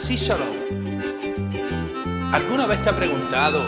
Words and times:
así 0.00 0.16
Shalom. 0.16 0.48
¿Alguna 2.32 2.66
vez 2.66 2.82
te 2.82 2.88
ha 2.88 2.96
preguntado 2.96 3.62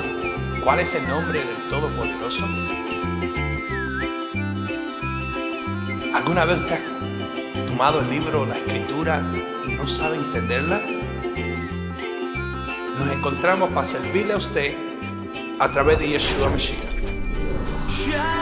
cuál 0.64 0.80
es 0.80 0.94
el 0.94 1.06
nombre 1.06 1.40
del 1.40 1.68
Todopoderoso? 1.68 2.46
¿Alguna 6.14 6.46
vez 6.46 6.66
te 6.66 6.74
has 6.74 6.80
tomado 7.68 8.00
el 8.00 8.08
libro, 8.08 8.46
la 8.46 8.56
escritura 8.56 9.22
y 9.68 9.74
no 9.74 9.86
sabe 9.86 10.16
entenderla? 10.16 10.80
Nos 12.98 13.12
encontramos 13.12 13.68
para 13.74 13.86
servirle 13.86 14.32
a 14.32 14.38
usted 14.38 14.74
a 15.60 15.68
través 15.70 15.98
de 15.98 16.08
Yeshua 16.08 16.48
Mashiach. 16.48 18.41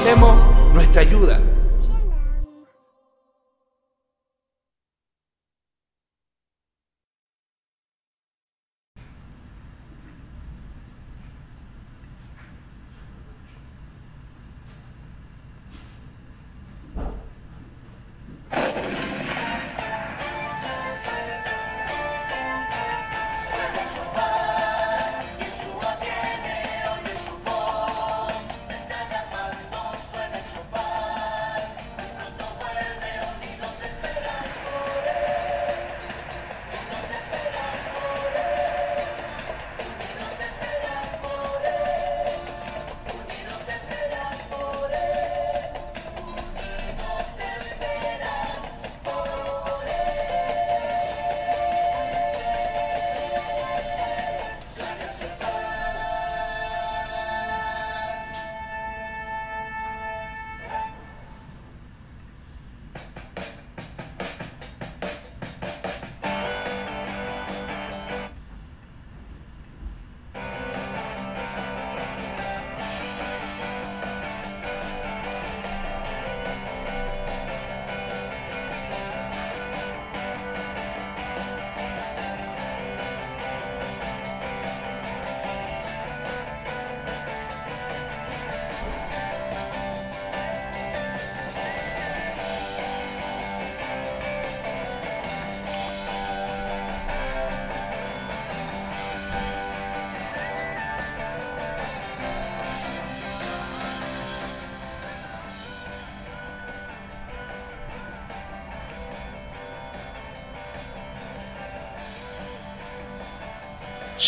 Te 0.00 0.06
ofrecemos 0.14 0.72
nuestra 0.72 1.02
ayuda 1.02 1.38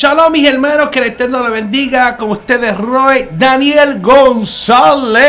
Shalom 0.02 0.32
mis 0.32 0.48
hermanos, 0.48 0.88
que 0.90 0.98
el 0.98 1.04
Eterno 1.04 1.40
le 1.44 1.50
bendiga. 1.50 2.16
Con 2.16 2.32
ustedes 2.32 2.76
Roy 2.76 3.28
Daniel 3.30 4.00
González. 4.00 5.20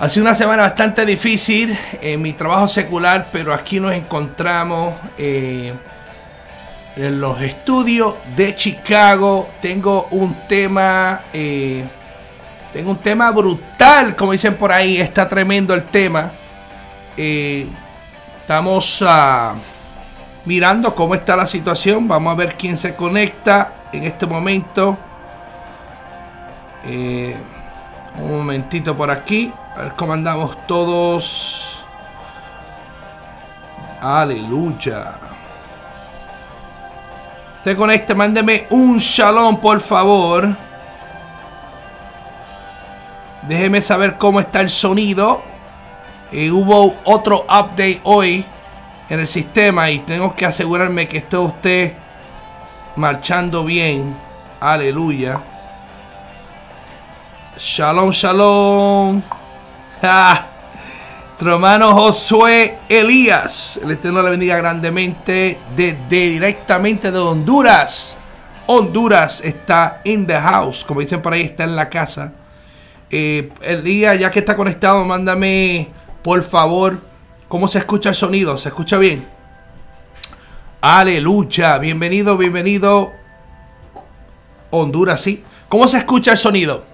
Ha 0.00 0.08
sido 0.08 0.24
una 0.24 0.34
semana 0.34 0.62
bastante 0.62 1.06
difícil 1.06 1.78
en 2.00 2.20
mi 2.20 2.32
trabajo 2.32 2.66
secular, 2.66 3.28
pero 3.30 3.54
aquí 3.54 3.78
nos 3.78 3.92
encontramos 3.92 4.94
eh, 5.16 5.72
en 6.96 7.20
los 7.20 7.40
estudios 7.40 8.16
de 8.34 8.56
Chicago. 8.56 9.48
Tengo 9.62 10.08
un 10.10 10.34
tema, 10.48 11.20
eh, 11.32 11.84
tengo 12.72 12.90
un 12.90 12.98
tema 12.98 13.30
brutal, 13.30 14.16
como 14.16 14.32
dicen 14.32 14.56
por 14.56 14.72
ahí. 14.72 15.00
Está 15.00 15.28
tremendo 15.28 15.72
el 15.72 15.84
tema. 15.84 16.32
Eh, 17.16 17.68
estamos 18.40 19.04
a 19.06 19.54
mirando 20.44 20.94
cómo 20.94 21.14
está 21.14 21.36
la 21.36 21.46
situación. 21.46 22.08
Vamos 22.08 22.32
a 22.32 22.36
ver 22.36 22.54
quién 22.56 22.78
se 22.78 22.94
conecta 22.94 23.72
en 23.92 24.04
este 24.04 24.26
momento. 24.26 24.96
Eh, 26.84 27.36
un 28.18 28.38
momentito 28.38 28.96
por 28.96 29.10
aquí. 29.10 29.52
A 29.76 29.82
ver 29.82 29.92
cómo 29.94 30.12
andamos 30.12 30.66
todos. 30.66 31.80
Aleluya. 34.00 35.18
Se 37.62 37.76
conecta, 37.76 38.14
mándeme 38.14 38.66
un 38.70 38.98
shalom, 38.98 39.58
por 39.58 39.80
favor. 39.80 40.48
Déjeme 43.42 43.82
saber 43.82 44.16
cómo 44.16 44.40
está 44.40 44.60
el 44.60 44.70
sonido. 44.70 45.42
Eh, 46.32 46.50
hubo 46.50 46.94
otro 47.04 47.42
update 47.42 48.00
hoy 48.04 48.46
en 49.10 49.18
el 49.18 49.26
sistema 49.26 49.90
y 49.90 49.98
tengo 49.98 50.34
que 50.34 50.46
asegurarme 50.46 51.08
que 51.08 51.18
esté 51.18 51.36
usted 51.36 51.92
marchando 52.94 53.64
bien. 53.64 54.16
Aleluya. 54.60 55.40
Shalom, 57.58 58.10
shalom. 58.12 59.22
Ja. 60.00 60.46
Josué 61.38 62.78
Elías. 62.88 63.78
El 63.82 63.90
Eterno 63.90 64.22
le 64.22 64.30
bendiga 64.30 64.56
grandemente 64.56 65.58
desde 65.76 66.30
directamente 66.30 67.10
de 67.10 67.18
Honduras. 67.18 68.16
Honduras 68.66 69.42
está 69.42 70.00
in 70.04 70.26
the 70.26 70.38
house. 70.38 70.84
Como 70.84 71.00
dicen 71.00 71.20
por 71.20 71.34
ahí, 71.34 71.42
está 71.42 71.64
en 71.64 71.76
la 71.76 71.88
casa. 71.90 72.32
Eh, 73.10 73.50
Elías, 73.60 74.18
ya 74.18 74.30
que 74.30 74.38
está 74.38 74.56
conectado, 74.56 75.04
mándame 75.04 75.88
por 76.22 76.42
favor 76.44 77.09
¿Cómo 77.50 77.66
se 77.66 77.80
escucha 77.80 78.10
el 78.10 78.14
sonido? 78.14 78.56
¿Se 78.56 78.68
escucha 78.68 78.96
bien? 78.96 79.26
Aleluya. 80.80 81.78
Bienvenido, 81.78 82.36
bienvenido. 82.36 83.10
Honduras, 84.70 85.20
sí. 85.20 85.42
¿Cómo 85.68 85.88
se 85.88 85.98
escucha 85.98 86.30
el 86.30 86.38
sonido? 86.38 86.84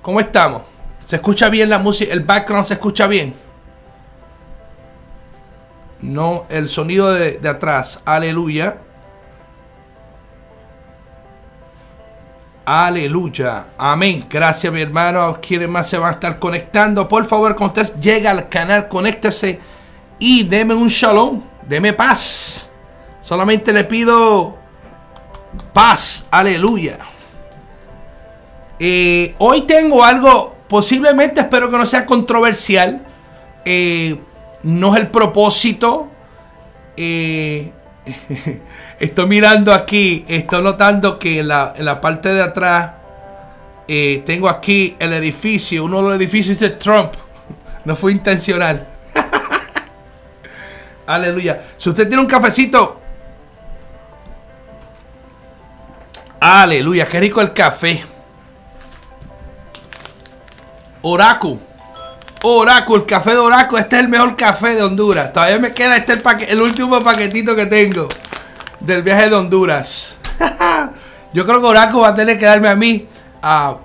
¿Cómo 0.00 0.18
estamos? 0.18 0.62
¿Se 1.04 1.16
escucha 1.16 1.50
bien 1.50 1.68
la 1.68 1.78
música? 1.78 2.10
¿El 2.10 2.20
background 2.20 2.64
se 2.64 2.72
escucha 2.72 3.06
bien? 3.06 3.34
No, 6.00 6.46
el 6.48 6.70
sonido 6.70 7.12
de, 7.12 7.32
de 7.32 7.48
atrás. 7.50 8.00
Aleluya. 8.06 8.78
Aleluya. 12.70 13.68
Amén. 13.78 14.26
Gracias, 14.28 14.70
mi 14.70 14.82
hermano. 14.82 15.38
Quienes 15.40 15.70
más 15.70 15.88
se 15.88 15.96
van 15.96 16.10
a 16.10 16.12
estar 16.12 16.38
conectando? 16.38 17.08
Por 17.08 17.24
favor, 17.24 17.56
cuando 17.56 17.80
usted 17.80 17.98
llega 17.98 18.30
al 18.30 18.50
canal, 18.50 18.88
conéctese 18.88 19.58
y 20.18 20.44
deme 20.44 20.74
un 20.74 20.88
shalom. 20.88 21.40
Deme 21.66 21.94
paz. 21.94 22.70
Solamente 23.22 23.72
le 23.72 23.84
pido 23.84 24.58
paz. 25.72 26.28
Aleluya. 26.30 26.98
Eh, 28.78 29.34
hoy 29.38 29.62
tengo 29.62 30.04
algo, 30.04 30.54
posiblemente 30.68 31.40
espero 31.40 31.70
que 31.70 31.78
no 31.78 31.86
sea 31.86 32.04
controversial. 32.04 33.00
Eh, 33.64 34.20
no 34.62 34.94
es 34.94 35.00
el 35.00 35.08
propósito. 35.08 36.10
Eh, 36.98 37.72
Estoy 38.98 39.26
mirando 39.28 39.72
aquí, 39.72 40.24
estoy 40.26 40.60
notando 40.60 41.20
que 41.20 41.38
en 41.38 41.48
la, 41.48 42.00
parte 42.00 42.34
de 42.34 42.42
atrás 42.42 42.92
eh, 43.86 44.24
tengo 44.26 44.48
aquí 44.48 44.96
el 44.98 45.12
edificio, 45.12 45.84
uno 45.84 45.98
de 45.98 46.02
los 46.02 46.16
edificios 46.16 46.58
de 46.58 46.70
Trump. 46.70 47.12
No 47.84 47.96
fue 47.96 48.12
intencional. 48.12 48.86
Aleluya. 51.06 51.62
Si 51.78 51.88
usted 51.88 52.06
tiene 52.06 52.20
un 52.20 52.28
cafecito. 52.28 53.00
Aleluya, 56.38 57.06
qué 57.06 57.20
rico 57.20 57.40
el 57.40 57.54
café. 57.54 58.04
Oracu. 61.00 61.58
Oracu, 62.42 62.96
el 62.96 63.06
café 63.06 63.30
de 63.30 63.38
Oracu. 63.38 63.78
Este 63.78 63.96
es 63.96 64.02
el 64.02 64.08
mejor 64.08 64.36
café 64.36 64.74
de 64.74 64.82
Honduras. 64.82 65.32
Todavía 65.32 65.58
me 65.58 65.72
queda 65.72 65.96
este 65.96 66.20
el, 66.48 66.60
último 66.60 66.98
paquetito 67.00 67.56
que 67.56 67.64
tengo 67.64 68.06
del 68.80 69.02
viaje 69.02 69.28
de 69.28 69.36
Honduras. 69.36 70.16
Yo 71.32 71.46
creo 71.46 71.60
que 71.60 71.66
Oracu 71.66 72.00
va 72.00 72.08
a 72.08 72.14
tener 72.14 72.38
que 72.38 72.46
darme 72.46 72.68
a 72.68 72.76
mí 72.76 73.06
a 73.42 73.76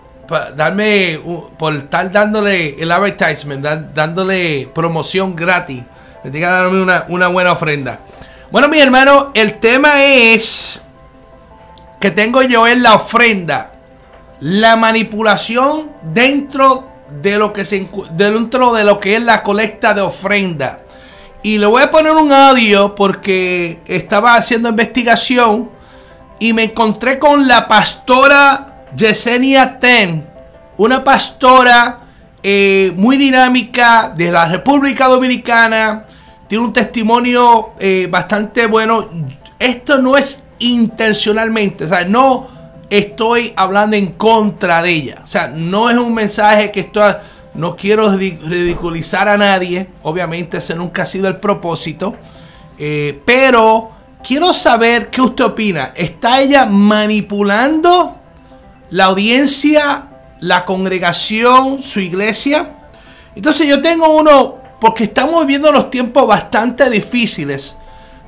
darme 0.55 1.19
por 1.57 1.75
estar 1.75 2.11
dándole 2.11 2.81
el 2.81 2.91
advertisement, 2.91 3.63
dándole 3.93 4.69
promoción 4.73 5.35
gratis. 5.35 5.83
Me 6.23 6.31
tiene 6.31 6.45
que 6.45 6.51
darme 6.51 6.81
una, 6.81 7.05
una 7.09 7.27
buena 7.27 7.51
ofrenda. 7.51 7.99
Bueno, 8.51 8.69
mi 8.69 8.79
hermano, 8.79 9.31
el 9.33 9.59
tema 9.59 10.03
es 10.03 10.79
que 11.99 12.11
tengo 12.11 12.41
yo 12.41 12.67
en 12.67 12.83
la 12.83 12.95
ofrenda. 12.95 13.71
La 14.39 14.75
manipulación 14.75 15.91
dentro 16.01 16.89
de 17.21 17.37
lo 17.37 17.53
que 17.53 17.65
se 17.65 17.87
dentro 18.11 18.73
de 18.73 18.83
lo 18.83 18.99
que 18.99 19.15
es 19.15 19.23
la 19.23 19.43
colecta 19.43 19.93
de 19.93 20.01
ofrenda. 20.01 20.82
Y 21.43 21.57
le 21.57 21.65
voy 21.65 21.83
a 21.83 21.91
poner 21.91 22.13
un 22.13 22.31
audio 22.31 22.95
porque 22.95 23.81
estaba 23.85 24.35
haciendo 24.35 24.69
investigación 24.69 25.69
y 26.39 26.53
me 26.53 26.63
encontré 26.63 27.19
con 27.19 27.45
la 27.49 27.67
pastora 27.67 28.85
Yesenia 28.95 29.77
Ten, 29.77 30.25
una 30.77 31.03
pastora 31.03 31.99
eh, 32.41 32.93
muy 32.95 33.17
dinámica 33.17 34.13
de 34.15 34.31
la 34.31 34.45
República 34.47 35.09
Dominicana. 35.09 36.05
Tiene 36.47 36.63
un 36.63 36.71
testimonio 36.71 37.71
eh, 37.77 38.07
bastante 38.09 38.65
bueno. 38.65 39.09
Esto 39.59 39.97
no 39.99 40.15
es 40.15 40.41
intencionalmente, 40.59 41.83
o 41.83 41.89
sea, 41.89 42.05
no 42.05 42.47
estoy 42.89 43.53
hablando 43.57 43.97
en 43.97 44.13
contra 44.13 44.81
de 44.81 44.91
ella. 44.91 45.21
O 45.23 45.27
sea, 45.27 45.49
no 45.49 45.89
es 45.89 45.97
un 45.97 46.13
mensaje 46.13 46.71
que 46.71 46.81
estoy, 46.81 47.13
no 47.55 47.75
quiero 47.75 48.09
ridiculizar 48.15 49.27
a 49.27 49.37
nadie, 49.37 49.87
obviamente 50.03 50.57
ese 50.57 50.75
nunca 50.75 51.03
ha 51.03 51.05
sido 51.05 51.27
el 51.27 51.37
propósito, 51.37 52.15
eh, 52.77 53.21
pero 53.25 53.91
quiero 54.23 54.53
saber 54.53 55.09
qué 55.09 55.21
usted 55.21 55.45
opina. 55.45 55.91
¿Está 55.95 56.41
ella 56.41 56.65
manipulando 56.65 58.17
la 58.89 59.05
audiencia, 59.05 60.07
la 60.39 60.65
congregación, 60.65 61.83
su 61.83 61.99
iglesia? 61.99 62.71
Entonces 63.35 63.67
yo 63.67 63.81
tengo 63.81 64.17
uno, 64.17 64.57
porque 64.79 65.05
estamos 65.05 65.41
viviendo 65.41 65.71
los 65.71 65.91
tiempos 65.91 66.27
bastante 66.27 66.89
difíciles 66.89 67.75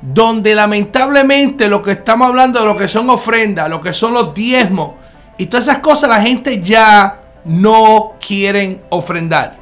donde 0.00 0.54
lamentablemente 0.54 1.68
lo 1.68 1.82
que 1.82 1.92
estamos 1.92 2.28
hablando 2.28 2.60
de 2.60 2.66
lo 2.66 2.76
que 2.76 2.88
son 2.88 3.10
ofrendas, 3.10 3.68
lo 3.68 3.80
que 3.80 3.92
son 3.92 4.12
los 4.12 4.34
diezmos 4.34 4.92
y 5.38 5.46
todas 5.46 5.66
esas 5.66 5.78
cosas, 5.78 6.10
la 6.10 6.20
gente 6.20 6.60
ya 6.60 7.22
no 7.46 8.14
quieren 8.20 8.82
ofrendar. 8.90 9.56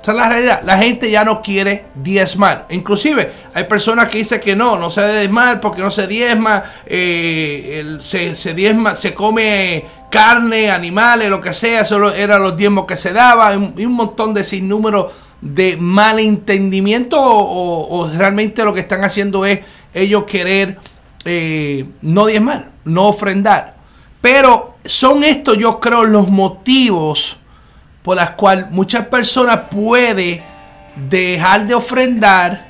Esa 0.00 0.12
es 0.12 0.18
la 0.18 0.28
realidad. 0.28 0.60
La 0.62 0.78
gente 0.78 1.10
ya 1.10 1.24
no 1.24 1.42
quiere 1.42 1.86
diezmar. 1.96 2.66
Inclusive 2.70 3.32
hay 3.52 3.64
personas 3.64 4.08
que 4.08 4.18
dicen 4.18 4.40
que 4.40 4.54
no, 4.54 4.78
no 4.78 4.88
se 4.88 5.04
diezmar 5.18 5.60
porque 5.60 5.82
no 5.82 5.90
se 5.90 6.06
diezma, 6.06 6.62
eh, 6.86 7.98
se, 8.00 8.54
diezma, 8.54 8.94
se 8.94 9.14
come 9.14 9.84
carne, 10.08 10.70
animales, 10.70 11.28
lo 11.28 11.40
que 11.40 11.52
sea. 11.52 11.84
Solo 11.84 12.12
eran 12.12 12.40
los 12.40 12.56
diezmos 12.56 12.86
que 12.86 12.96
se 12.96 13.12
daban 13.12 13.74
y 13.76 13.84
un 13.84 13.94
montón 13.94 14.32
de 14.32 14.44
sinnúmeros 14.44 15.12
de 15.40 15.76
malentendimiento 15.76 17.18
o, 17.20 18.08
realmente 18.16 18.64
lo 18.64 18.72
que 18.72 18.80
están 18.80 19.02
haciendo 19.02 19.44
es 19.44 19.60
ellos 19.92 20.24
querer 20.24 20.78
eh, 21.24 21.84
no 22.02 22.26
diezmar, 22.26 22.70
no 22.84 23.08
ofrendar. 23.08 23.75
Pero 24.26 24.74
son 24.84 25.22
estos, 25.22 25.56
yo 25.56 25.78
creo, 25.78 26.02
los 26.02 26.26
motivos 26.26 27.36
por 28.02 28.16
los 28.16 28.30
cuales 28.30 28.68
muchas 28.72 29.06
personas 29.06 29.60
pueden 29.70 30.42
dejar 30.96 31.64
de 31.64 31.74
ofrendar 31.76 32.66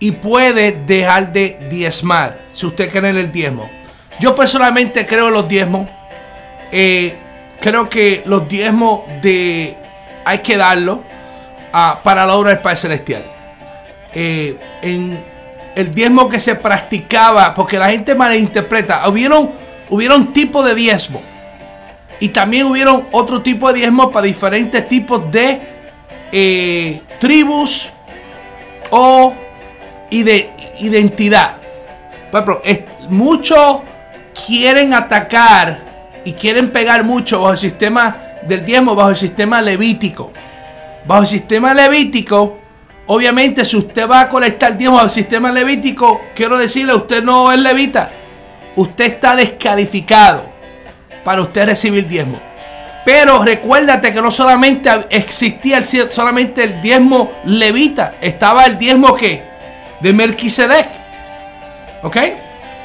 y 0.00 0.10
puede 0.10 0.72
dejar 0.72 1.32
de 1.32 1.56
diezmar, 1.70 2.40
si 2.52 2.66
usted 2.66 2.90
cree 2.90 3.10
en 3.10 3.16
el 3.16 3.30
diezmo. 3.30 3.70
Yo 4.18 4.34
personalmente 4.34 5.06
creo 5.06 5.28
en 5.28 5.34
los 5.34 5.46
diezmos. 5.46 5.88
Eh, 6.72 7.16
creo 7.60 7.88
que 7.88 8.24
los 8.26 8.48
diezmos 8.48 9.02
de 9.22 9.76
hay 10.24 10.38
que 10.38 10.56
darlo 10.56 11.04
para 12.02 12.26
la 12.26 12.34
obra 12.34 12.50
del 12.50 12.58
Padre 12.58 12.76
Celestial. 12.76 13.24
Eh, 14.12 14.58
en 14.82 15.24
el 15.76 15.94
diezmo 15.94 16.28
que 16.28 16.40
se 16.40 16.56
practicaba, 16.56 17.54
porque 17.54 17.78
la 17.78 17.88
gente 17.88 18.16
malinterpreta, 18.16 19.08
hubieron, 19.08 19.67
hubieron 19.90 20.32
tipos 20.32 20.64
de 20.64 20.74
diezmo. 20.74 21.22
Y 22.20 22.28
también 22.28 22.66
hubieron 22.66 23.06
otro 23.12 23.42
tipo 23.42 23.68
de 23.72 23.80
diezmo 23.80 24.10
para 24.10 24.26
diferentes 24.26 24.86
tipos 24.88 25.30
de 25.30 25.60
eh, 26.32 27.02
tribus 27.20 27.88
o 28.90 29.34
y 30.10 30.22
de 30.22 30.50
identidad. 30.80 31.56
Por 32.30 32.60
ejemplo, 32.64 32.94
muchos 33.08 33.78
quieren 34.46 34.94
atacar 34.94 35.80
y 36.24 36.32
quieren 36.32 36.70
pegar 36.70 37.04
mucho 37.04 37.40
bajo 37.40 37.52
el 37.52 37.58
sistema 37.58 38.16
del 38.42 38.64
diezmo, 38.64 38.94
bajo 38.94 39.10
el 39.10 39.16
sistema 39.16 39.60
levítico. 39.60 40.32
Bajo 41.06 41.22
el 41.22 41.28
sistema 41.28 41.72
levítico, 41.72 42.58
obviamente 43.06 43.64
si 43.64 43.76
usted 43.76 44.08
va 44.08 44.22
a 44.22 44.28
colectar 44.28 44.76
diezmo 44.76 44.98
al 44.98 45.10
sistema 45.10 45.50
levítico, 45.50 46.20
quiero 46.34 46.58
decirle, 46.58 46.94
usted 46.94 47.22
no 47.22 47.50
es 47.52 47.58
levita. 47.58 48.10
Usted 48.78 49.04
está 49.04 49.34
descalificado 49.34 50.44
para 51.24 51.42
usted 51.42 51.66
recibir 51.66 52.06
diezmo. 52.06 52.38
Pero 53.04 53.42
recuérdate 53.42 54.12
que 54.12 54.22
no 54.22 54.30
solamente 54.30 54.88
existía 55.10 55.78
el, 55.78 55.84
solamente 56.10 56.62
el 56.62 56.80
diezmo 56.80 57.32
levita, 57.44 58.14
estaba 58.20 58.64
el 58.66 58.78
diezmo 58.78 59.14
que 59.14 59.42
de 60.00 60.12
Melquisedec. 60.12 60.88
¿Ok? 62.02 62.16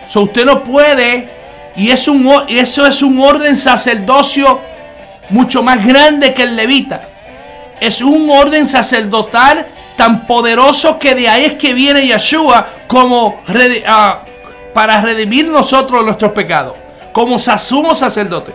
So 0.07 0.21
usted 0.21 0.45
no 0.45 0.63
puede, 0.63 1.29
y 1.75 1.91
es 1.91 2.07
un, 2.07 2.27
eso 2.47 2.87
es 2.87 3.01
un 3.01 3.19
orden 3.19 3.55
sacerdocio 3.55 4.59
mucho 5.29 5.61
más 5.61 5.85
grande 5.85 6.33
que 6.33 6.43
el 6.43 6.55
levita 6.55 7.09
es 7.83 8.01
un 8.01 8.29
orden 8.29 8.65
sacerdotal 8.65 9.67
tan 9.97 10.25
poderoso 10.25 10.97
que 10.97 11.15
de 11.15 11.27
ahí 11.27 11.43
es 11.43 11.55
que 11.55 11.73
viene 11.73 12.07
Yeshua 12.07 12.65
como 12.87 13.41
ah, 13.85 14.23
para 14.73 15.01
redimir 15.01 15.47
nosotros 15.47 16.03
nuestros 16.03 16.31
pecados, 16.31 16.73
como 17.11 17.39
sumo 17.39 17.95
sacerdote. 17.95 18.53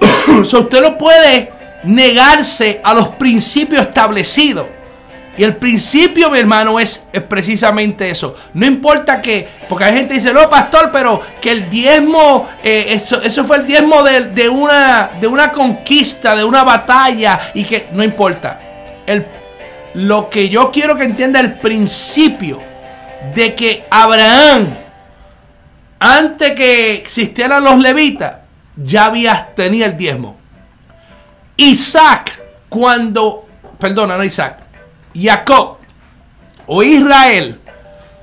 usted 0.40 0.80
no 0.82 0.98
puede 0.98 1.52
negarse 1.84 2.80
a 2.82 2.94
los 2.94 3.08
principios 3.10 3.82
establecidos. 3.82 4.66
Y 5.38 5.44
el 5.44 5.56
principio, 5.56 6.30
mi 6.30 6.38
hermano, 6.38 6.80
es, 6.80 7.04
precisamente 7.28 8.08
eso. 8.08 8.34
No 8.54 8.64
importa 8.64 9.20
que, 9.20 9.46
porque 9.68 9.84
hay 9.84 9.92
gente 9.92 10.08
que 10.08 10.20
dice, 10.20 10.32
no, 10.32 10.48
pastor, 10.48 10.88
pero 10.90 11.20
que 11.42 11.50
el 11.50 11.68
diezmo, 11.68 12.48
eh, 12.64 12.86
eso, 12.88 13.20
eso, 13.20 13.44
fue 13.44 13.58
el 13.58 13.66
diezmo 13.66 14.02
de, 14.02 14.48
una, 14.48 15.10
de 15.20 15.26
una 15.26 15.52
conquista, 15.52 16.34
de 16.34 16.42
una 16.42 16.64
batalla, 16.64 17.50
y 17.52 17.64
que 17.64 17.88
no 17.92 18.02
importa. 18.02 18.58
El, 19.06 19.26
lo 19.92 20.30
que 20.30 20.48
yo 20.48 20.70
quiero 20.70 20.96
que 20.96 21.04
entienda 21.04 21.38
el 21.40 21.54
principio 21.54 22.58
de 23.34 23.54
que 23.54 23.84
Abraham, 23.90 24.68
antes 25.98 26.52
que 26.52 26.94
existieran 26.94 27.64
los 27.64 27.78
levitas, 27.78 28.34
ya 28.76 29.06
había, 29.06 29.48
tenía 29.54 29.86
el 29.86 29.96
diezmo. 29.96 30.36
Isaac, 31.56 32.38
cuando, 32.68 33.46
perdona, 33.78 34.16
no 34.16 34.24
Isaac, 34.24 34.58
Jacob 35.14 35.78
o 36.66 36.82
Israel, 36.82 37.60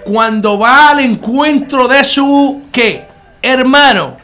cuando 0.05 0.59
va 0.59 0.89
al 0.89 0.99
encuentro 0.99 1.87
de 1.87 2.03
su 2.03 2.63
¿qué? 2.71 3.05
hermano, 3.41 4.17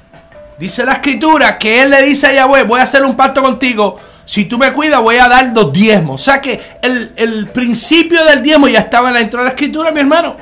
dice 0.60 0.86
la 0.86 0.94
escritura 0.94 1.58
que 1.58 1.82
él 1.82 1.90
le 1.90 2.04
dice 2.04 2.28
a 2.28 2.34
Yahweh, 2.34 2.64
voy 2.64 2.80
a 2.80 2.84
hacer 2.84 3.04
un 3.04 3.16
pacto 3.16 3.42
contigo, 3.42 4.00
si 4.26 4.46
tú 4.46 4.60
me 4.60 4.72
cuidas 4.74 5.02
voy 5.02 5.18
a 5.18 5.28
dar 5.28 5.52
los 5.56 5.74
diezmos. 5.74 6.22
O 6.22 6.24
sea 6.24 6.40
que 6.40 6.62
el, 6.84 7.14
el 7.16 7.48
principio 7.48 8.24
del 8.26 8.44
diezmo 8.44 8.68
ya 8.68 8.80
estaba 8.80 9.08
en 9.08 9.16
la 9.16 9.22
entrada 9.22 9.46
de 9.46 9.50
la 9.50 9.56
escritura, 9.56 9.92
mi 9.92 10.02
hermano. 10.02 10.36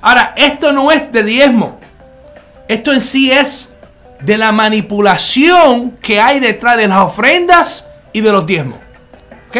Ahora, 0.00 0.32
esto 0.34 0.72
no 0.72 0.90
es 0.90 1.12
de 1.12 1.22
diezmo. 1.22 1.79
Esto 2.70 2.92
en 2.92 3.00
sí 3.00 3.32
es 3.32 3.68
de 4.20 4.38
la 4.38 4.52
manipulación 4.52 5.96
que 6.00 6.20
hay 6.20 6.38
detrás 6.38 6.76
de 6.76 6.86
las 6.86 6.98
ofrendas 6.98 7.84
y 8.12 8.20
de 8.20 8.30
los 8.30 8.46
diezmos. 8.46 8.78
¿Ok? 9.48 9.56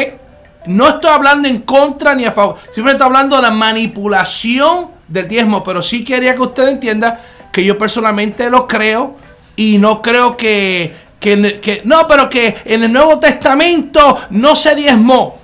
No 0.66 0.90
estoy 0.90 1.10
hablando 1.10 1.48
en 1.48 1.62
contra 1.62 2.14
ni 2.14 2.24
a 2.24 2.30
favor. 2.30 2.58
Simplemente 2.66 3.02
estoy 3.02 3.06
hablando 3.06 3.34
de 3.34 3.42
la 3.42 3.50
manipulación 3.50 4.92
del 5.08 5.26
diezmo. 5.26 5.64
Pero 5.64 5.82
sí 5.82 6.04
quería 6.04 6.36
que 6.36 6.42
usted 6.42 6.68
entienda 6.68 7.20
que 7.50 7.64
yo 7.64 7.76
personalmente 7.76 8.48
lo 8.48 8.68
creo. 8.68 9.16
Y 9.56 9.78
no 9.78 10.00
creo 10.02 10.36
que, 10.36 10.94
que, 11.18 11.82
no, 11.82 12.06
pero 12.06 12.30
que 12.30 12.58
en 12.64 12.84
el 12.84 12.92
Nuevo 12.92 13.18
Testamento 13.18 14.18
no 14.30 14.54
se 14.54 14.76
diezmó. 14.76 15.39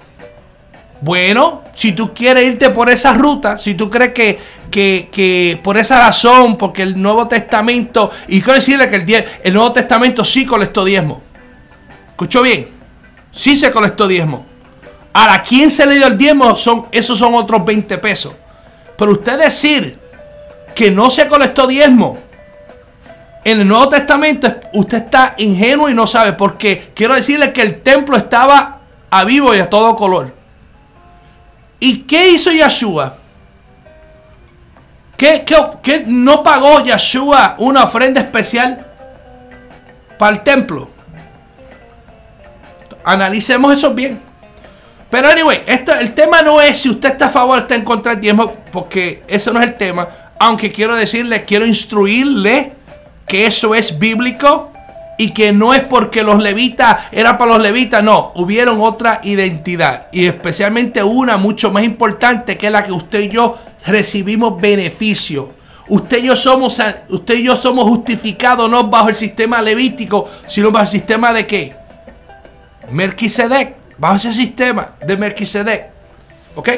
Bueno, 1.06 1.62
si 1.76 1.92
tú 1.92 2.12
quieres 2.12 2.44
irte 2.46 2.70
por 2.70 2.90
esa 2.90 3.12
ruta, 3.12 3.58
si 3.58 3.74
tú 3.74 3.88
crees 3.88 4.10
que, 4.12 4.40
que, 4.72 5.60
por 5.62 5.78
esa 5.78 6.00
razón, 6.00 6.58
porque 6.58 6.82
el 6.82 7.00
Nuevo 7.00 7.28
Testamento, 7.28 8.10
y 8.26 8.40
quiero 8.40 8.54
decirle 8.54 8.90
que 8.90 8.96
el, 8.96 9.24
el 9.44 9.54
Nuevo 9.54 9.72
Testamento 9.72 10.24
sí 10.24 10.44
colectó 10.44 10.84
diezmo. 10.84 11.22
¿Escuchó 12.08 12.42
bien? 12.42 12.70
Sí 13.30 13.56
se 13.56 13.70
colectó 13.70 14.08
diezmo. 14.08 14.44
Ahora, 15.12 15.44
¿quién 15.44 15.70
se 15.70 15.86
le 15.86 15.94
dio 15.94 16.08
el 16.08 16.18
diezmo? 16.18 16.56
Son, 16.56 16.86
esos 16.90 17.16
son 17.16 17.36
otros 17.36 17.64
20 17.64 17.98
pesos. 17.98 18.34
Pero 18.98 19.12
usted 19.12 19.38
decir 19.38 20.00
que 20.74 20.90
no 20.90 21.08
se 21.08 21.28
colectó 21.28 21.68
diezmo 21.68 22.18
en 23.44 23.60
el 23.60 23.68
Nuevo 23.68 23.90
Testamento, 23.90 24.52
usted 24.72 25.04
está 25.04 25.36
ingenuo 25.38 25.88
y 25.88 25.94
no 25.94 26.08
sabe. 26.08 26.32
Porque 26.32 26.90
quiero 26.96 27.14
decirle 27.14 27.52
que 27.52 27.62
el 27.62 27.80
templo 27.80 28.16
estaba 28.16 28.80
a 29.08 29.22
vivo 29.22 29.54
y 29.54 29.60
a 29.60 29.70
todo 29.70 29.94
color. 29.94 30.35
¿Y 31.78 32.02
qué 32.02 32.28
hizo 32.28 32.50
Yeshua? 32.50 33.16
¿Qué, 35.16 35.44
qué 35.82 36.04
no 36.06 36.42
pagó 36.42 36.82
Yeshua 36.82 37.56
una 37.58 37.84
ofrenda 37.84 38.20
especial 38.20 38.86
para 40.18 40.36
el 40.36 40.42
templo? 40.42 40.90
Analicemos 43.04 43.74
eso 43.74 43.94
bien. 43.94 44.20
Pero 45.10 45.28
anyway, 45.28 45.62
el 45.66 46.14
tema 46.14 46.42
no 46.42 46.60
es 46.60 46.80
si 46.80 46.90
usted 46.90 47.12
está 47.12 47.26
a 47.26 47.30
favor 47.30 47.58
o 47.58 47.60
está 47.60 47.74
en 47.76 47.84
contra 47.84 48.12
del 48.12 48.20
diezmo, 48.20 48.52
porque 48.72 49.22
eso 49.28 49.52
no 49.52 49.60
es 49.60 49.68
el 49.68 49.74
tema. 49.74 50.08
Aunque 50.38 50.72
quiero 50.72 50.96
decirle, 50.96 51.44
quiero 51.44 51.64
instruirle 51.64 52.72
que 53.26 53.46
eso 53.46 53.74
es 53.74 53.98
bíblico 53.98 54.72
y 55.16 55.30
que 55.30 55.52
no 55.52 55.74
es 55.74 55.82
porque 55.82 56.22
los 56.22 56.42
levitas 56.42 57.04
eran 57.12 57.38
para 57.38 57.52
los 57.52 57.62
levitas, 57.62 58.02
no, 58.02 58.32
hubieron 58.34 58.80
otra 58.80 59.20
identidad 59.22 60.08
y 60.12 60.26
especialmente 60.26 61.02
una 61.02 61.36
mucho 61.36 61.70
más 61.70 61.84
importante 61.84 62.56
que 62.56 62.70
la 62.70 62.84
que 62.84 62.92
usted 62.92 63.20
y 63.20 63.28
yo 63.28 63.56
recibimos 63.86 64.60
beneficio. 64.60 65.54
Usted 65.88 66.18
y 66.18 66.26
yo 66.26 66.36
somos, 66.36 66.82
usted 67.08 67.34
y 67.34 67.44
yo 67.44 67.56
somos 67.56 67.84
justificados 67.84 68.68
no 68.68 68.88
bajo 68.88 69.08
el 69.08 69.14
sistema 69.14 69.62
levítico, 69.62 70.28
sino 70.46 70.70
bajo 70.70 70.84
el 70.84 70.90
sistema 70.90 71.32
de 71.32 71.46
qué? 71.46 71.74
Melquisedec, 72.90 73.76
bajo 73.96 74.16
ese 74.16 74.32
sistema 74.32 74.94
de 75.06 75.16
Melquisedec. 75.16 75.90
¿Ok? 76.56 76.68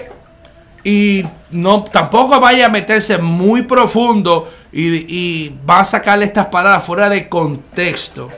Y 0.89 1.23
no, 1.51 1.85
tampoco 1.85 2.41
vaya 2.41 2.65
a 2.65 2.69
meterse 2.71 3.19
muy 3.19 3.61
profundo 3.61 4.51
y, 4.73 5.51
va 5.69 5.81
a 5.81 5.85
sacarle 5.85 6.25
estas 6.25 6.47
palabras 6.47 6.83
fuera 6.83 7.11
de 7.11 7.29
contexto. 7.29 8.31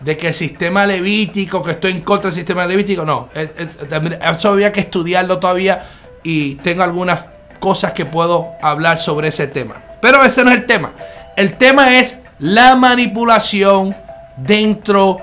De 0.00 0.16
que 0.16 0.28
el 0.28 0.34
sistema 0.34 0.84
levítico, 0.84 1.62
que 1.62 1.70
estoy 1.70 1.92
en 1.92 2.02
contra 2.02 2.24
del 2.24 2.34
sistema 2.34 2.66
levítico, 2.66 3.04
no. 3.04 3.28
eso 3.32 4.48
había 4.48 4.72
que 4.72 4.80
estudiarlo 4.80 5.38
todavía 5.38 5.84
y 6.24 6.56
tengo 6.56 6.82
algunas 6.82 7.20
cosas 7.60 7.92
que 7.92 8.04
puedo 8.04 8.48
hablar 8.60 8.98
sobre 8.98 9.28
ese 9.28 9.46
tema. 9.46 9.76
Pero 10.02 10.24
ese 10.24 10.42
no 10.42 10.50
es 10.50 10.56
el 10.56 10.66
tema. 10.66 10.90
El 11.36 11.56
tema 11.56 11.96
es 11.98 12.18
la 12.40 12.74
manipulación 12.74 13.94
dentro 14.36 15.18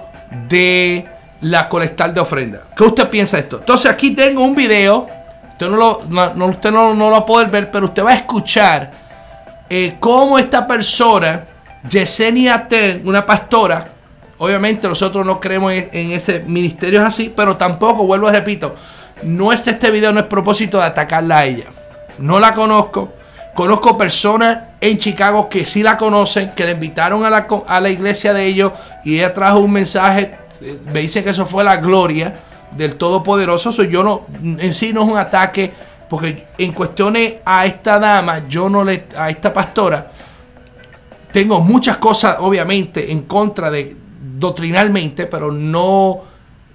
de 0.48 1.06
la 1.42 1.68
colectar 1.68 2.14
de 2.14 2.22
ofrenda. 2.22 2.62
¿Qué 2.78 2.86
usted 2.86 3.10
piensa 3.10 3.36
de 3.36 3.44
esto? 3.44 3.58
Entonces 3.60 3.92
aquí 3.92 4.12
tengo 4.12 4.46
un 4.46 4.56
video. 4.56 5.23
Usted 5.64 5.78
no 5.78 5.78
lo, 5.78 6.34
no, 6.36 6.46
usted 6.48 6.72
no, 6.72 6.94
lo 6.94 7.12
va 7.12 7.18
a 7.20 7.26
poder 7.26 7.48
ver, 7.48 7.72
pero 7.72 7.86
usted 7.86 8.04
va 8.04 8.12
a 8.12 8.16
escuchar 8.16 8.92
eh, 9.70 9.96
cómo 10.00 10.38
esta 10.38 10.68
persona, 10.68 11.44
Yesenia 11.90 12.68
Ten, 12.68 13.02
una 13.06 13.26
pastora, 13.26 13.86
obviamente 14.38 14.88
nosotros 14.88 15.26
no 15.26 15.40
creemos 15.40 15.74
en, 15.74 16.12
ese 16.12 16.42
ministerio 16.42 17.06
así, 17.06 17.34
pero 17.36 17.56
tampoco, 17.56 18.06
vuelvo 18.06 18.28
a 18.28 18.32
repito, 18.32 18.76
no 19.24 19.54
es 19.54 19.66
este 19.66 19.90
video, 19.90 20.12
no 20.12 20.20
es 20.20 20.26
propósito 20.26 20.80
de 20.80 20.86
atacarla 20.86 21.40
a 21.40 21.46
ella. 21.46 21.66
No 22.18 22.40
la 22.40 22.54
conozco. 22.54 23.14
Conozco 23.56 23.98
personas 23.98 24.60
en 24.82 24.98
Chicago 24.98 25.48
que 25.48 25.66
sí 25.66 25.84
la 25.84 25.98
conocen, 25.98 26.52
que 26.56 26.66
le 26.66 26.72
invitaron 26.72 27.24
a 27.24 27.30
la, 27.30 27.48
a 27.68 27.80
la 27.80 27.90
iglesia 27.90 28.34
de 28.34 28.46
ellos 28.46 28.74
y 29.06 29.16
ella 29.16 29.32
trajo 29.32 29.60
un 29.60 29.72
mensaje 29.72 30.32
me 30.92 31.02
dicen 31.02 31.24
que 31.24 31.32
eso 31.32 31.46
fue 31.46 31.64
la 31.64 31.78
gloria 31.78 32.34
del 32.78 32.96
Todopoderoso. 32.96 33.72
yo 33.84 34.04
no, 34.04 34.22
en 34.44 34.74
sí 34.74 34.94
no 34.94 35.04
es 35.04 35.12
un 35.12 35.18
ataque, 35.18 35.72
porque 36.10 36.46
en 36.58 36.74
cuestiones 36.74 37.36
a 37.46 37.66
esta 37.66 38.00
dama, 38.00 38.48
yo 38.48 38.70
no 38.70 38.84
le, 38.84 39.06
a 39.18 39.30
esta 39.30 39.54
pastora, 39.54 40.12
tengo 41.32 41.62
muchas 41.62 41.98
cosas, 41.98 42.38
obviamente, 42.40 43.12
en 43.12 43.24
contra 43.24 43.72
de 43.72 43.96
doctrinalmente, 44.38 45.26
pero 45.26 45.52
no, 45.52 46.22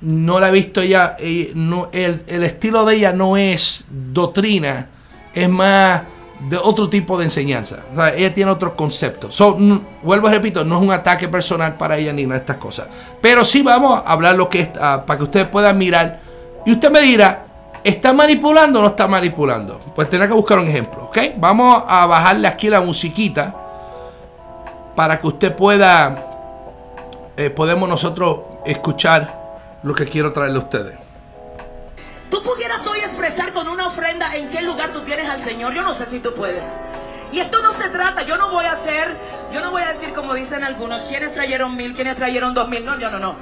no 0.00 0.40
la 0.40 0.48
he 0.48 0.52
visto 0.52 0.80
ella, 0.80 1.16
eh, 1.18 1.52
no, 1.54 1.88
el, 1.92 2.22
el 2.26 2.42
estilo 2.42 2.84
de 2.84 2.96
ella 2.96 3.12
no 3.12 3.36
es 3.36 3.84
doctrina, 3.88 4.88
es 5.32 5.48
más 5.48 6.02
de 6.40 6.56
otro 6.56 6.88
tipo 6.88 7.18
de 7.18 7.24
enseñanza. 7.24 7.82
ella 8.14 8.32
tiene 8.32 8.50
otro 8.50 8.76
concepto. 8.76 9.28
vuelvo 10.02 10.28
a 10.28 10.30
repito, 10.30 10.64
no 10.64 10.76
es 10.76 10.82
un 10.82 10.92
ataque 10.92 11.28
personal 11.28 11.76
para 11.76 11.96
ella 11.96 12.12
ni 12.12 12.24
nada 12.24 12.34
de 12.34 12.40
estas 12.40 12.56
cosas. 12.56 12.86
Pero 13.20 13.44
sí 13.44 13.62
vamos 13.62 14.00
a 14.04 14.10
hablar 14.10 14.36
lo 14.36 14.48
que 14.48 14.60
es, 14.60 14.70
ah, 14.80 15.02
para 15.06 15.18
que 15.18 15.24
ustedes 15.24 15.48
puedan 15.48 15.76
mirar. 15.76 16.20
Y 16.64 16.72
usted 16.72 16.90
me 16.90 17.00
dirá, 17.00 17.44
¿está 17.82 18.12
manipulando 18.12 18.78
o 18.78 18.82
no 18.82 18.88
está 18.88 19.08
manipulando? 19.08 19.80
Pues 19.94 20.08
tendrá 20.08 20.28
que 20.28 20.34
buscar 20.34 20.58
un 20.58 20.68
ejemplo. 20.68 21.04
¿ok? 21.04 21.18
Vamos 21.36 21.82
a 21.86 22.06
bajarle 22.06 22.46
aquí 22.46 22.68
la 22.68 22.80
musiquita 22.80 23.54
para 24.94 25.20
que 25.20 25.26
usted 25.26 25.54
pueda, 25.54 26.16
eh, 27.36 27.50
podemos 27.50 27.88
nosotros 27.88 28.40
escuchar 28.64 29.78
lo 29.82 29.94
que 29.94 30.04
quiero 30.06 30.32
traerle 30.32 30.58
a 30.58 30.62
ustedes. 30.62 31.07
Tú 32.30 32.42
pudieras 32.42 32.86
hoy 32.86 33.00
expresar 33.00 33.52
con 33.52 33.68
una 33.68 33.86
ofrenda 33.86 34.34
en 34.36 34.48
qué 34.50 34.60
lugar 34.62 34.92
tú 34.92 35.00
tienes 35.00 35.28
al 35.28 35.40
Señor. 35.40 35.72
Yo 35.72 35.82
no 35.82 35.94
sé 35.94 36.06
si 36.06 36.20
tú 36.20 36.34
puedes. 36.34 36.78
Y 37.32 37.40
esto 37.40 37.60
no 37.62 37.72
se 37.72 37.88
trata, 37.88 38.22
yo 38.22 38.36
no 38.36 38.50
voy 38.50 38.64
a 38.64 38.72
hacer, 38.72 39.14
yo 39.52 39.60
no 39.60 39.70
voy 39.70 39.82
a 39.82 39.88
decir 39.88 40.12
como 40.12 40.32
dicen 40.32 40.64
algunos, 40.64 41.02
quienes 41.02 41.34
trajeron 41.34 41.76
mil, 41.76 41.92
quienes 41.92 42.16
trajeron 42.16 42.54
dos 42.54 42.68
mil. 42.68 42.84
No, 42.84 42.96
no, 42.96 43.10
no, 43.10 43.18
no. 43.18 43.36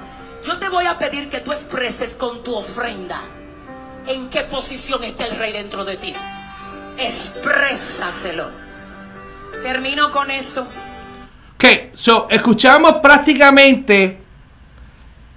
Yo 0.44 0.58
te 0.58 0.68
voy 0.68 0.86
a 0.86 0.98
pedir 0.98 1.28
que 1.28 1.40
tú 1.40 1.52
expreses 1.52 2.16
con 2.16 2.42
tu 2.42 2.54
ofrenda 2.54 3.20
en 4.06 4.28
qué 4.28 4.42
posición 4.42 5.04
está 5.04 5.26
el 5.26 5.36
rey 5.36 5.52
dentro 5.52 5.84
de 5.84 5.96
ti. 5.96 6.14
Exprésaselo. 6.98 8.50
Termino 9.62 10.10
con 10.10 10.30
esto. 10.30 10.66
Ok, 11.54 11.94
so 11.94 12.26
escuchamos 12.30 12.96
prácticamente 13.02 14.25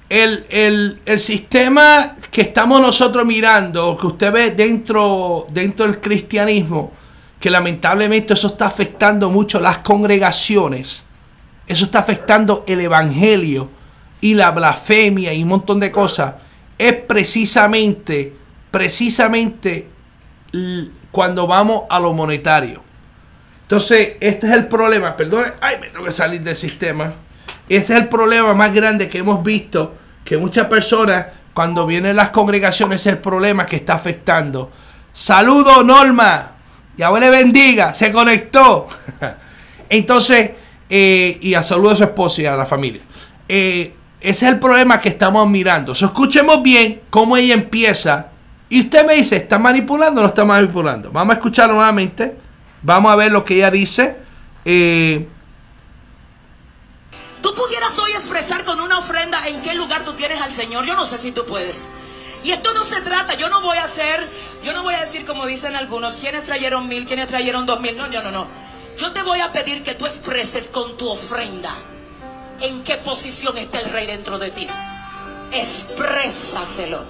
el, 0.09 0.99
sistema 1.17 2.15
que 2.31 2.41
estamos 2.41 2.81
nosotros 2.81 3.25
mirando, 3.25 3.95
que 3.97 4.07
usted 4.07 4.31
ve 4.31 4.51
dentro, 4.51 5.45
dentro 5.51 5.85
del 5.85 6.01
cristianismo, 6.01 6.91
que 7.39 7.49
lamentablemente 7.49 8.33
eso 8.33 8.47
está 8.47 8.67
afectando 8.67 9.29
mucho 9.29 9.59
las 9.59 9.79
congregaciones, 9.79 11.03
eso 11.67 11.85
está 11.85 11.99
afectando 11.99 12.63
el 12.67 12.81
evangelio 12.81 13.69
y 14.19 14.33
la 14.33 14.51
blasfemia 14.51 15.33
y 15.33 15.43
un 15.43 15.49
montón 15.49 15.79
de 15.79 15.91
cosas, 15.91 16.33
es 16.77 16.93
precisamente, 16.93 18.33
precisamente 18.71 19.87
cuando 21.11 21.45
vamos 21.45 21.83
a 21.89 21.99
lo 21.99 22.13
monetario. 22.13 22.81
Entonces, 23.61 24.13
este 24.19 24.47
es 24.47 24.53
el 24.53 24.67
problema. 24.67 25.15
Perdón, 25.15 25.45
ay, 25.61 25.77
me 25.79 25.89
tengo 25.89 26.05
que 26.05 26.11
salir 26.11 26.41
del 26.41 26.55
sistema. 26.55 27.13
Ese 27.69 27.93
es 27.93 28.01
el 28.01 28.09
problema 28.09 28.55
más 28.55 28.73
grande 28.73 29.07
que 29.07 29.19
hemos 29.19 29.43
visto, 29.43 29.95
que 30.25 30.37
muchas 30.37 30.65
personas 30.65 31.27
cuando 31.53 31.85
vienen 31.85 32.15
las 32.15 32.29
congregaciones 32.29 33.01
es 33.01 33.13
el 33.13 33.19
problema 33.19 33.65
que 33.65 33.75
está 33.75 33.93
afectando. 33.93 34.71
Saludo 35.13 35.83
Norma, 35.83 36.51
Yahweh 36.97 37.19
le 37.19 37.29
bendiga, 37.29 37.93
se 37.93 38.11
conectó. 38.11 38.87
Entonces, 39.89 40.51
eh, 40.89 41.37
y 41.41 41.53
a 41.53 41.61
saludo 41.61 41.91
a 41.91 41.95
su 41.95 42.03
esposo 42.03 42.41
y 42.41 42.45
a 42.45 42.55
la 42.55 42.65
familia. 42.65 43.01
Eh, 43.47 43.93
ese 44.19 44.45
es 44.45 44.53
el 44.53 44.59
problema 44.59 44.99
que 44.99 45.09
estamos 45.09 45.47
mirando. 45.47 45.93
escuchemos 45.93 46.61
bien 46.61 47.01
cómo 47.09 47.37
ella 47.37 47.53
empieza. 47.53 48.27
Y 48.67 48.81
usted 48.81 49.05
me 49.05 49.15
dice, 49.15 49.37
¿está 49.37 49.57
manipulando 49.57 50.21
o 50.21 50.23
no 50.23 50.29
está 50.29 50.45
manipulando? 50.45 51.11
Vamos 51.11 51.35
a 51.35 51.37
escucharlo 51.37 51.75
nuevamente. 51.75 52.35
Vamos 52.81 53.11
a 53.11 53.15
ver 53.15 53.31
lo 53.31 53.43
que 53.43 53.55
ella 53.55 53.71
dice. 53.71 54.17
Eh, 54.65 55.27
en 59.47 59.61
qué 59.61 59.73
lugar 59.73 60.05
tú 60.05 60.13
tienes 60.13 60.41
al 60.41 60.51
Señor. 60.51 60.85
Yo 60.85 60.95
no 60.95 61.05
sé 61.05 61.17
si 61.17 61.31
tú 61.31 61.45
puedes. 61.45 61.91
Y 62.43 62.51
esto 62.51 62.73
no 62.73 62.83
se 62.83 63.01
trata, 63.01 63.33
yo 63.33 63.49
no 63.49 63.61
voy 63.61 63.77
a 63.77 63.83
hacer, 63.83 64.29
yo 64.63 64.71
no 64.71 64.83
voy 64.83 64.93
a 64.93 65.01
decir 65.01 65.25
como 65.25 65.45
dicen 65.45 65.75
algunos, 65.75 66.15
quienes 66.15 66.45
trajeron 66.45 66.87
mil, 66.87 67.05
quienes 67.05 67.27
trajeron 67.27 67.65
dos 67.65 67.81
mil. 67.81 67.97
No, 67.97 68.07
no, 68.07 68.21
no, 68.23 68.31
no. 68.31 68.47
Yo 68.97 69.11
te 69.11 69.21
voy 69.23 69.41
a 69.41 69.51
pedir 69.51 69.83
que 69.83 69.95
tú 69.95 70.05
expreses 70.05 70.69
con 70.69 70.97
tu 70.97 71.09
ofrenda 71.09 71.73
en 72.61 72.83
qué 72.83 72.95
posición 72.95 73.57
está 73.57 73.79
el 73.79 73.91
rey 73.91 74.07
dentro 74.07 74.39
de 74.39 74.51
ti. 74.51 74.67
Exprésaselo. 75.51 77.03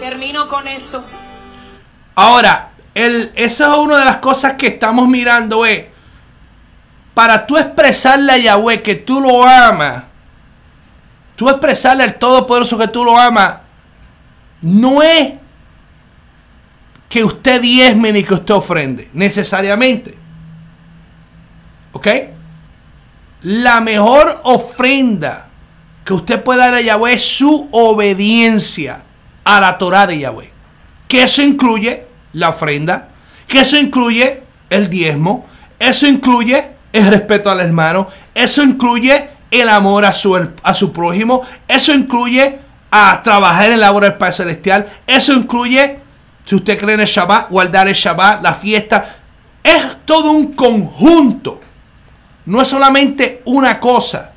Termino 0.00 0.48
con 0.48 0.68
esto. 0.68 1.04
Ahora, 2.14 2.72
el, 2.94 3.32
esa 3.34 3.72
es 3.72 3.78
una 3.78 3.98
de 3.98 4.04
las 4.04 4.16
cosas 4.16 4.54
que 4.54 4.68
estamos 4.68 5.08
mirando, 5.08 5.64
es 5.64 5.86
para 7.14 7.46
tú 7.46 7.56
expresarle 7.56 8.32
a 8.32 8.38
Yahweh 8.38 8.82
que 8.82 8.94
tú 8.96 9.20
lo 9.20 9.44
amas, 9.44 10.04
tú 11.42 11.50
expresarle 11.50 12.04
al 12.04 12.14
Todopoderoso 12.14 12.78
que 12.78 12.86
tú 12.86 13.04
lo 13.04 13.18
amas, 13.18 13.58
no 14.60 15.02
es 15.02 15.32
que 17.08 17.24
usted 17.24 17.60
diezme 17.60 18.12
ni 18.12 18.22
que 18.22 18.34
usted 18.34 18.54
ofrende, 18.54 19.10
necesariamente. 19.12 20.16
¿Ok? 21.90 22.06
La 23.42 23.80
mejor 23.80 24.40
ofrenda 24.44 25.48
que 26.04 26.14
usted 26.14 26.40
pueda 26.44 26.66
dar 26.66 26.74
a 26.74 26.80
Yahweh 26.80 27.18
su 27.18 27.68
obediencia 27.72 29.02
a 29.42 29.60
la 29.60 29.76
Torah 29.78 30.06
de 30.06 30.20
Yahweh. 30.20 30.52
Que 31.08 31.24
eso 31.24 31.42
incluye 31.42 32.06
la 32.34 32.50
ofrenda, 32.50 33.08
que 33.48 33.60
eso 33.60 33.76
incluye 33.76 34.44
el 34.70 34.88
diezmo, 34.88 35.46
eso 35.80 36.06
incluye 36.06 36.70
el 36.92 37.08
respeto 37.08 37.50
al 37.50 37.60
hermano, 37.60 38.06
eso 38.32 38.62
incluye 38.62 39.28
el 39.52 39.68
amor 39.68 40.04
a 40.04 40.12
su, 40.12 40.34
a 40.62 40.74
su 40.74 40.92
prójimo, 40.92 41.42
eso 41.68 41.92
incluye 41.92 42.58
a 42.90 43.22
trabajar 43.22 43.70
en 43.70 43.80
la 43.80 43.92
obra 43.92 44.08
del 44.08 44.18
Padre 44.18 44.32
Celestial, 44.32 44.86
eso 45.06 45.34
incluye, 45.34 45.98
si 46.44 46.54
usted 46.54 46.78
cree 46.78 46.94
en 46.94 47.00
el 47.00 47.06
Shabbat, 47.06 47.50
guardar 47.50 47.86
el 47.86 47.94
Shabbat, 47.94 48.42
la 48.42 48.54
fiesta, 48.54 49.04
es 49.62 49.98
todo 50.06 50.32
un 50.32 50.54
conjunto, 50.54 51.60
no 52.46 52.62
es 52.62 52.68
solamente 52.68 53.42
una 53.44 53.78
cosa. 53.78 54.32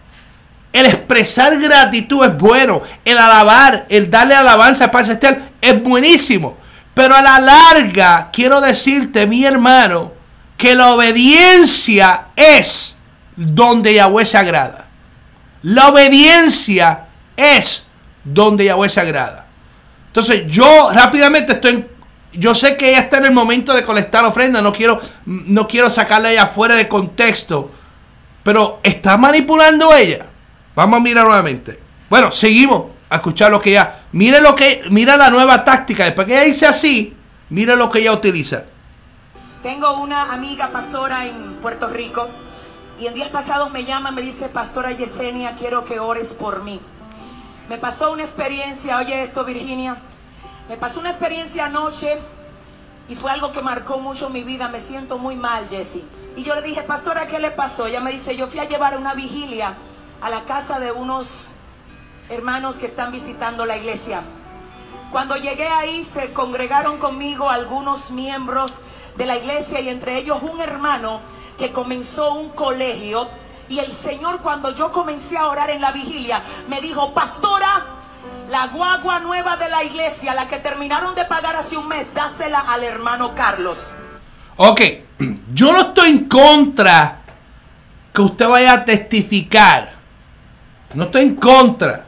El 0.72 0.86
expresar 0.86 1.58
gratitud 1.60 2.26
es 2.26 2.38
bueno, 2.38 2.82
el 3.06 3.18
alabar, 3.18 3.86
el 3.88 4.12
darle 4.12 4.36
alabanza 4.36 4.84
al 4.84 4.92
Padre 4.92 5.06
Celestial 5.06 5.50
es 5.62 5.82
buenísimo, 5.82 6.58
pero 6.94 7.16
a 7.16 7.22
la 7.22 7.40
larga 7.40 8.30
quiero 8.34 8.60
decirte, 8.60 9.26
mi 9.26 9.46
hermano, 9.46 10.12
que 10.58 10.76
la 10.76 10.94
obediencia 10.94 12.28
es 12.36 12.98
donde 13.38 13.94
Yahweh 13.94 14.26
se 14.26 14.38
agrada. 14.38 14.85
La 15.66 15.88
obediencia 15.88 17.08
es 17.36 17.88
donde 18.24 18.66
Yahweh 18.66 18.88
se 18.88 19.00
agrada. 19.00 19.48
Entonces 20.08 20.46
yo 20.46 20.92
rápidamente 20.94 21.54
estoy, 21.54 21.88
yo 22.34 22.54
sé 22.54 22.78
que 22.78 22.90
ella 22.90 23.00
está 23.00 23.18
en 23.18 23.26
el 23.26 23.32
momento 23.32 23.74
de 23.74 23.82
colectar 23.82 24.24
ofrenda, 24.26 24.62
no 24.62 24.72
quiero, 24.72 25.02
no 25.26 25.68
quiero 25.68 25.90
sacarla 25.90 26.32
ella 26.32 26.46
fuera 26.46 26.76
de 26.76 26.88
contexto, 26.88 27.72
pero 28.44 28.80
está 28.84 29.18
manipulando 29.18 29.92
ella. 29.96 30.28
Vamos 30.76 30.98
a 30.98 31.02
mirar 31.02 31.26
nuevamente. 31.26 31.80
Bueno, 32.12 32.32
seguimos 32.32 32.84
a 33.10 33.16
escuchar 33.16 33.50
lo 33.50 33.60
que 33.60 33.72
ella, 33.72 34.04
mire 34.12 34.42
lo 34.42 34.56
que, 34.56 34.84
mira 34.92 35.18
la 35.18 35.32
nueva 35.32 35.64
táctica, 35.64 36.06
después 36.06 36.28
que 36.28 36.34
ella 36.34 36.44
dice 36.44 36.68
así, 36.68 37.16
mire 37.50 37.76
lo 37.76 37.90
que 37.90 38.02
ella 38.02 38.14
utiliza. 38.14 38.66
Tengo 39.64 40.00
una 40.00 40.32
amiga 40.32 40.70
pastora 40.70 41.26
en 41.26 41.56
Puerto 41.56 41.88
Rico 41.88 42.30
y 43.00 43.08
en 43.08 43.14
días 43.14 43.30
pasados 43.30 43.72
me 43.72 43.84
llama, 43.84 44.12
me 44.12 44.22
dice, 44.22 44.48
Pastora 44.48 44.92
Yesenia, 44.92 45.56
quiero 45.56 45.84
que 45.84 46.00
ores 46.00 46.34
por 46.34 46.64
mí. 46.64 46.80
Me 47.68 47.78
pasó 47.78 48.12
una 48.12 48.24
experiencia, 48.24 48.98
oye 48.98 49.22
esto 49.22 49.44
Virginia, 49.44 49.98
me 50.70 50.78
pasó 50.78 51.00
una 51.00 51.10
experiencia 51.10 51.66
anoche 51.66 52.18
y 53.10 53.16
fue 53.16 53.32
algo 53.32 53.52
que 53.52 53.62
marcó 53.62 53.98
mucho 53.98 54.30
mi 54.30 54.44
vida. 54.44 54.70
Me 54.70 54.80
siento 54.80 55.18
muy 55.18 55.36
mal, 55.36 55.68
Jessie. 55.68 56.06
Y 56.36 56.44
yo 56.44 56.56
le 56.56 56.62
dije, 56.62 56.84
Pastora, 56.84 57.28
¿qué 57.28 57.40
le 57.40 57.52
pasó? 57.52 57.88
Ella 57.88 58.00
me 58.00 58.12
dice, 58.12 58.36
yo 58.36 58.48
fui 58.48 58.60
a 58.60 58.68
llevar 58.68 58.98
una 58.98 59.14
vigilia 59.14 59.76
a 60.22 60.30
la 60.30 60.46
casa 60.46 60.80
de 60.80 60.92
unos 60.92 61.56
hermanos 62.30 62.80
que 62.80 62.86
están 62.86 63.12
visitando 63.12 63.66
la 63.66 63.78
iglesia. 63.78 64.22
Cuando 65.12 65.38
llegué 65.38 65.68
ahí 65.68 66.04
se 66.04 66.34
congregaron 66.34 66.98
conmigo 66.98 67.50
algunos 67.50 68.12
miembros 68.12 68.82
de 69.16 69.26
la 69.26 69.38
iglesia 69.38 69.80
y 69.80 69.90
entre 69.90 70.18
ellos 70.18 70.40
un 70.42 70.60
hermano 70.62 71.22
que 71.58 71.72
comenzó 71.72 72.34
un 72.34 72.50
colegio. 72.50 73.28
Y 73.68 73.80
el 73.80 73.92
Señor 73.92 74.42
cuando 74.42 74.74
yo 74.76 74.92
comencé 74.92 75.38
a 75.38 75.48
orar 75.48 75.70
en 75.70 75.82
la 75.82 75.92
vigilia 75.92 76.42
me 76.70 76.82
dijo, 76.82 77.14
pastora, 77.14 77.86
la 78.50 78.68
guagua 78.68 79.20
nueva 79.20 79.58
de 79.58 79.70
la 79.70 79.84
iglesia, 79.84 80.36
la 80.36 80.48
que 80.48 80.58
terminaron 80.58 81.16
de 81.16 81.26
pagar 81.26 81.56
hace 81.56 81.76
un 81.76 81.88
mes, 81.88 82.14
dásela 82.14 82.60
al 82.60 82.84
hermano 82.84 83.34
Carlos. 83.34 83.94
Ok, 84.58 84.82
yo 85.54 85.72
no 85.72 85.82
estoy 85.82 86.12
en 86.12 86.26
contra 86.26 87.22
que 88.14 88.22
usted 88.22 88.48
vaya 88.48 88.74
a 88.74 88.86
testificar. 88.86 89.96
No 90.94 91.06
estoy 91.06 91.24
en 91.24 91.36
contra 91.36 92.06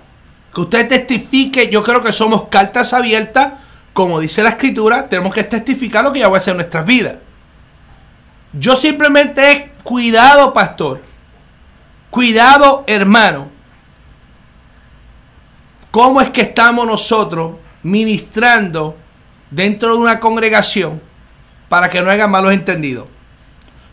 que 0.53 0.61
usted 0.61 0.87
testifique. 0.87 1.69
Yo 1.69 1.81
creo 1.81 2.01
que 2.01 2.13
somos 2.13 2.43
cartas 2.49 2.93
abiertas 2.93 3.53
como 3.97 4.19
dice 4.19 4.43
la 4.43 4.49
escritura, 4.49 5.09
tenemos 5.09 5.33
que 5.33 5.43
testificar 5.43 6.03
lo 6.03 6.13
que 6.13 6.19
ya 6.19 6.27
va 6.27 6.37
a 6.37 6.41
en 6.45 6.57
nuestras 6.57 6.85
vidas. 6.85 7.15
Yo 8.53 8.75
simplemente 8.75 9.51
he 9.51 9.71
cuidado, 9.83 10.53
pastor. 10.53 11.01
Cuidado, 12.09 12.83
hermano. 12.87 13.49
¿Cómo 15.91 16.21
es 16.21 16.29
que 16.29 16.41
estamos 16.41 16.85
nosotros 16.85 17.55
ministrando 17.83 18.97
dentro 19.49 19.93
de 19.93 19.97
una 19.97 20.19
congregación 20.19 21.01
para 21.69 21.89
que 21.89 22.01
no 22.01 22.09
haya 22.09 22.27
malos 22.27 22.53
entendidos? 22.53 23.07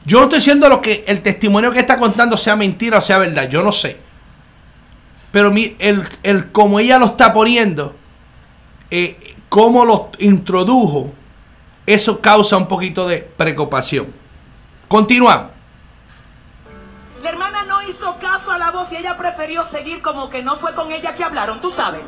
Yo 0.05 0.19
no 0.19 0.25
estoy 0.25 0.39
diciendo 0.39 0.69
lo 0.69 0.83
que 0.83 1.05
el 1.07 1.23
testimonio 1.23 1.73
que 1.73 1.81
está 1.81 1.99
contando 1.99 2.37
sea 2.37 2.57
mentira 2.57 2.99
o 2.99 3.01
sea 3.01 3.19
verdad, 3.19 3.49
yo 3.49 3.63
no 3.63 3.73
sé. 3.73 3.97
Pero 5.33 5.53
el, 5.79 6.05
el 6.23 6.53
como 6.53 6.79
ella 6.79 6.99
lo 6.99 7.07
está 7.07 7.33
poniendo, 7.33 7.97
eh, 8.91 9.35
cómo 9.49 9.85
lo 9.85 10.11
introdujo, 10.19 11.13
eso 11.87 12.21
causa 12.21 12.57
un 12.57 12.69
poquito 12.69 13.09
de 13.09 13.19
preocupación. 13.19 14.24
Continuamos. 14.89 15.51
La 17.23 17.31
hermana 17.31 17.65
no 17.65 17.83
hizo 17.83 18.19
caso 18.19 18.53
a 18.53 18.59
la 18.59 18.71
voz 18.71 18.93
y 18.93 18.97
ella 18.97 19.17
prefirió 19.17 19.65
seguir 19.65 20.03
como 20.03 20.29
que 20.29 20.43
no 20.43 20.57
fue 20.57 20.75
con 20.75 20.93
ella 20.93 21.15
que 21.15 21.25
hablaron, 21.25 21.61
tú 21.61 21.71
sabes. 21.71 22.03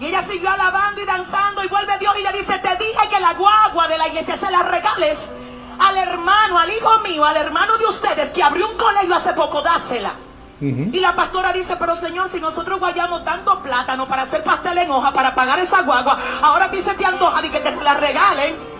Y 0.00 0.06
ella 0.06 0.22
siguió 0.22 0.50
alabando 0.50 1.00
y 1.00 1.06
danzando 1.06 1.64
y 1.64 1.68
vuelve 1.68 1.98
Dios 1.98 2.14
y 2.18 2.22
le 2.22 2.32
dice, 2.32 2.58
te 2.58 2.76
dije 2.76 3.08
que 3.08 3.20
la 3.20 3.32
guagua 3.34 3.88
de 3.88 3.96
la 3.96 4.08
iglesia 4.08 4.36
se 4.36 4.50
la 4.50 4.62
regales 4.62 5.32
al 5.78 5.96
hermano, 5.96 6.58
al 6.58 6.70
hijo 6.72 6.98
mío, 7.00 7.24
al 7.24 7.36
hermano 7.36 7.78
de 7.78 7.86
ustedes 7.86 8.32
que 8.32 8.42
abrió 8.42 8.68
un 8.68 8.76
colegio 8.76 9.14
hace 9.14 9.32
poco, 9.32 9.62
dásela. 9.62 10.12
Y 10.60 11.00
la 11.00 11.14
pastora 11.14 11.52
dice, 11.52 11.76
pero 11.76 11.94
señor, 11.94 12.28
si 12.28 12.40
nosotros 12.40 12.78
guayamos 12.78 13.22
tanto 13.24 13.62
plátano 13.62 14.06
para 14.06 14.22
hacer 14.22 14.42
pastel 14.42 14.78
en 14.78 14.90
hoja, 14.90 15.12
para 15.12 15.34
pagar 15.34 15.58
esa 15.58 15.82
guagua, 15.82 16.16
ahora 16.42 16.70
ti 16.70 16.80
se 16.80 16.94
te 16.94 17.04
antoja 17.04 17.42
de 17.42 17.50
que 17.50 17.60
te 17.60 17.82
la 17.82 17.94
regalen. 17.94 18.73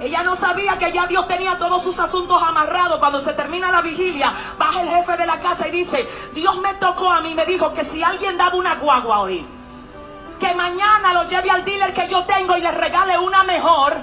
Ella 0.00 0.22
no 0.22 0.34
sabía 0.34 0.78
que 0.78 0.90
ya 0.92 1.06
Dios 1.06 1.28
tenía 1.28 1.58
todos 1.58 1.82
sus 1.82 1.98
asuntos 2.00 2.42
amarrados. 2.42 2.98
Cuando 2.98 3.20
se 3.20 3.34
termina 3.34 3.70
la 3.70 3.82
vigilia, 3.82 4.32
baja 4.58 4.80
el 4.80 4.88
jefe 4.88 5.16
de 5.18 5.26
la 5.26 5.38
casa 5.40 5.68
y 5.68 5.72
dice, 5.72 6.08
Dios 6.32 6.58
me 6.60 6.72
tocó 6.74 7.10
a 7.10 7.20
mí, 7.20 7.34
me 7.34 7.44
dijo 7.44 7.72
que 7.72 7.84
si 7.84 8.02
alguien 8.02 8.38
daba 8.38 8.56
una 8.56 8.76
guagua 8.76 9.20
hoy, 9.20 9.46
que 10.38 10.54
mañana 10.54 11.12
lo 11.12 11.26
lleve 11.26 11.50
al 11.50 11.64
dealer 11.64 11.92
que 11.92 12.08
yo 12.08 12.24
tengo 12.24 12.56
y 12.56 12.62
le 12.62 12.70
regale 12.70 13.18
una 13.18 13.44
mejor, 13.44 13.96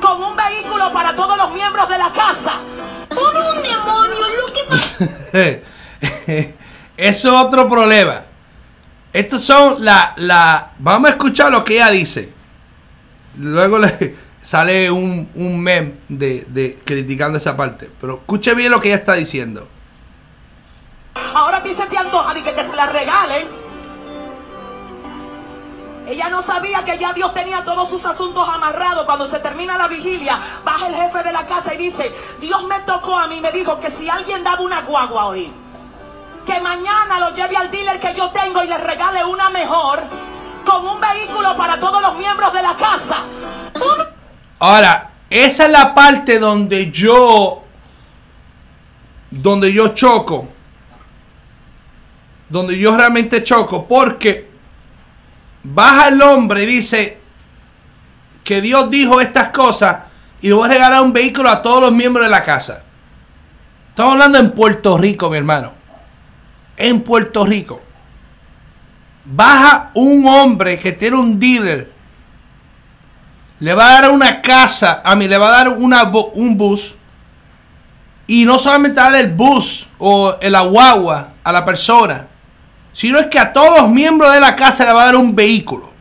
con 0.00 0.22
un 0.22 0.36
vehículo 0.36 0.92
para 0.92 1.14
todos 1.16 1.36
los 1.36 1.52
miembros 1.52 1.88
de 1.88 1.98
la 1.98 2.10
casa. 2.12 2.52
Por 3.08 3.34
un 3.34 3.62
demonio, 3.62 4.22
Eso 6.96 7.28
es 7.28 7.46
otro 7.46 7.68
problema. 7.68 8.22
Estos 9.12 9.44
son 9.44 9.84
la, 9.84 10.14
la. 10.16 10.70
Vamos 10.78 11.10
a 11.10 11.12
escuchar 11.12 11.50
lo 11.50 11.64
que 11.64 11.74
ella 11.74 11.90
dice. 11.90 12.32
Luego 13.38 13.78
le 13.78 14.16
sale 14.42 14.90
un, 14.90 15.30
un 15.34 15.60
meme 15.60 15.94
de, 16.08 16.44
de 16.48 16.78
criticando 16.84 17.38
esa 17.38 17.56
parte. 17.56 17.90
Pero 18.00 18.18
escuche 18.18 18.54
bien 18.54 18.70
lo 18.70 18.80
que 18.80 18.88
ella 18.88 18.98
está 18.98 19.14
diciendo. 19.14 19.68
Ahora 21.34 21.58
a 21.58 21.62
ti 21.62 21.72
se 21.72 21.86
te 21.86 21.96
antoja 21.96 22.34
de 22.34 22.42
que 22.42 22.52
te 22.52 22.76
la 22.76 22.86
regalen. 22.86 23.62
Ella 26.06 26.28
no 26.28 26.42
sabía 26.42 26.84
que 26.84 26.98
ya 26.98 27.12
Dios 27.12 27.32
tenía 27.32 27.62
todos 27.64 27.88
sus 27.88 28.04
asuntos 28.04 28.46
amarrados. 28.48 29.06
Cuando 29.06 29.26
se 29.26 29.38
termina 29.38 29.78
la 29.78 29.88
vigilia, 29.88 30.38
baja 30.64 30.88
el 30.88 30.94
jefe 30.94 31.22
de 31.22 31.32
la 31.32 31.46
casa 31.46 31.74
y 31.74 31.78
dice, 31.78 32.12
Dios 32.40 32.64
me 32.64 32.80
tocó 32.80 33.18
a 33.18 33.28
mí, 33.28 33.40
me 33.40 33.52
dijo 33.52 33.78
que 33.78 33.90
si 33.90 34.10
alguien 34.10 34.42
daba 34.42 34.60
una 34.62 34.82
guagua 34.82 35.26
hoy, 35.26 35.52
que 36.44 36.60
mañana 36.60 37.20
lo 37.20 37.32
lleve 37.32 37.56
al 37.56 37.70
dealer 37.70 38.00
que 38.00 38.12
yo 38.14 38.30
tengo 38.30 38.62
y 38.64 38.66
le 38.66 38.78
regale 38.78 39.24
una 39.24 39.48
mejor, 39.50 40.02
con 40.66 40.86
un 40.86 41.00
vehículo 41.00 41.56
para 41.56 41.78
todos 41.78 42.02
los 42.02 42.16
miembros 42.16 42.52
de 42.52 42.62
la 42.62 42.74
casa. 42.74 43.16
Ahora, 44.62 45.10
esa 45.28 45.64
es 45.66 45.72
la 45.72 45.92
parte 45.92 46.38
donde 46.38 46.92
yo, 46.92 47.64
donde 49.28 49.72
yo 49.72 49.88
choco, 49.88 50.48
donde 52.48 52.78
yo 52.78 52.96
realmente 52.96 53.42
choco, 53.42 53.88
porque 53.88 54.48
baja 55.64 56.10
el 56.10 56.22
hombre 56.22 56.62
y 56.62 56.66
dice 56.66 57.18
que 58.44 58.60
Dios 58.60 58.88
dijo 58.88 59.20
estas 59.20 59.48
cosas 59.48 60.04
y 60.40 60.46
le 60.46 60.54
voy 60.54 60.66
a 60.66 60.74
regalar 60.74 61.02
un 61.02 61.12
vehículo 61.12 61.48
a 61.48 61.60
todos 61.60 61.80
los 61.80 61.92
miembros 61.92 62.24
de 62.24 62.30
la 62.30 62.44
casa. 62.44 62.84
Estamos 63.88 64.12
hablando 64.12 64.38
en 64.38 64.52
Puerto 64.52 64.96
Rico, 64.96 65.28
mi 65.28 65.38
hermano. 65.38 65.72
En 66.76 67.00
Puerto 67.00 67.44
Rico. 67.44 67.82
Baja 69.24 69.90
un 69.94 70.24
hombre 70.24 70.78
que 70.78 70.92
tiene 70.92 71.16
un 71.16 71.40
dealer. 71.40 72.01
Le 73.62 73.74
va 73.74 73.90
a 73.90 74.00
dar 74.00 74.10
una 74.10 74.42
casa, 74.42 75.02
a 75.04 75.14
mí 75.14 75.28
le 75.28 75.38
va 75.38 75.46
a 75.46 75.64
dar 75.64 75.68
un 75.68 76.56
bus. 76.56 76.96
Y 78.26 78.44
no 78.44 78.58
solamente 78.58 79.00
dar 79.00 79.14
el 79.14 79.32
bus 79.32 79.86
o 79.98 80.36
el 80.40 80.56
aguagua 80.56 81.34
a 81.44 81.52
la 81.52 81.64
persona, 81.64 82.26
sino 82.92 83.20
es 83.20 83.28
que 83.28 83.38
a 83.38 83.52
todos 83.52 83.82
los 83.82 83.88
miembros 83.88 84.32
de 84.32 84.40
la 84.40 84.56
casa 84.56 84.84
le 84.84 84.92
va 84.92 85.02
a 85.02 85.06
dar 85.06 85.16
un 85.16 85.36
vehículo. 85.36 85.92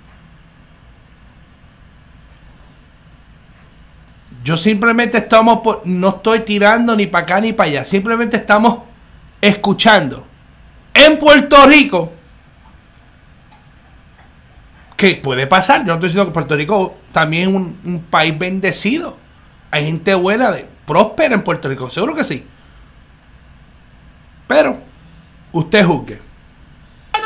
Yo 4.43 4.57
simplemente 4.57 5.19
estamos, 5.19 5.59
no 5.85 6.09
estoy 6.09 6.39
tirando 6.39 6.95
ni 6.95 7.05
para 7.05 7.25
acá 7.25 7.39
ni 7.41 7.53
para 7.53 7.69
allá, 7.69 7.85
simplemente 7.85 8.37
estamos 8.37 8.79
escuchando. 9.39 10.25
en 10.95 11.19
Puerto 11.19 11.63
Rico, 11.67 12.11
que 15.01 15.15
puede 15.15 15.47
pasar, 15.47 15.81
yo 15.81 15.87
no 15.87 15.93
estoy 15.93 16.09
diciendo 16.09 16.27
que 16.27 16.33
Puerto 16.33 16.55
Rico 16.55 16.95
también 17.11 17.49
es 17.49 17.55
un, 17.55 17.79
un 17.83 18.01
país 18.03 18.37
bendecido. 18.37 19.17
Hay 19.71 19.85
gente 19.85 20.13
buena, 20.13 20.51
de, 20.51 20.67
próspera 20.85 21.33
en 21.33 21.41
Puerto 21.41 21.67
Rico, 21.67 21.89
seguro 21.89 22.13
que 22.13 22.23
sí. 22.23 22.45
Pero, 24.47 24.77
usted 25.53 25.85
juzgue 25.85 26.21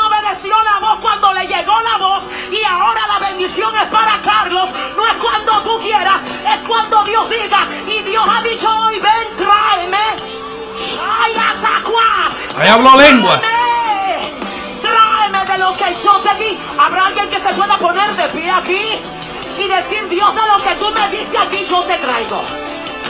obedeció 0.06 0.54
la 0.64 0.80
voz 0.80 1.00
cuando 1.00 1.34
le 1.34 1.48
llegó 1.48 1.74
la 1.82 1.98
voz 1.98 2.30
y 2.52 2.64
ahora 2.66 3.02
la 3.08 3.28
bendición 3.28 3.74
es 3.76 3.88
para 3.90 4.22
Carlos. 4.22 4.74
No 4.96 5.06
es 5.06 5.14
cuando 5.22 5.64
tú 5.64 5.80
quieras, 5.80 6.22
es 6.54 6.62
cuando 6.68 7.04
Dios 7.04 7.30
diga. 7.30 7.60
Y 7.88 8.04
Dios 8.04 8.26
ha 8.28 8.42
dicho 8.44 8.70
hoy, 8.70 9.00
ven, 9.00 9.38
tráeme. 9.38 9.98
Ahí 12.58 12.68
habló 12.68 12.98
lengua. 12.98 13.42
Lo 15.66 15.76
que 15.76 15.96
yo 15.96 16.14
te 16.20 16.44
di. 16.44 16.60
¿Habrá 16.78 17.08
alguien 17.08 17.28
que 17.28 17.40
se 17.40 17.50
pueda 17.50 17.76
poner 17.80 18.08
de 18.12 18.28
pie 18.30 18.52
aquí 18.52 19.00
y 19.58 19.68
decir, 19.68 20.08
Dios, 20.10 20.36
de 20.36 20.42
lo 20.42 20.64
que 20.64 20.76
tú 20.76 20.92
me 20.92 21.10
diste 21.10 21.36
aquí, 21.40 21.66
yo 21.66 21.82
te 21.82 21.98
traigo? 21.98 22.40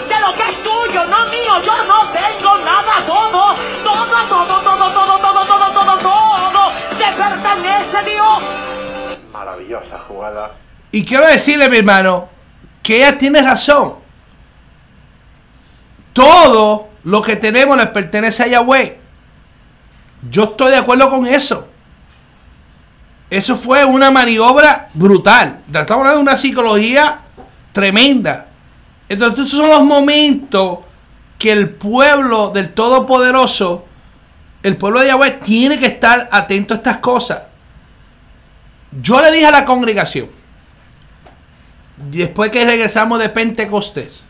de 0.08 0.20
lo 0.22 0.34
que 0.36 0.50
es 0.50 0.64
tuyo, 0.64 1.04
no 1.06 1.26
mío. 1.26 1.62
Yo 1.66 1.84
no 1.84 2.08
tengo 2.14 2.58
nada, 2.60 2.94
todo, 3.06 3.56
todo, 3.84 4.06
todo, 4.06 4.28
todo, 4.30 4.62
todo, 4.64 5.20
todo, 5.20 5.46
todo, 5.46 5.98
todo, 5.98 5.98
todo, 5.98 6.72
te 6.98 7.12
pertenece 7.22 8.04
Dios. 8.10 8.44
Maravillosa 9.34 10.00
jugada. 10.08 10.52
Y 10.92 11.04
quiero 11.04 11.28
decirle, 11.28 11.70
mi 11.70 11.80
hermano, 11.80 12.30
que 12.82 12.98
ella 12.98 13.18
tiene 13.18 13.42
razón. 13.42 13.96
Todo 16.14 16.88
lo 17.04 17.22
que 17.22 17.36
tenemos 17.36 17.76
le 17.76 17.88
pertenece 17.88 18.44
a 18.44 18.48
Yahweh. 18.48 18.98
Yo 20.30 20.44
estoy 20.46 20.72
de 20.72 20.78
acuerdo 20.78 21.10
con 21.10 21.28
eso. 21.28 21.75
Eso 23.30 23.58
fue 23.58 23.84
una 23.84 24.12
maniobra 24.12 24.90
brutal. 24.94 25.62
Estamos 25.68 26.02
hablando 26.02 26.18
de 26.18 26.24
una 26.24 26.38
psicología 26.38 27.22
tremenda. 27.72 28.48
Entonces, 29.10 29.46
esos 29.46 29.60
son 29.60 29.70
los 29.70 29.84
momentos 29.84 30.80
que 31.38 31.52
el 31.52 31.70
pueblo 31.70 32.52
del 32.52 32.74
Todopoderoso, 32.74 33.86
el 34.64 34.78
pueblo 34.78 35.02
de 35.02 35.08
Yahweh, 35.08 35.40
tiene 35.44 35.80
que 35.80 35.88
estar 35.88 36.30
atento 36.32 36.74
a 36.74 36.78
estas 36.78 36.98
cosas. 36.98 37.42
Yo 39.02 39.22
le 39.22 39.32
dije 39.32 39.46
a 39.46 39.52
la 39.52 39.66
congregación, 39.66 40.30
después 41.98 42.52
que 42.52 42.66
regresamos 42.66 43.20
de 43.20 43.30
Pentecostés, 43.30 44.24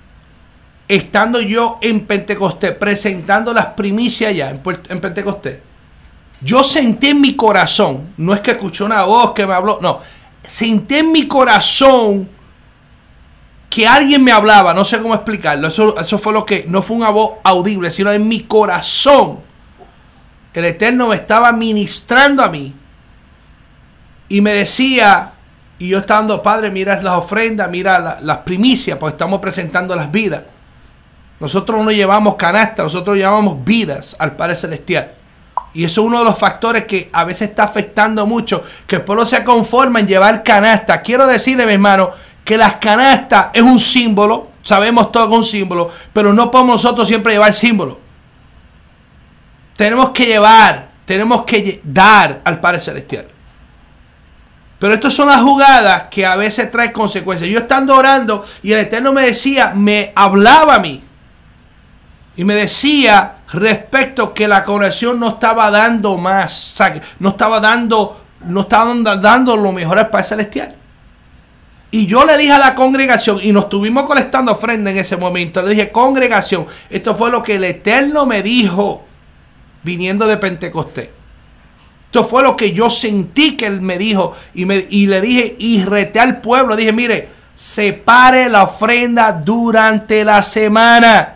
estando 0.88 1.42
yo 1.42 1.78
en 1.82 2.06
Pentecostés, 2.06 2.72
presentando 2.72 3.54
las 3.54 3.68
primicias 3.68 4.36
ya 4.36 4.50
en, 4.50 4.62
en 4.90 5.02
Pentecostés, 5.02 5.60
yo 6.46 6.64
sentí 6.64 7.10
en 7.10 7.22
mi 7.22 7.36
corazón, 7.36 8.14
no 8.18 8.36
es 8.36 8.42
que 8.42 8.52
escuché 8.52 8.84
una 8.84 9.04
voz 9.04 9.32
que 9.32 9.48
me 9.48 9.54
habló, 9.56 9.80
no, 9.82 10.00
sentí 10.46 10.98
en 10.98 11.12
mi 11.12 11.28
corazón 11.28 12.30
que 13.68 13.88
alguien 13.88 14.24
me 14.24 14.32
hablaba, 14.32 14.72
no 14.72 14.86
sé 14.86 15.02
cómo 15.02 15.16
explicarlo, 15.16 15.68
eso, 15.68 16.00
eso 16.00 16.20
fue 16.20 16.34
lo 16.34 16.46
que, 16.46 16.66
no 16.68 16.84
fue 16.84 16.98
una 16.98 17.10
voz 17.10 17.32
audible, 17.44 17.90
sino 17.90 18.12
en 18.12 18.28
mi 18.28 18.42
corazón. 18.42 19.40
El 20.54 20.66
Eterno 20.66 21.08
me 21.08 21.16
estaba 21.16 21.52
ministrando 21.52 22.44
a 22.44 22.48
mí 22.48 22.74
y 24.30 24.40
me 24.40 24.54
decía, 24.54 25.34
y 25.80 25.90
yo 25.90 25.98
estando, 25.98 26.44
Padre, 26.44 26.70
mira 26.70 27.02
las 27.02 27.18
ofrendas, 27.18 27.70
mira 27.72 28.20
las 28.22 28.38
primicias, 28.40 29.00
porque 29.00 29.14
estamos 29.16 29.42
presentando 29.42 29.96
las 29.96 30.12
vidas. 30.12 30.44
Nosotros 31.40 31.84
no 31.84 31.92
llevamos 31.92 32.36
canasta, 32.36 32.84
nosotros 32.84 33.18
llevamos 33.18 33.66
vidas 33.66 34.16
al 34.20 34.36
Padre 34.36 34.56
Celestial. 34.56 35.25
Y 35.76 35.84
eso 35.84 36.02
es 36.02 36.08
uno 36.08 36.20
de 36.20 36.26
los 36.26 36.40
factores 36.40 36.86
que 36.86 37.10
a 37.12 37.26
veces 37.26 37.50
está 37.50 37.64
afectando 37.64 38.26
mucho, 38.26 38.64
que 38.88 38.96
el 38.96 39.02
pueblo 39.04 39.26
se 39.26 39.44
conforma 39.44 40.00
en 40.00 40.08
llevar 40.08 40.42
canasta. 40.42 41.02
Quiero 41.02 41.28
decirle, 41.28 41.66
mi 41.66 41.74
hermano, 41.74 42.12
que 42.46 42.58
las 42.58 42.76
canastas 42.76 43.50
es 43.54 43.62
un 43.62 43.78
símbolo, 43.78 44.52
sabemos 44.64 45.12
todo 45.12 45.28
que 45.28 45.34
es 45.34 45.38
un 45.40 45.44
símbolo, 45.44 45.90
pero 46.14 46.32
no 46.32 46.50
podemos 46.50 46.82
nosotros 46.82 47.06
siempre 47.06 47.34
llevar 47.34 47.52
símbolo. 47.52 48.00
Tenemos 49.76 50.12
que 50.12 50.28
llevar, 50.28 50.88
tenemos 51.04 51.44
que 51.44 51.82
dar 51.84 52.40
al 52.46 52.62
Padre 52.62 52.80
Celestial. 52.80 53.28
Pero 54.80 54.94
estas 54.94 55.14
son 55.14 55.28
las 55.28 55.42
jugadas 55.42 56.04
que 56.10 56.26
a 56.26 56.38
veces 56.38 56.72
traen 56.72 56.94
consecuencias. 56.94 57.50
Yo 57.50 57.60
estando 57.60 57.96
orando 57.98 58.46
y 58.64 58.72
el 58.72 58.80
Eterno 58.80 59.12
me 59.12 59.24
decía, 59.24 59.74
me 59.76 60.14
hablaba 60.16 60.76
a 60.76 60.80
mí. 60.80 61.04
Y 62.36 62.44
me 62.44 62.56
decía 62.56 63.38
respecto 63.52 64.34
que 64.34 64.48
la 64.48 64.64
congregación 64.64 65.20
no 65.20 65.30
estaba 65.30 65.72
dando 65.72 66.18
más. 66.18 66.74
O 66.74 66.78
sea, 66.78 67.02
no 67.20 67.30
estaba 67.30 67.60
dando, 67.60 68.22
no 68.42 68.62
estaba 68.62 68.94
dando 69.18 69.56
lo 69.56 69.72
mejor 69.72 70.00
al 70.00 70.10
Padre 70.10 70.26
Celestial. 70.26 70.76
Y 71.92 72.08
yo 72.08 72.26
le 72.26 72.38
dije 72.38 72.52
a 72.52 72.60
la 72.60 72.76
congregación, 72.76 73.40
y 73.42 73.54
nos 73.54 73.66
estuvimos 73.66 74.04
colectando 74.04 74.52
ofrenda 74.52 74.92
en 74.92 74.98
ese 74.98 75.16
momento, 75.16 75.62
le 75.62 75.70
dije, 75.70 75.92
congregación, 75.94 76.68
esto 76.90 77.16
fue 77.16 77.32
lo 77.32 77.42
que 77.42 77.56
el 77.56 77.64
Eterno 77.64 78.26
me 78.26 78.44
dijo 78.44 79.06
viniendo 79.82 80.28
de 80.28 80.36
Pentecostés. 80.36 81.10
Esto 82.06 82.26
fue 82.26 82.44
lo 82.44 82.58
que 82.58 82.74
yo 82.74 82.90
sentí 82.90 83.56
que 83.56 83.68
él 83.68 83.80
me 83.80 83.98
dijo 83.98 84.34
y, 84.54 84.66
me, 84.66 84.86
y 84.90 85.08
le 85.08 85.22
dije, 85.22 85.56
y 85.58 85.84
reté 85.84 86.20
al 86.20 86.42
pueblo, 86.42 86.76
dije, 86.76 86.92
mire, 86.92 87.30
separe 87.54 88.50
la 88.50 88.64
ofrenda 88.64 89.32
durante 89.32 90.26
la 90.26 90.44
semana. 90.44 91.35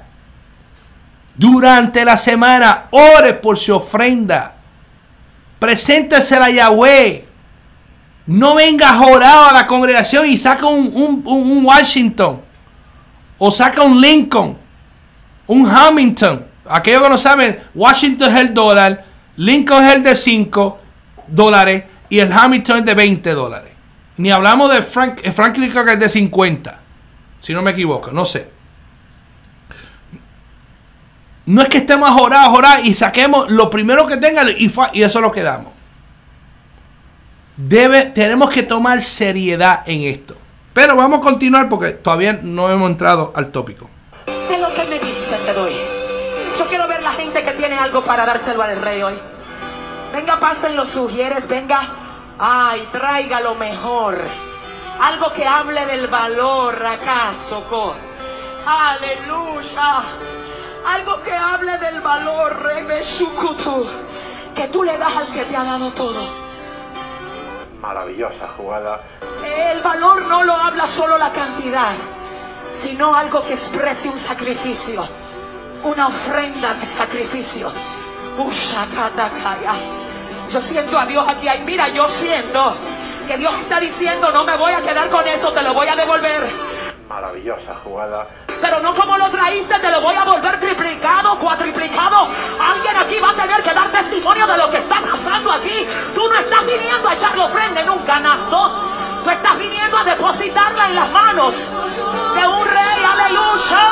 Durante 1.40 2.04
la 2.04 2.18
semana, 2.18 2.88
ore 2.92 3.34
por 3.36 3.58
su 3.58 3.74
ofrenda. 3.74 4.56
Preséntese 5.58 6.36
a 6.36 6.50
Yahweh. 6.50 7.26
No 8.28 8.56
venga 8.56 8.94
jorado 8.98 9.46
a 9.46 9.54
la 9.54 9.66
congregación 9.66 10.26
y 10.28 10.38
saca 10.38 10.66
un, 10.66 11.24
Washington. 11.64 12.42
O 13.38 13.54
saca 13.54 13.84
un 13.84 14.02
Lincoln. 14.02 14.58
Un 15.48 15.66
Hamilton. 15.66 16.46
Aquellos 16.68 17.04
que 17.04 17.10
no 17.10 17.18
saben, 17.18 17.60
Washington 17.74 18.32
es 18.32 18.42
el 18.42 18.54
dólar. 18.54 19.06
Lincoln 19.38 19.86
es 19.86 19.96
el 19.96 20.04
de 20.04 20.16
5 20.18 20.80
dólares. 21.26 21.86
Y 22.10 22.20
el 22.20 22.34
Hamilton 22.34 22.80
es 22.80 22.86
de 22.86 22.96
20 22.96 23.34
dólares. 23.34 23.72
Ni 24.18 24.30
hablamos 24.30 24.74
de 24.74 24.84
Frank, 24.84 25.22
eh, 25.24 25.32
Franklin 25.32 25.72
que 25.72 25.94
es 25.94 26.00
de 26.02 26.10
50. 26.10 26.82
Si 27.40 27.54
no 27.54 27.62
me 27.62 27.72
equivoco, 27.72 28.12
no 28.12 28.26
sé. 28.26 28.59
No 31.50 31.62
es 31.62 31.70
que 31.70 31.80
estemos 31.80 32.10
a 32.10 32.14
jorar, 32.14 32.46
a 32.46 32.50
jorar 32.50 32.86
y 32.86 32.94
saquemos 32.94 33.52
lo 33.52 33.70
primero 33.70 34.08
que 34.08 34.18
tenga 34.18 34.44
y, 34.50 34.72
y 34.94 35.04
eso 35.04 35.20
lo 35.20 35.32
quedamos 35.32 35.80
debe, 37.68 38.06
tenemos 38.06 38.50
que 38.50 38.64
tomar 38.64 39.02
seriedad 39.02 39.84
en 39.86 40.04
esto. 40.04 40.36
Pero 40.74 40.96
vamos 40.96 41.20
a 41.20 41.22
continuar 41.22 41.68
porque 41.68 41.92
todavía 41.92 42.40
no 42.42 42.70
hemos 42.70 42.90
entrado 42.90 43.34
al 43.36 43.52
tópico. 43.52 43.90
De 44.50 44.58
lo 44.58 44.74
que 44.74 44.84
me 44.86 45.00
diste 45.00 45.36
te 45.46 45.54
doy. 45.54 45.74
Yo 46.58 46.66
quiero 46.68 46.88
ver 46.88 47.04
la 47.04 47.12
gente 47.12 47.44
que 47.44 47.52
tiene 47.52 47.78
algo 47.78 48.04
para 48.04 48.26
dárselo 48.26 48.64
al 48.64 48.82
rey 48.82 49.02
hoy. 49.02 49.16
Venga, 50.14 50.40
pasen 50.40 50.76
los 50.76 50.90
sugieres, 50.90 51.48
venga. 51.48 51.82
Ay, 52.40 52.88
traiga 52.92 53.42
lo 53.42 53.56
mejor. 53.56 54.24
Algo 55.02 55.34
que 55.34 55.46
hable 55.46 55.86
del 55.86 56.08
valor, 56.08 56.86
acaso. 56.86 57.96
Aleluya. 58.66 60.02
Algo 60.96 61.22
que 61.22 61.34
hable 61.34 61.78
del 61.78 62.02
valor, 62.02 62.64
rey 62.64 62.86
Que 64.56 64.68
tú 64.68 64.84
le 64.84 64.98
das 64.98 65.16
al 65.16 65.28
que 65.32 65.46
te 65.46 65.56
ha 65.56 65.64
dado 65.64 65.92
todo 65.92 66.50
maravillosa 67.82 68.48
jugada. 68.58 69.02
El 69.44 69.82
valor 69.82 70.22
no 70.24 70.44
lo 70.44 70.54
habla 70.54 70.86
solo 70.86 71.18
la 71.18 71.32
cantidad, 71.32 71.94
sino 72.72 73.16
algo 73.16 73.44
que 73.46 73.54
exprese 73.54 74.10
un 74.10 74.18
sacrificio, 74.18 75.08
una 75.84 76.08
ofrenda 76.08 76.74
de 76.74 76.86
sacrificio. 76.86 77.72
Yo 80.52 80.62
siento 80.62 80.98
a 80.98 81.06
Dios 81.06 81.26
aquí. 81.28 81.48
mira, 81.66 81.88
yo 81.90 82.08
siento 82.08 82.76
que 83.28 83.38
Dios 83.38 83.54
está 83.62 83.80
diciendo, 83.80 84.32
no 84.32 84.44
me 84.44 84.58
voy 84.58 84.74
a 84.74 84.82
quedar 84.82 85.10
con 85.10 85.28
eso, 85.28 85.52
te 85.52 85.62
lo 85.62 85.74
voy 85.74 85.88
a 85.88 85.96
devolver. 85.96 86.50
Maravillosa 87.08 87.76
jugada 87.84 88.28
pero 88.62 88.80
no 88.80 88.94
como 88.94 89.18
lo 89.18 89.30
traíste, 89.30 89.80
te 89.80 89.90
lo 89.90 90.02
voy 90.02 90.16
a 90.16 90.24
volver 90.24 90.60
triplicado, 90.60 91.38
cuatriplicado. 91.38 92.30
Alguien 92.60 92.98
aquí 92.98 93.20
va 93.20 93.32
a 93.32 93.34
tener 93.34 93.62
que 93.64 93.74
dar 93.74 93.88
testimonio 93.90 94.48
de 94.48 94.58
lo 94.58 94.70
que 94.70 94.78
está 94.78 95.02
pasando 95.02 95.52
aquí. 95.52 95.86
Tú 96.14 96.22
no 96.28 96.36
estás 96.40 96.66
viniendo 96.66 97.10
a 97.10 97.14
echarle 97.14 97.44
ofrenda 97.44 97.82
en 97.82 97.90
un 97.90 98.00
canasto. 98.00 98.74
Tú 99.24 99.30
estás 99.30 99.58
viniendo 99.58 99.98
a 99.98 100.04
depositarla 100.04 100.88
en 100.88 100.96
las 100.96 101.12
manos 101.12 101.72
de 102.36 102.48
un 102.48 102.66
rey. 102.66 103.04
Aleluya. 103.12 103.90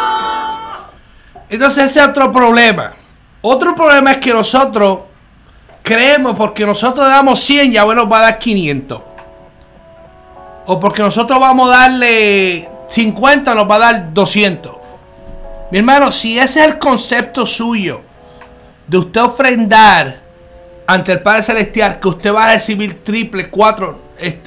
Entonces 1.49 1.85
ese 1.85 1.99
es 1.99 2.07
otro 2.07 2.31
problema. 2.31 2.93
Otro 3.41 3.73
problema 3.75 4.11
es 4.11 4.17
que 4.17 4.33
nosotros 4.33 4.99
creemos 5.81 6.35
porque 6.37 6.65
nosotros 6.65 7.07
damos 7.07 7.39
100, 7.39 7.71
ya 7.71 7.83
bueno, 7.83 8.07
va 8.07 8.19
a 8.19 8.21
dar 8.23 8.39
500. 8.39 9.01
O 10.65 10.79
porque 10.79 11.01
nosotros 11.01 11.39
vamos 11.39 11.69
a 11.69 11.79
darle 11.79 12.69
50 12.87 13.53
nos 13.53 13.69
va 13.69 13.75
a 13.75 13.79
dar 13.79 14.13
200. 14.13 14.73
Mi 15.71 15.79
hermano, 15.79 16.11
si 16.11 16.39
ese 16.39 16.61
es 16.61 16.67
el 16.67 16.77
concepto 16.77 17.45
suyo 17.45 18.01
de 18.87 18.97
usted 18.97 19.21
ofrendar 19.21 20.21
ante 20.87 21.11
el 21.11 21.21
Padre 21.21 21.43
Celestial 21.43 21.99
que 21.99 22.07
usted 22.07 22.33
va 22.33 22.45
a 22.45 22.53
recibir 22.53 23.01
triple, 23.01 23.49
cuatro. 23.49 23.99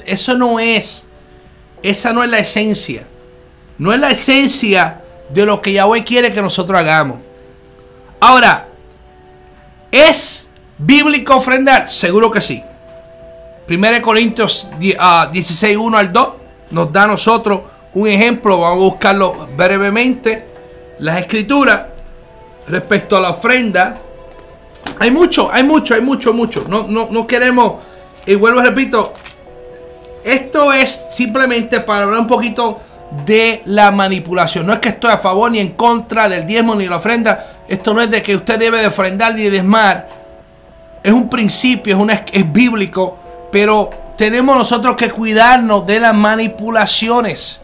Eso 0.05 0.35
no 0.35 0.59
es. 0.59 1.05
Esa 1.83 2.11
no 2.11 2.23
es 2.23 2.29
la 2.29 2.39
esencia. 2.39 3.05
No 3.77 3.93
es 3.93 3.99
la 3.99 4.09
esencia 4.09 5.01
de 5.29 5.45
lo 5.45 5.61
que 5.61 5.73
Yahweh 5.73 6.03
quiere 6.03 6.33
que 6.33 6.41
nosotros 6.41 6.79
hagamos. 6.79 7.19
Ahora, 8.19 8.67
¿es 9.91 10.49
bíblico 10.77 11.35
ofrendar? 11.35 11.89
Seguro 11.89 12.31
que 12.31 12.41
sí. 12.41 12.61
1 13.69 14.01
Corintios 14.01 14.67
16, 14.79 15.77
1 15.77 15.97
ah, 15.97 15.99
al 15.99 16.11
2 16.11 16.29
nos 16.71 16.91
da 16.91 17.03
a 17.03 17.07
nosotros 17.07 17.61
un 17.93 18.07
ejemplo. 18.07 18.59
Vamos 18.59 18.77
a 18.77 18.89
buscarlo 18.89 19.47
brevemente. 19.55 20.47
Las 20.99 21.19
escrituras 21.19 21.83
respecto 22.67 23.17
a 23.17 23.21
la 23.21 23.31
ofrenda. 23.31 23.95
Hay 24.99 25.11
mucho, 25.11 25.51
hay 25.51 25.63
mucho, 25.63 25.95
hay 25.95 26.01
mucho, 26.01 26.33
mucho. 26.33 26.65
No, 26.67 26.87
no, 26.87 27.07
no 27.09 27.27
queremos, 27.27 27.73
y 28.25 28.35
vuelvo 28.35 28.61
repito, 28.61 29.13
esto 30.23 30.71
es 30.73 31.05
simplemente 31.11 31.79
para 31.79 32.03
hablar 32.03 32.19
un 32.19 32.27
poquito 32.27 32.79
de 33.25 33.61
la 33.65 33.91
manipulación. 33.91 34.65
No 34.65 34.73
es 34.73 34.79
que 34.79 34.89
estoy 34.89 35.11
a 35.11 35.17
favor 35.17 35.51
ni 35.51 35.59
en 35.59 35.69
contra 35.69 36.29
del 36.29 36.45
diezmo 36.45 36.75
ni 36.75 36.87
la 36.87 36.97
ofrenda. 36.97 37.63
Esto 37.67 37.93
no 37.93 38.01
es 38.01 38.11
de 38.11 38.21
que 38.21 38.35
usted 38.35 38.59
debe 38.59 38.79
de 38.79 38.87
ofrendar 38.87 39.33
ni 39.33 39.43
de 39.43 39.51
desmar. 39.51 40.07
Es 41.03 41.11
un 41.11 41.29
principio, 41.29 41.95
es, 41.95 42.01
una, 42.01 42.23
es 42.31 42.51
bíblico, 42.51 43.17
pero 43.51 43.89
tenemos 44.17 44.55
nosotros 44.55 44.95
que 44.95 45.09
cuidarnos 45.09 45.85
de 45.87 45.99
las 45.99 46.13
manipulaciones. 46.13 47.60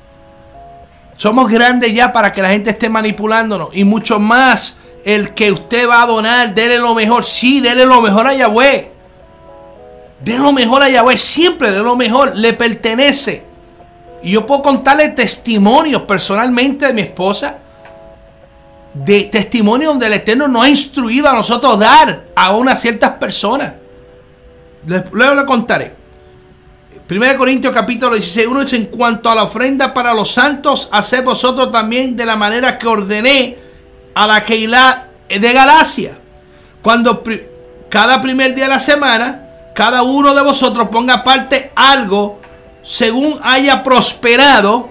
Somos 1.18 1.50
grandes 1.50 1.94
ya 1.94 2.14
para 2.14 2.32
que 2.32 2.42
la 2.42 2.50
gente 2.50 2.70
esté 2.70 2.90
manipulándonos 2.90 3.70
y 3.74 3.84
mucho 3.84 4.20
más 4.20 4.78
el 5.04 5.34
que 5.34 5.52
usted 5.52 5.88
va 5.90 6.04
a 6.04 6.06
donar, 6.06 6.54
dele 6.54 6.78
lo 6.78 6.94
mejor. 6.94 7.26
Sí, 7.26 7.60
dele 7.60 7.86
lo 7.86 8.02
mejor 8.02 8.28
a 8.28 8.34
Yahweh. 8.34 8.92
Dele 10.20 10.40
lo 10.40 10.52
mejor 10.52 10.84
a 10.84 10.90
Yahweh, 10.90 11.18
siempre 11.18 11.72
de 11.72 11.80
lo 11.80 11.96
mejor, 11.96 12.36
le 12.36 12.54
pertenece. 12.54 13.44
Y 14.22 14.32
yo 14.32 14.46
puedo 14.46 14.62
contarle 14.62 15.10
testimonios 15.10 16.04
personalmente 16.04 16.88
de 16.88 16.94
mi 16.94 17.02
esposa. 17.02 17.58
De 18.94 19.24
testimonios 19.26 19.94
donde 19.94 20.08
el 20.08 20.14
Eterno 20.14 20.48
nos 20.48 20.66
ha 20.66 20.70
instruido 20.70 21.30
a 21.30 21.34
nosotros 21.34 21.80
dar 21.80 22.26
a 22.36 22.56
unas 22.56 22.80
ciertas 22.80 23.12
personas. 23.12 23.74
Luego 25.12 25.36
le 25.36 25.46
contaré. 25.46 25.94
1 27.10 27.38
Corintios 27.38 27.74
capítulo 27.74 28.16
16, 28.16 28.48
1 28.48 28.62
dice, 28.62 28.76
en 28.76 28.86
cuanto 28.88 29.30
a 29.30 29.36
la 29.36 29.44
ofrenda 29.44 29.94
para 29.94 30.14
los 30.14 30.30
santos, 30.30 30.90
haced 30.92 31.24
vosotros 31.24 31.72
también 31.72 32.18
de 32.18 32.26
la 32.26 32.36
manera 32.36 32.78
que 32.78 32.86
ordené 32.86 33.58
a 34.14 34.28
la 34.28 34.44
Keilah 34.44 35.08
de 35.30 35.54
Galacia. 35.54 36.18
Cuando 36.82 37.24
cada 37.88 38.20
primer 38.20 38.54
día 38.54 38.66
de 38.66 38.72
la 38.72 38.80
semana, 38.80 39.72
cada 39.74 40.02
uno 40.02 40.36
de 40.36 40.42
vosotros 40.42 40.90
ponga 40.92 41.14
aparte 41.16 41.72
algo 41.76 42.42
según 42.84 43.40
haya 43.42 43.84
prosperado, 43.84 44.90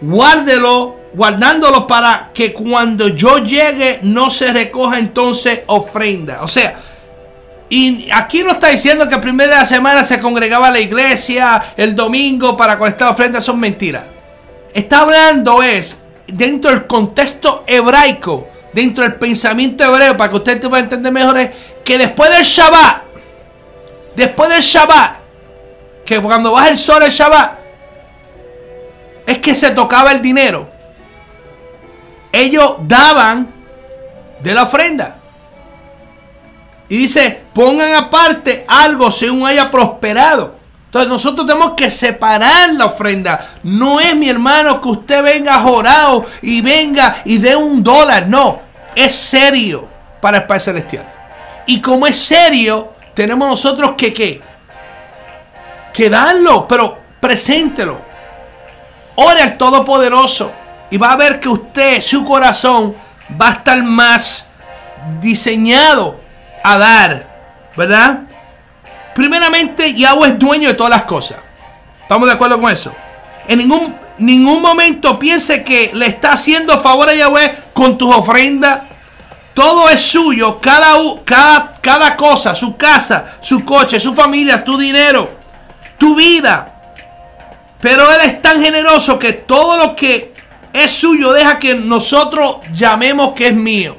guárdelo, 0.00 0.98
guardándolo 1.12 1.86
para 1.86 2.30
que 2.32 2.54
cuando 2.54 3.08
yo 3.08 3.36
llegue 3.38 4.00
no 4.02 4.30
se 4.30 4.50
recoja 4.50 4.98
entonces 4.98 5.60
ofrenda. 5.66 6.42
O 6.42 6.48
sea, 6.48 6.78
y 7.70 8.08
aquí 8.12 8.42
no 8.42 8.52
está 8.52 8.68
diciendo 8.68 9.08
que 9.08 9.16
el 9.16 9.20
primer 9.20 9.48
de 9.48 9.56
la 9.56 9.64
semana 9.64 10.04
se 10.04 10.18
congregaba 10.20 10.70
la 10.70 10.80
iglesia 10.80 11.62
el 11.76 11.94
domingo 11.94 12.56
para 12.56 12.78
conectar 12.78 13.08
ofrendas, 13.08 13.44
son 13.44 13.60
mentiras. 13.60 14.04
Está 14.72 15.00
hablando 15.00 15.62
es 15.62 16.04
dentro 16.26 16.70
del 16.70 16.86
contexto 16.86 17.64
hebraico, 17.66 18.48
dentro 18.72 19.04
del 19.04 19.16
pensamiento 19.16 19.84
hebreo, 19.84 20.16
para 20.16 20.30
que 20.30 20.36
usted 20.36 20.60
te 20.60 20.68
pueda 20.68 20.82
entender 20.82 21.12
mejor, 21.12 21.38
es 21.38 21.50
que 21.84 21.98
después 21.98 22.30
del 22.30 22.42
Shabbat, 22.42 23.02
después 24.16 24.48
del 24.48 24.62
Shabbat, 24.62 25.16
que 26.04 26.20
cuando 26.20 26.52
baja 26.52 26.68
el 26.68 26.78
sol 26.78 27.02
el 27.02 27.10
Shabbat, 27.10 27.58
es 29.26 29.38
que 29.38 29.54
se 29.54 29.70
tocaba 29.72 30.12
el 30.12 30.22
dinero. 30.22 30.70
Ellos 32.32 32.76
daban 32.80 33.48
de 34.40 34.54
la 34.54 34.62
ofrenda. 34.62 35.17
Y 36.88 36.98
dice, 36.98 37.42
pongan 37.52 37.94
aparte 37.94 38.64
algo 38.66 39.10
según 39.10 39.46
haya 39.46 39.70
prosperado. 39.70 40.56
Entonces 40.86 41.08
nosotros 41.08 41.46
tenemos 41.46 41.74
que 41.76 41.90
separar 41.90 42.72
la 42.72 42.86
ofrenda. 42.86 43.46
No 43.62 44.00
es 44.00 44.16
mi 44.16 44.28
hermano 44.28 44.80
que 44.80 44.88
usted 44.88 45.22
venga 45.22 45.60
jorado 45.60 46.24
y 46.40 46.62
venga 46.62 47.22
y 47.24 47.38
dé 47.38 47.54
un 47.54 47.84
dólar. 47.84 48.26
No, 48.26 48.60
es 48.94 49.14
serio 49.14 49.86
para 50.20 50.38
el 50.38 50.46
Padre 50.46 50.60
Celestial. 50.60 51.12
Y 51.66 51.80
como 51.82 52.06
es 52.06 52.16
serio, 52.16 52.94
tenemos 53.14 53.48
nosotros 53.48 53.92
que 53.96 54.14
qué? 54.14 54.40
que 55.98 56.08
darlo, 56.08 56.68
pero 56.68 56.96
preséntelo. 57.18 57.98
Ore 59.16 59.42
al 59.42 59.58
Todopoderoso 59.58 60.52
y 60.92 60.96
va 60.96 61.10
a 61.10 61.16
ver 61.16 61.40
que 61.40 61.48
usted, 61.48 62.00
su 62.00 62.22
corazón, 62.24 62.94
va 63.30 63.48
a 63.48 63.52
estar 63.54 63.82
más 63.82 64.46
diseñado 65.20 66.17
a 66.62 66.78
dar, 66.78 67.26
¿verdad? 67.76 68.20
Primeramente, 69.14 69.94
Yahweh 69.94 70.28
es 70.28 70.38
dueño 70.38 70.68
de 70.68 70.74
todas 70.74 70.90
las 70.90 71.04
cosas. 71.04 71.38
¿Estamos 72.02 72.28
de 72.28 72.34
acuerdo 72.34 72.60
con 72.60 72.70
eso? 72.70 72.92
En 73.46 73.58
ningún, 73.58 73.94
ningún 74.18 74.62
momento 74.62 75.18
piense 75.18 75.64
que 75.64 75.90
le 75.94 76.06
está 76.06 76.32
haciendo 76.32 76.80
favor 76.80 77.08
a 77.08 77.14
Yahweh 77.14 77.56
con 77.72 77.98
tus 77.98 78.14
ofrendas. 78.14 78.82
Todo 79.54 79.88
es 79.88 80.00
suyo, 80.00 80.60
cada, 80.60 80.94
cada, 81.24 81.72
cada 81.80 82.16
cosa, 82.16 82.54
su 82.54 82.76
casa, 82.76 83.24
su 83.40 83.64
coche, 83.64 83.98
su 83.98 84.14
familia, 84.14 84.62
tu 84.62 84.78
dinero 84.78 85.38
tu 85.98 86.14
vida. 86.14 86.74
Pero 87.80 88.10
Él 88.12 88.20
es 88.24 88.40
tan 88.40 88.62
generoso 88.62 89.18
que 89.18 89.32
todo 89.32 89.76
lo 89.76 89.94
que 89.94 90.32
es 90.72 90.90
suyo 90.90 91.32
deja 91.32 91.58
que 91.58 91.74
nosotros 91.74 92.58
llamemos 92.72 93.34
que 93.34 93.48
es 93.48 93.54
mío. 93.54 93.96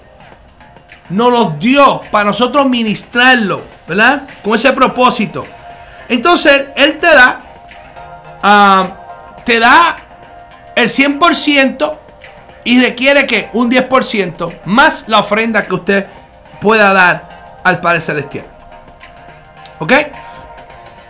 Nos 1.10 1.32
lo 1.32 1.50
dio 1.60 2.02
para 2.12 2.26
nosotros 2.26 2.68
ministrarlo, 2.70 3.64
¿verdad? 3.88 4.24
Con 4.44 4.56
ese 4.56 4.72
propósito. 4.74 5.46
Entonces, 6.08 6.66
Él 6.76 6.98
te 6.98 7.08
da, 7.08 7.40
ah, 8.44 8.88
te 9.44 9.60
da 9.60 9.98
el 10.76 10.90
100% 10.90 11.98
y 12.64 12.82
requiere 12.82 13.26
que 13.26 13.50
un 13.54 13.72
10% 13.72 14.52
más 14.66 15.06
la 15.08 15.20
ofrenda 15.20 15.66
que 15.66 15.74
usted 15.74 16.08
pueda 16.62 16.94
dar 16.94 17.58
al 17.64 17.80
Padre 17.80 18.02
Celestial. 18.02 18.46
¿Ok? 19.80 19.94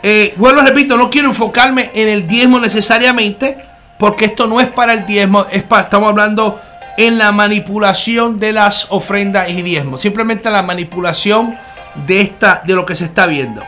Eh, 0.01 0.33
vuelvo, 0.37 0.61
repito, 0.61 0.95
no 0.95 1.09
quiero 1.09 1.27
enfocarme 1.27 1.91
en 1.93 2.07
el 2.07 2.27
diezmo 2.27 2.59
necesariamente, 2.59 3.57
porque 3.97 4.25
esto 4.25 4.47
no 4.47 4.61
es 4.61 4.67
para 4.67 4.93
el 4.93 5.05
diezmo, 5.05 5.45
es 5.51 5.63
para, 5.63 5.83
estamos 5.83 6.09
hablando 6.09 6.61
en 6.99 7.17
la 7.17 7.31
manipulación 7.31 8.41
de 8.41 8.51
las 8.51 8.87
ofrendas 8.89 9.47
y 9.47 9.61
diezmos, 9.61 10.01
simplemente 10.01 10.49
la 10.49 10.63
manipulación 10.63 11.57
de, 12.05 12.19
esta, 12.19 12.61
de 12.65 12.75
lo 12.75 12.85
que 12.85 12.93
se 12.93 13.05
está 13.05 13.25
viendo. 13.25 13.63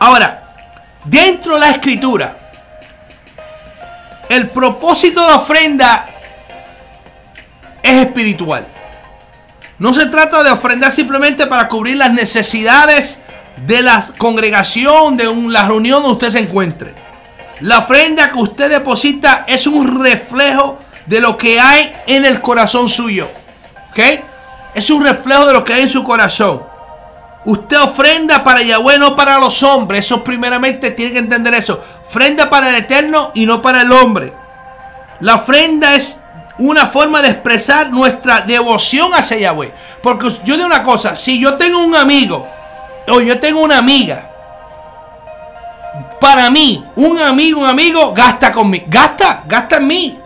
Ahora, 0.00 0.42
dentro 1.04 1.54
de 1.54 1.60
la 1.60 1.70
escritura, 1.70 2.36
el 4.28 4.48
propósito 4.48 5.20
de 5.20 5.28
la 5.28 5.36
ofrenda 5.36 6.06
es 7.84 8.04
espiritual. 8.04 8.66
No 9.78 9.94
se 9.94 10.06
trata 10.06 10.42
de 10.42 10.50
ofrendar 10.50 10.90
simplemente 10.90 11.46
para 11.46 11.68
cubrir 11.68 11.96
las 11.98 12.10
necesidades 12.10 13.20
de 13.64 13.80
la 13.80 14.04
congregación, 14.18 15.16
de 15.16 15.32
la 15.50 15.68
reunión 15.68 16.02
donde 16.02 16.14
usted 16.14 16.30
se 16.30 16.40
encuentre. 16.40 16.94
La 17.60 17.78
ofrenda 17.78 18.32
que 18.32 18.38
usted 18.38 18.68
deposita 18.68 19.44
es 19.46 19.68
un 19.68 20.02
reflejo 20.02 20.80
de 21.06 21.20
lo 21.20 21.36
que 21.36 21.60
hay 21.60 21.92
en 22.06 22.24
el 22.24 22.40
corazón 22.40 22.88
suyo. 22.88 23.28
¿Ok? 23.90 23.98
Es 24.74 24.90
un 24.90 25.02
reflejo 25.04 25.46
de 25.46 25.52
lo 25.52 25.64
que 25.64 25.72
hay 25.72 25.82
en 25.82 25.90
su 25.90 26.04
corazón. 26.04 26.62
Usted 27.46 27.80
ofrenda 27.80 28.42
para 28.42 28.60
Yahweh, 28.62 28.98
no 28.98 29.14
para 29.14 29.38
los 29.38 29.62
hombres. 29.62 30.04
Eso 30.04 30.22
primeramente 30.22 30.90
tiene 30.90 31.12
que 31.12 31.18
entender 31.18 31.54
eso. 31.54 31.80
Ofrenda 32.08 32.50
para 32.50 32.70
el 32.70 32.76
eterno 32.76 33.30
y 33.34 33.46
no 33.46 33.62
para 33.62 33.82
el 33.82 33.92
hombre. 33.92 34.32
La 35.20 35.36
ofrenda 35.36 35.94
es 35.94 36.16
una 36.58 36.86
forma 36.86 37.22
de 37.22 37.30
expresar 37.30 37.90
nuestra 37.90 38.40
devoción 38.40 39.14
hacia 39.14 39.38
Yahweh. 39.38 39.72
Porque 40.02 40.30
yo 40.44 40.54
digo 40.54 40.66
una 40.66 40.82
cosa, 40.82 41.16
si 41.16 41.40
yo 41.40 41.54
tengo 41.54 41.78
un 41.78 41.94
amigo 41.94 42.46
o 43.08 43.20
yo 43.20 43.38
tengo 43.38 43.60
una 43.60 43.78
amiga. 43.78 44.28
Para 46.20 46.50
mí, 46.50 46.84
un 46.96 47.18
amigo, 47.18 47.60
un 47.60 47.66
amigo, 47.66 48.12
gasta 48.12 48.50
conmigo. 48.50 48.86
Gasta, 48.88 49.44
gasta 49.46 49.76
en 49.76 49.86
mí. 49.86 50.18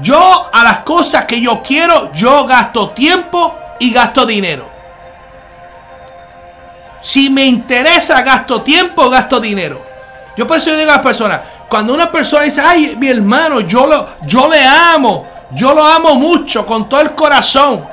Yo 0.00 0.50
a 0.52 0.64
las 0.64 0.78
cosas 0.78 1.24
que 1.24 1.40
yo 1.40 1.62
quiero, 1.62 2.12
yo 2.12 2.44
gasto 2.44 2.90
tiempo 2.90 3.56
y 3.78 3.92
gasto 3.92 4.26
dinero. 4.26 4.68
Si 7.00 7.30
me 7.30 7.44
interesa, 7.44 8.22
gasto 8.22 8.62
tiempo, 8.62 9.08
gasto 9.10 9.38
dinero. 9.38 9.84
Yo 10.36 10.46
por 10.46 10.56
eso 10.56 10.74
digo 10.74 10.90
a 10.90 10.96
las 10.96 11.02
personas, 11.02 11.40
cuando 11.68 11.94
una 11.94 12.10
persona 12.10 12.44
dice, 12.44 12.60
ay, 12.60 12.96
mi 12.98 13.08
hermano, 13.08 13.60
yo, 13.60 13.86
lo, 13.86 14.08
yo 14.22 14.48
le 14.48 14.64
amo, 14.64 15.26
yo 15.52 15.74
lo 15.74 15.84
amo 15.84 16.14
mucho, 16.16 16.66
con 16.66 16.88
todo 16.88 17.00
el 17.00 17.12
corazón 17.12 17.84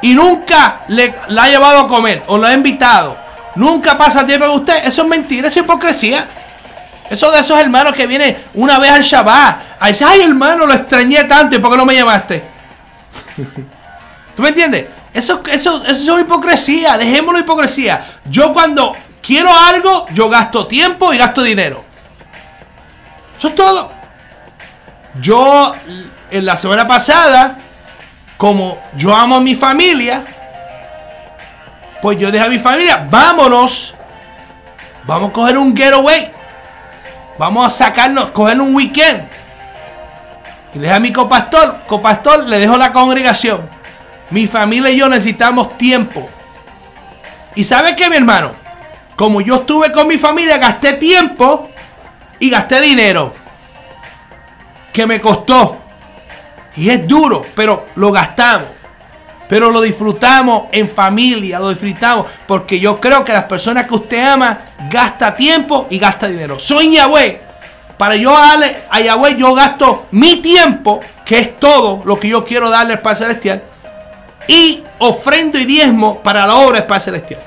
y 0.00 0.14
nunca 0.14 0.82
le, 0.88 1.14
la 1.28 1.44
ha 1.44 1.48
llevado 1.48 1.80
a 1.80 1.88
comer 1.88 2.22
o 2.26 2.38
lo 2.38 2.46
ha 2.46 2.52
invitado 2.54 3.24
nunca 3.54 3.96
pasa 3.96 4.26
tiempo 4.26 4.46
con 4.46 4.56
usted. 4.56 4.84
Eso 4.86 5.02
es 5.02 5.08
mentira, 5.08 5.48
eso 5.48 5.60
es 5.60 5.64
hipocresía. 5.64 6.26
Eso 7.10 7.30
de 7.30 7.40
esos 7.40 7.58
hermanos 7.58 7.94
que 7.94 8.06
vienen 8.06 8.36
una 8.54 8.78
vez 8.78 8.90
al 8.90 9.02
Shabbat 9.02 9.62
a 9.78 9.86
decir, 9.88 10.06
ay 10.08 10.22
hermano, 10.22 10.66
lo 10.66 10.74
extrañé 10.74 11.24
tanto, 11.24 11.56
¿y 11.56 11.58
por 11.58 11.70
qué 11.70 11.76
no 11.76 11.84
me 11.84 11.94
llamaste? 11.94 12.42
¿Tú 14.36 14.42
me 14.42 14.48
entiendes? 14.48 14.88
Eso, 15.12 15.42
eso, 15.50 15.84
eso 15.84 16.18
es 16.18 16.24
hipocresía, 16.24 16.98
dejémoslo 16.98 17.38
hipocresía. 17.38 18.04
Yo 18.24 18.52
cuando 18.52 18.92
quiero 19.22 19.54
algo, 19.54 20.06
yo 20.12 20.28
gasto 20.28 20.66
tiempo 20.66 21.12
y 21.12 21.18
gasto 21.18 21.42
dinero. 21.42 21.84
Eso 23.38 23.48
es 23.48 23.54
todo. 23.54 23.90
Yo, 25.20 25.72
en 26.30 26.44
la 26.44 26.56
semana 26.56 26.86
pasada, 26.86 27.56
como 28.36 28.78
yo 28.96 29.14
amo 29.14 29.36
a 29.36 29.40
mi 29.40 29.54
familia, 29.54 30.24
pues 32.02 32.18
yo 32.18 32.30
dije 32.30 32.44
a 32.44 32.48
mi 32.48 32.58
familia, 32.58 33.06
vámonos, 33.08 33.94
vamos 35.04 35.30
a 35.30 35.32
coger 35.32 35.56
un 35.56 35.76
getaway, 35.76 36.32
vamos 37.38 37.66
a 37.66 37.70
sacarnos, 37.70 38.30
coger 38.30 38.60
un 38.60 38.74
weekend. 38.74 39.22
Y 40.74 40.78
le 40.78 40.84
dije 40.84 40.94
a 40.94 41.00
mi 41.00 41.12
copastor, 41.12 41.80
copastor, 41.86 42.44
le 42.44 42.58
dejo 42.58 42.76
la 42.76 42.92
congregación. 42.92 43.68
Mi 44.30 44.46
familia 44.46 44.90
y 44.90 44.96
yo 44.96 45.08
necesitamos 45.08 45.76
tiempo. 45.78 46.28
¿Y 47.54 47.64
sabe 47.64 47.94
qué, 47.94 48.10
mi 48.10 48.16
hermano? 48.16 48.52
Como 49.16 49.40
yo 49.40 49.56
estuve 49.56 49.92
con 49.92 50.08
mi 50.08 50.18
familia, 50.18 50.58
gasté 50.58 50.94
tiempo 50.94 51.70
y 52.40 52.50
gasté 52.50 52.80
dinero. 52.80 53.32
Que 54.92 55.06
me 55.06 55.20
costó. 55.20 55.78
Y 56.76 56.90
es 56.90 57.06
duro, 57.06 57.42
pero 57.54 57.86
lo 57.94 58.10
gastamos. 58.10 58.68
Pero 59.48 59.70
lo 59.70 59.80
disfrutamos 59.80 60.64
en 60.72 60.88
familia, 60.88 61.58
lo 61.58 61.70
disfrutamos. 61.70 62.26
Porque 62.46 62.80
yo 62.80 63.00
creo 63.00 63.24
que 63.24 63.32
las 63.32 63.44
personas 63.44 63.86
que 63.86 63.94
usted 63.94 64.24
ama 64.24 64.58
gasta 64.90 65.34
tiempo 65.34 65.86
y 65.90 65.98
gasta 65.98 66.28
dinero. 66.28 66.58
Soy 66.58 66.94
Yahweh. 66.94 67.40
Para 67.96 68.16
yo 68.16 68.32
darle 68.32 68.76
a 68.90 69.00
Yahweh, 69.00 69.36
yo 69.36 69.54
gasto 69.54 70.06
mi 70.10 70.36
tiempo, 70.36 70.98
que 71.24 71.38
es 71.38 71.56
todo 71.56 72.02
lo 72.04 72.18
que 72.18 72.28
yo 72.28 72.44
quiero 72.44 72.68
darle 72.68 72.94
al 72.94 72.98
Padre 73.00 73.18
Celestial. 73.18 73.62
Y 74.48 74.82
ofrendo 74.98 75.58
y 75.58 75.64
diezmo 75.64 76.20
para 76.20 76.46
la 76.46 76.56
obra 76.56 76.80
del 76.80 76.88
Padre 76.88 77.02
Celestial. 77.02 77.40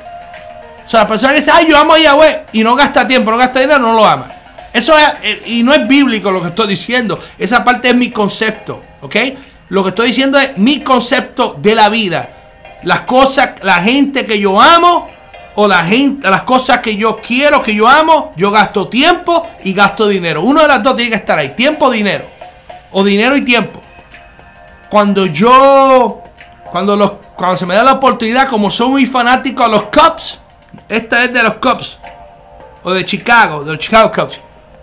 O 0.86 0.89
sea, 0.89 1.01
la 1.01 1.07
persona 1.07 1.33
que 1.33 1.39
dice, 1.39 1.51
ay, 1.51 1.67
yo 1.67 1.77
amo 1.77 1.93
a 1.93 1.99
Yahweh 1.99 2.45
y 2.53 2.63
no 2.63 2.75
gasta 2.75 3.05
tiempo, 3.05 3.29
no 3.29 3.38
gasta 3.38 3.60
dinero, 3.60 3.79
no 3.79 3.93
lo 3.93 4.05
ama. 4.05 4.29
Eso 4.71 4.97
es, 4.97 5.05
eh, 5.23 5.41
y 5.47 5.63
no 5.63 5.73
es 5.73 5.86
bíblico 5.86 6.31
lo 6.31 6.41
que 6.41 6.47
estoy 6.47 6.67
diciendo. 6.67 7.19
Esa 7.38 7.63
parte 7.63 7.89
es 7.89 7.95
mi 7.95 8.10
concepto, 8.10 8.81
¿ok? 9.01 9.15
Lo 9.69 9.84
que 9.84 9.89
estoy 9.89 10.08
diciendo 10.08 10.39
es 10.39 10.58
mi 10.58 10.82
concepto 10.82 11.56
de 11.58 11.75
la 11.75 11.89
vida. 11.89 12.30
Las 12.84 13.01
cosas, 13.01 13.62
la 13.63 13.75
gente 13.75 14.25
que 14.25 14.39
yo 14.39 14.62
amo 14.62 15.10
o 15.56 15.67
la 15.67 15.84
gente, 15.84 16.30
las 16.30 16.43
cosas 16.43 16.80
que 16.80 16.95
yo 16.95 17.17
quiero, 17.17 17.62
que 17.62 17.75
yo 17.75 17.88
amo, 17.88 18.32
yo 18.38 18.51
gasto 18.51 18.88
tiempo 18.88 19.45
y 19.63 19.73
gasto 19.73 20.08
dinero. 20.08 20.41
Uno 20.41 20.62
de 20.62 20.67
las 20.67 20.82
dos 20.84 20.95
tiene 20.95 21.12
que 21.12 21.17
estar 21.17 21.38
ahí, 21.38 21.49
tiempo 21.49 21.88
o 21.88 21.91
dinero. 21.91 22.23
O 22.91 23.03
dinero 23.03 23.36
y 23.36 23.41
tiempo. 23.41 23.82
Cuando 24.89 25.25
yo, 25.25 26.21
cuando, 26.71 26.95
los, 26.95 27.13
cuando 27.36 27.58
se 27.58 27.65
me 27.65 27.75
da 27.75 27.84
la 27.84 27.93
oportunidad, 27.93 28.47
como 28.49 28.71
soy 28.71 28.88
muy 28.88 29.06
fanático 29.06 29.63
a 29.63 29.67
los 29.67 29.84
Cubs, 29.84 30.39
esta 30.88 31.25
es 31.25 31.34
de 31.34 31.43
los 31.43 31.56
Cubs. 31.56 31.97
O 32.84 32.93
de 32.93 33.03
Chicago, 33.03 33.65
de 33.65 33.71
los 33.71 33.80
Chicago 33.80 34.12
Cubs. 34.12 34.39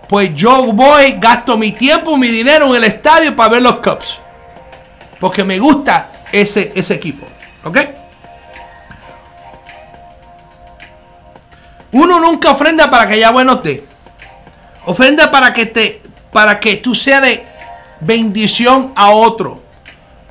Pues 0.09 0.35
yo 0.35 0.73
voy, 0.73 1.13
gasto 1.13 1.57
mi 1.57 1.73
tiempo, 1.73 2.19
mi 2.19 2.29
dinero 2.29 2.69
en 2.69 2.75
el 2.75 2.85
estadio 2.85 3.35
para 3.35 3.49
ver 3.49 3.63
los 3.63 3.77
Cubs. 3.77 4.21
Porque 5.21 5.45
me 5.45 5.59
gusta 5.59 6.11
ese, 6.33 6.73
ese 6.75 6.95
equipo. 6.95 7.27
¿Ok? 7.65 7.79
Uno 11.93 12.19
nunca 12.19 12.51
ofrenda 12.51 12.91
para 12.91 13.07
que 13.07 13.19
Yahweh 13.19 13.45
no 13.45 13.61
te. 13.61 13.87
Ofrenda 14.87 15.31
para 15.31 15.55
que 15.55 15.67
te 15.67 16.03
para 16.33 16.59
que 16.59 16.79
tú 16.79 16.97
seas 16.97 17.23
de 17.23 17.45
bendición 18.01 18.93
a 18.97 19.11
otro. 19.11 19.63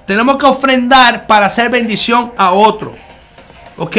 Tenemos 0.05 0.35
que 0.35 0.45
ofrendar 0.45 1.25
para 1.25 1.45
hacer 1.45 1.69
bendición 1.69 2.33
a 2.35 2.51
otro. 2.51 2.93
¿Ok? 3.77 3.97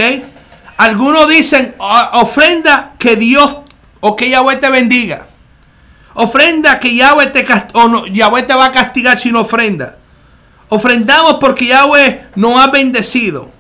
Algunos 0.77 1.27
dicen, 1.29 1.75
ofrenda 1.79 2.93
que 2.99 3.17
Dios 3.17 3.57
o 4.01 4.15
que 4.15 4.29
Yahweh 4.29 4.57
te 4.57 4.69
bendiga. 4.69 5.27
Ofrenda 6.13 6.79
que 6.79 6.95
Yahweh 6.95 7.29
te, 7.29 7.47
o 7.73 7.89
no, 7.89 8.07
Yahweh 8.07 8.43
te 8.43 8.53
va 8.55 8.67
a 8.67 8.73
castigar 8.73 9.17
sin 9.17 9.37
ofrenda. 9.37 9.97
Ofrendamos 10.69 11.35
porque 11.35 11.67
Yahweh 11.67 12.29
nos 12.37 12.59
ha 12.59 12.71
bendecido. 12.71 13.51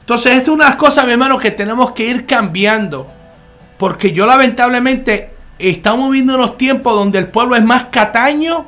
Entonces, 0.00 0.42
es 0.42 0.48
una 0.48 0.64
de 0.64 0.70
las 0.70 0.78
cosas, 0.78 1.06
mi 1.06 1.12
hermano, 1.12 1.38
que 1.38 1.50
tenemos 1.50 1.92
que 1.92 2.04
ir 2.04 2.26
cambiando. 2.26 3.10
Porque 3.78 4.12
yo 4.12 4.26
lamentablemente 4.26 5.34
estamos 5.58 6.10
viviendo 6.10 6.34
unos 6.34 6.56
tiempos 6.58 6.94
donde 6.94 7.18
el 7.18 7.28
pueblo 7.28 7.56
es 7.56 7.64
más 7.64 7.84
cataño. 7.84 8.64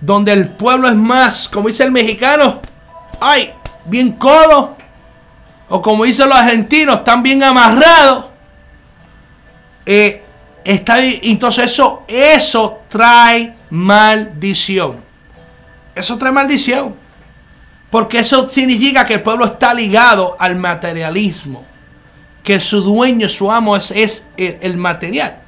Donde 0.00 0.32
el 0.32 0.48
pueblo 0.48 0.88
es 0.88 0.94
más, 0.94 1.48
como 1.48 1.68
dice 1.68 1.84
el 1.84 1.92
mexicano, 1.92 2.60
ay, 3.20 3.52
bien 3.84 4.12
codo. 4.12 4.76
O 5.68 5.80
como 5.82 6.04
dicen 6.04 6.28
los 6.28 6.38
argentinos, 6.38 6.98
están 6.98 7.22
bien 7.22 7.42
amarrados. 7.42 8.26
Eh, 9.86 10.22
está, 10.64 11.00
entonces 11.00 11.66
eso, 11.66 12.02
eso 12.08 12.80
trae 12.88 13.54
maldición. 13.70 15.09
Eso 15.94 16.16
trae 16.16 16.32
maldición. 16.32 16.94
Porque 17.90 18.20
eso 18.20 18.46
significa 18.46 19.04
que 19.04 19.14
el 19.14 19.22
pueblo 19.22 19.44
está 19.44 19.74
ligado 19.74 20.36
al 20.38 20.56
materialismo. 20.56 21.64
Que 22.42 22.60
su 22.60 22.80
dueño, 22.80 23.28
su 23.28 23.50
amo 23.50 23.76
es, 23.76 24.24
el 24.36 24.76
material. 24.76 25.40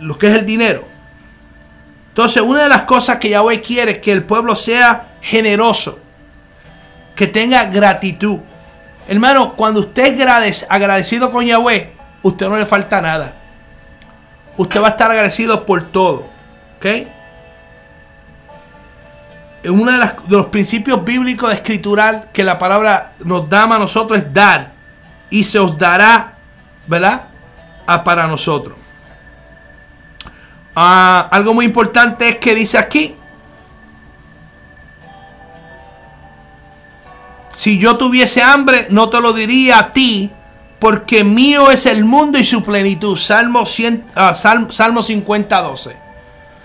Lo 0.00 0.16
que 0.18 0.28
es 0.28 0.34
el 0.34 0.46
dinero. 0.46 0.84
Entonces, 2.08 2.42
una 2.42 2.62
de 2.62 2.68
las 2.68 2.82
cosas 2.82 3.18
que 3.18 3.28
Yahweh 3.28 3.60
quiere 3.60 3.92
es 3.92 3.98
que 3.98 4.12
el 4.12 4.24
pueblo 4.24 4.56
sea 4.56 5.08
generoso. 5.20 5.98
Que 7.14 7.26
tenga 7.26 7.66
gratitud. 7.66 8.40
Hermano, 9.06 9.54
cuando 9.54 9.80
usted 9.80 10.18
es 10.44 10.66
agradecido 10.68 11.30
con 11.30 11.44
Yahweh, 11.44 11.92
usted 12.22 12.48
no 12.48 12.56
le 12.56 12.66
falta 12.66 13.00
nada. 13.02 13.34
Usted 14.56 14.80
va 14.80 14.88
a 14.88 14.90
estar 14.90 15.10
agradecido 15.10 15.66
por 15.66 15.84
todo. 15.90 16.26
¿Ok? 16.78 16.86
Uno 19.66 19.92
de, 19.92 20.10
los 20.28 20.46
principios 20.46 21.04
bíblicos 21.04 21.52
escritural 21.52 22.28
que 22.32 22.44
la 22.44 22.58
palabra 22.58 23.12
nos 23.20 23.48
da 23.48 23.64
a 23.64 23.78
nosotros 23.78 24.18
es 24.18 24.32
dar. 24.32 24.72
Y 25.30 25.44
se 25.44 25.58
os 25.58 25.76
dará, 25.78 26.34
¿verdad? 26.86 27.28
A 27.86 28.04
para 28.04 28.26
nosotros. 28.26 28.76
Ah, 30.76 31.28
algo 31.30 31.54
muy 31.54 31.64
importante 31.64 32.28
es 32.28 32.36
que 32.36 32.54
dice 32.54 32.78
aquí. 32.78 33.16
Si 37.52 37.78
yo 37.78 37.96
tuviese 37.96 38.42
hambre, 38.42 38.88
no 38.90 39.08
te 39.08 39.20
lo 39.20 39.32
diría 39.32 39.78
a 39.78 39.92
ti, 39.92 40.30
porque 40.80 41.24
mío 41.24 41.70
es 41.70 41.86
el 41.86 42.04
mundo 42.04 42.38
y 42.38 42.44
su 42.44 42.62
plenitud. 42.62 43.16
Salmo, 43.16 43.64
100, 43.64 44.04
uh, 44.16 44.34
Salmo, 44.34 44.72
Salmo 44.72 45.02
50, 45.02 45.62
12. 45.62 45.96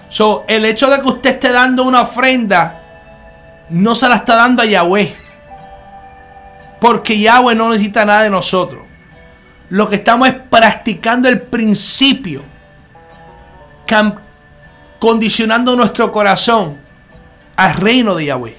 So, 0.09 0.43
el 0.47 0.65
hecho 0.65 0.89
de 0.89 0.99
que 0.99 1.07
usted 1.07 1.29
esté 1.35 1.51
dando 1.51 1.83
una 1.83 2.01
ofrenda, 2.01 2.81
no 3.69 3.95
se 3.95 4.07
la 4.07 4.15
está 4.15 4.35
dando 4.35 4.61
a 4.61 4.65
Yahweh. 4.65 5.15
Porque 6.79 7.19
Yahweh 7.19 7.55
no 7.55 7.69
necesita 7.69 8.05
nada 8.05 8.23
de 8.23 8.29
nosotros. 8.29 8.83
Lo 9.69 9.89
que 9.89 9.95
estamos 9.95 10.27
es 10.27 10.35
practicando 10.35 11.27
el 11.27 11.41
principio. 11.41 12.41
Condicionando 14.99 15.75
nuestro 15.75 16.11
corazón 16.11 16.77
al 17.55 17.75
reino 17.75 18.15
de 18.15 18.25
Yahweh. 18.25 18.57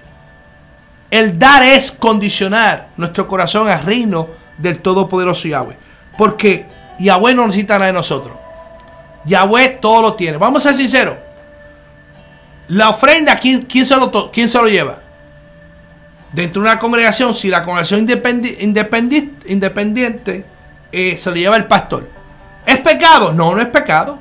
El 1.11 1.39
dar 1.39 1.63
es 1.63 1.91
condicionar 1.91 2.89
nuestro 2.97 3.27
corazón 3.27 3.69
al 3.69 3.83
reino 3.83 4.29
del 4.59 4.81
Todopoderoso 4.81 5.49
Yahweh. 5.49 5.77
Porque 6.17 6.67
Yahweh 6.99 7.35
no 7.35 7.47
necesita 7.47 7.75
nada 7.75 7.87
de 7.87 7.93
nosotros. 7.93 8.37
Yahweh 9.25 9.79
todo 9.81 10.03
lo 10.03 10.15
tiene. 10.15 10.37
Vamos 10.37 10.65
a 10.65 10.69
ser 10.69 10.79
sinceros. 10.79 11.17
La 12.71 12.89
ofrenda, 12.89 13.37
¿quién, 13.37 13.63
quién, 13.63 13.87
se, 13.87 13.97
lo, 13.97 14.31
quién 14.31 14.49
se 14.49 14.59
lo 14.59 14.69
lleva? 14.69 14.99
Dentro 16.33 16.63
de 16.63 16.69
una 16.69 16.79
congregación, 16.79 17.35
si 17.35 17.49
la 17.49 17.63
congregación 17.63 18.01
independiente, 18.01 19.53
independiente 19.53 20.45
eh, 20.93 21.17
se 21.17 21.31
lo 21.31 21.37
lleva 21.37 21.57
el 21.57 21.67
pastor. 21.67 22.09
¿Es 22.65 22.79
pecado? 22.79 23.33
No, 23.33 23.55
no 23.55 23.61
es 23.61 23.69
pecado. 23.69 24.19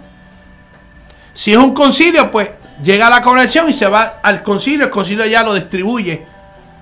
Si 1.34 1.52
es 1.52 1.58
un 1.58 1.74
concilio, 1.74 2.30
pues 2.32 2.52
llega 2.84 3.08
a 3.08 3.10
la 3.10 3.22
congregación 3.22 3.70
y 3.70 3.74
se 3.74 3.88
va 3.88 4.20
al 4.22 4.44
concilio, 4.44 4.86
el 4.86 4.92
concilio 4.92 5.26
ya 5.26 5.44
lo 5.44 5.54
distribuye 5.54 6.26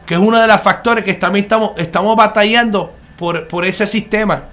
que 0.07 0.13
es 0.13 0.19
uno 0.19 0.39
de 0.39 0.47
los 0.47 0.61
factores 0.61 1.03
que 1.03 1.13
también 1.15 1.43
estamos, 1.43 1.73
estamos 1.75 2.15
batallando 2.15 2.93
por, 3.17 3.65
ese 3.65 3.85
sistema, 3.85 4.45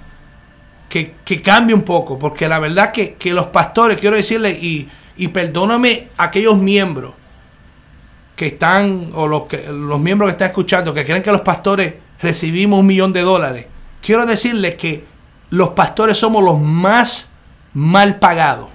que, 0.88 1.14
que, 1.24 1.40
cambie 1.40 1.74
un 1.74 1.82
poco, 1.82 2.18
porque 2.18 2.48
la 2.48 2.58
verdad 2.58 2.90
que, 2.90 3.14
que 3.14 3.32
los 3.32 3.46
pastores, 3.46 4.00
quiero 4.00 4.16
decirle, 4.16 4.50
y, 4.50 4.88
y 5.16 5.28
perdóname 5.28 6.08
aquellos 6.16 6.56
miembros 6.56 7.12
que 8.36 8.48
están, 8.48 9.10
o 9.14 9.28
los, 9.28 9.44
que, 9.44 9.68
los 9.68 10.00
miembros 10.00 10.28
que 10.28 10.32
están 10.32 10.48
escuchando, 10.48 10.92
que 10.92 11.04
creen 11.04 11.22
que 11.22 11.30
los 11.30 11.42
pastores 11.42 11.94
recibimos 12.20 12.80
un 12.80 12.86
millón 12.86 13.12
de 13.12 13.20
dólares, 13.22 13.66
quiero 14.02 14.26
decirles 14.26 14.74
que 14.74 15.04
los 15.50 15.70
pastores 15.70 16.18
somos 16.18 16.42
los 16.42 16.58
más 16.58 17.28
mal 17.72 18.18
pagados 18.18 18.68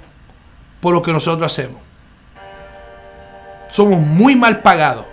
por 0.79 0.93
lo 0.93 1.01
que 1.01 1.11
nosotros 1.11 1.51
hacemos. 1.51 1.81
Somos 3.71 3.99
muy 3.99 4.35
mal 4.35 4.61
pagados. 4.61 5.05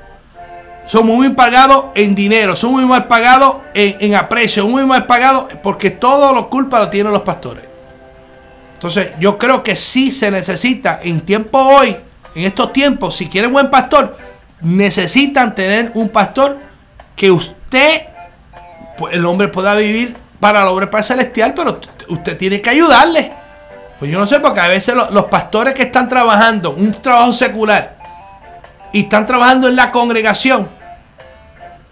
Somos 0.87 1.17
muy 1.17 1.31
pagados 1.31 1.87
en 1.97 2.15
dinero, 2.15 2.55
somos 2.55 2.81
muy 2.81 2.89
mal 2.89 3.09
pagados 3.09 3.57
en, 3.75 3.97
en 3.99 4.15
aprecio, 4.15 4.69
muy 4.69 4.87
mal 4.87 5.05
pagados 5.07 5.53
porque 5.61 5.91
todo 5.91 6.33
lo 6.33 6.49
culpa 6.49 6.79
lo 6.79 6.89
tienen 6.89 7.13
los 7.13 7.23
pastores. 7.23 7.65
Entonces, 8.87 9.15
yo 9.19 9.37
creo 9.37 9.65
que 9.65 9.75
sí 9.75 10.13
se 10.13 10.31
necesita 10.31 11.01
en 11.03 11.21
tiempo 11.23 11.59
hoy, 11.59 11.97
en 12.37 12.45
estos 12.45 12.73
tiempos, 12.73 13.17
si 13.17 13.27
quieren 13.27 13.53
buen 13.53 13.69
pastor, 13.69 14.17
necesitan 14.61 15.57
tener 15.57 15.91
un 15.95 16.09
pastor 16.09 16.57
que 17.17 17.33
usted, 17.33 18.03
pues, 18.97 19.13
el 19.15 19.27
hombre 19.27 19.49
pueda 19.49 19.75
vivir 19.75 20.17
para 20.39 20.65
la 20.65 20.71
obra 20.71 20.89
para 20.89 21.03
celestial, 21.03 21.53
pero 21.53 21.81
usted 22.07 22.37
tiene 22.37 22.61
que 22.61 22.71
ayudarle. 22.71 23.33
Pues 23.99 24.09
yo 24.09 24.21
no 24.21 24.27
sé, 24.29 24.39
porque 24.39 24.61
a 24.61 24.69
veces 24.69 24.95
los 24.95 25.25
pastores 25.25 25.75
que 25.75 25.83
están 25.83 26.09
trabajando 26.09 26.71
un 26.71 26.93
trabajo 26.93 27.33
secular 27.33 27.97
y 28.93 29.01
están 29.01 29.27
trabajando 29.27 29.67
en 29.67 29.75
la 29.75 29.91
congregación 29.91 30.69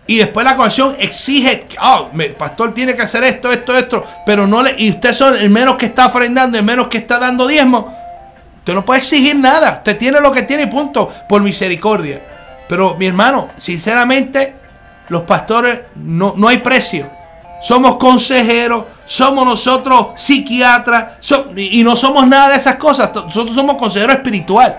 y 0.06 0.18
después 0.18 0.44
la 0.44 0.52
congregación 0.52 0.96
exige, 0.98 1.66
oh, 1.82 2.10
el 2.18 2.34
pastor 2.34 2.74
tiene 2.74 2.94
que 2.94 3.02
hacer 3.02 3.24
esto, 3.24 3.50
esto, 3.50 3.76
esto, 3.76 4.04
pero 4.26 4.46
no 4.46 4.62
le, 4.62 4.74
y 4.78 4.90
usted 4.90 5.14
son 5.14 5.36
el 5.36 5.48
menos 5.48 5.76
que 5.76 5.86
está 5.86 6.06
ofrendando, 6.06 6.58
el 6.58 6.64
menos 6.64 6.88
que 6.88 6.98
está 6.98 7.18
dando 7.18 7.46
diezmo, 7.46 7.94
usted 8.58 8.74
no 8.74 8.84
puede 8.84 9.00
exigir 9.00 9.34
nada, 9.36 9.76
usted 9.78 9.96
tiene 9.96 10.20
lo 10.20 10.30
que 10.30 10.42
tiene 10.42 10.66
punto, 10.66 11.08
por 11.28 11.40
misericordia. 11.40 12.20
Pero 12.68 12.94
mi 12.96 13.06
hermano, 13.06 13.48
sinceramente, 13.56 14.54
los 15.08 15.22
pastores 15.22 15.80
no, 15.96 16.34
no 16.36 16.48
hay 16.48 16.58
precio. 16.58 17.10
Somos 17.62 17.96
consejeros, 17.96 18.84
somos 19.06 19.46
nosotros 19.46 20.08
psiquiatras, 20.16 21.14
y 21.56 21.82
no 21.82 21.96
somos 21.96 22.26
nada 22.26 22.50
de 22.50 22.56
esas 22.56 22.76
cosas. 22.76 23.10
Nosotros 23.14 23.54
somos 23.54 23.76
consejeros 23.78 24.16
espiritual. 24.16 24.76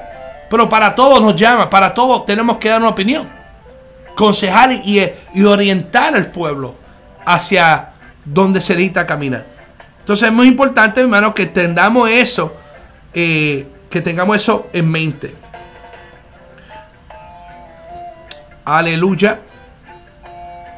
Pero 0.50 0.70
para 0.70 0.94
todos 0.94 1.20
nos 1.22 1.36
llama, 1.36 1.70
para 1.70 1.94
todos 1.94 2.26
tenemos 2.26 2.58
que 2.58 2.70
dar 2.70 2.80
una 2.80 2.90
opinión. 2.90 3.35
Concejar 4.16 4.72
y, 4.72 5.12
y 5.34 5.44
orientar 5.44 6.16
al 6.16 6.32
pueblo 6.32 6.76
hacia 7.26 7.90
donde 8.24 8.62
se 8.62 8.74
necesita 8.74 9.06
caminar. 9.06 9.46
Entonces 10.00 10.28
es 10.28 10.34
muy 10.34 10.48
importante, 10.48 11.02
hermano, 11.02 11.34
que 11.34 11.48
tengamos 11.48 12.10
eso, 12.10 12.56
eh, 13.14 13.68
que 13.90 14.02
tengamos 14.02 14.38
eso 14.38 14.68
en 14.72 14.90
mente. 14.90 15.36
Aleluya. 18.64 19.42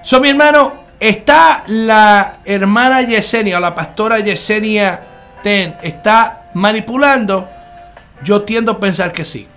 So, 0.04 0.20
mi 0.20 0.30
hermano, 0.30 0.88
¿Está 1.00 1.64
la 1.68 2.40
hermana 2.44 3.04
Yesenia 3.04 3.58
o 3.58 3.60
la 3.60 3.76
pastora 3.76 4.20
Yesenia 4.20 5.00
Ten, 5.44 5.76
está 5.84 6.50
manipulando? 6.56 7.48
Yo 8.24 8.42
tiendo 8.42 8.72
a 8.72 8.80
pensar 8.80 9.12
que 9.12 9.24
sí. 9.24 9.48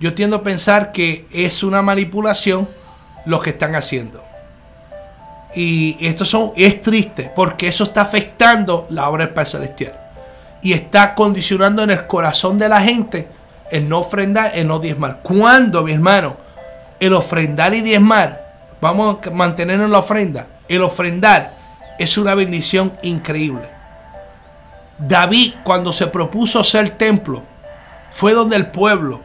Yo 0.00 0.14
tiendo 0.14 0.36
a 0.36 0.42
pensar 0.42 0.92
que 0.92 1.26
es 1.32 1.62
una 1.62 1.82
manipulación 1.82 2.68
lo 3.26 3.40
que 3.40 3.50
están 3.50 3.74
haciendo. 3.74 4.22
Y 5.54 5.96
esto 6.04 6.24
son, 6.24 6.52
es 6.56 6.80
triste 6.80 7.30
porque 7.34 7.68
eso 7.68 7.84
está 7.84 8.02
afectando 8.02 8.86
la 8.90 9.08
obra 9.08 9.26
del 9.26 9.34
Padre 9.34 9.50
Celestial. 9.50 10.00
Y 10.62 10.72
está 10.72 11.14
condicionando 11.14 11.82
en 11.82 11.90
el 11.90 12.06
corazón 12.06 12.58
de 12.58 12.68
la 12.68 12.80
gente 12.80 13.28
el 13.70 13.88
no 13.88 14.00
ofrendar, 14.00 14.52
el 14.54 14.66
no 14.66 14.78
diezmar. 14.78 15.20
Cuando, 15.22 15.82
mi 15.82 15.92
hermano, 15.92 16.36
el 16.98 17.12
ofrendar 17.12 17.74
y 17.74 17.80
diezmar 17.82 18.44
Vamos 18.84 19.16
a 19.26 19.30
mantenernos 19.30 19.86
en 19.86 19.92
la 19.92 20.00
ofrenda. 20.00 20.46
El 20.68 20.82
ofrendar 20.82 21.54
es 21.98 22.18
una 22.18 22.34
bendición 22.34 22.92
increíble. 23.02 23.66
David, 24.98 25.54
cuando 25.64 25.90
se 25.94 26.06
propuso 26.06 26.60
hacer 26.60 26.90
templo, 26.90 27.42
fue 28.12 28.34
donde 28.34 28.56
el 28.56 28.66
pueblo 28.66 29.22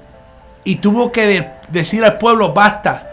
y 0.70 0.76
tuvo 0.76 1.12
que 1.12 1.50
decir 1.70 2.06
al 2.06 2.20
pueblo: 2.20 2.54
basta, 2.54 3.10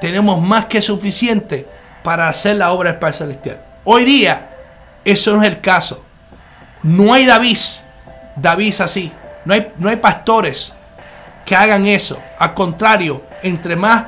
tenemos 0.00 0.42
más 0.42 0.64
que 0.64 0.82
suficiente 0.82 1.64
para 2.02 2.28
hacer 2.28 2.56
la 2.56 2.72
obra 2.72 2.90
del 2.90 2.98
Padre 2.98 3.14
Celestial. 3.14 3.60
Hoy 3.84 4.04
día, 4.04 4.48
eso 5.04 5.32
no 5.32 5.44
es 5.44 5.48
el 5.48 5.60
caso. 5.60 6.02
No 6.82 7.14
hay 7.14 7.24
David, 7.24 7.56
David 8.34 8.80
así. 8.80 9.12
No 9.44 9.54
hay, 9.54 9.70
no 9.78 9.88
hay 9.88 9.96
pastores 9.98 10.74
que 11.46 11.54
hagan 11.54 11.86
eso. 11.86 12.18
Al 12.36 12.54
contrario, 12.54 13.22
entre 13.44 13.76
más 13.76 14.06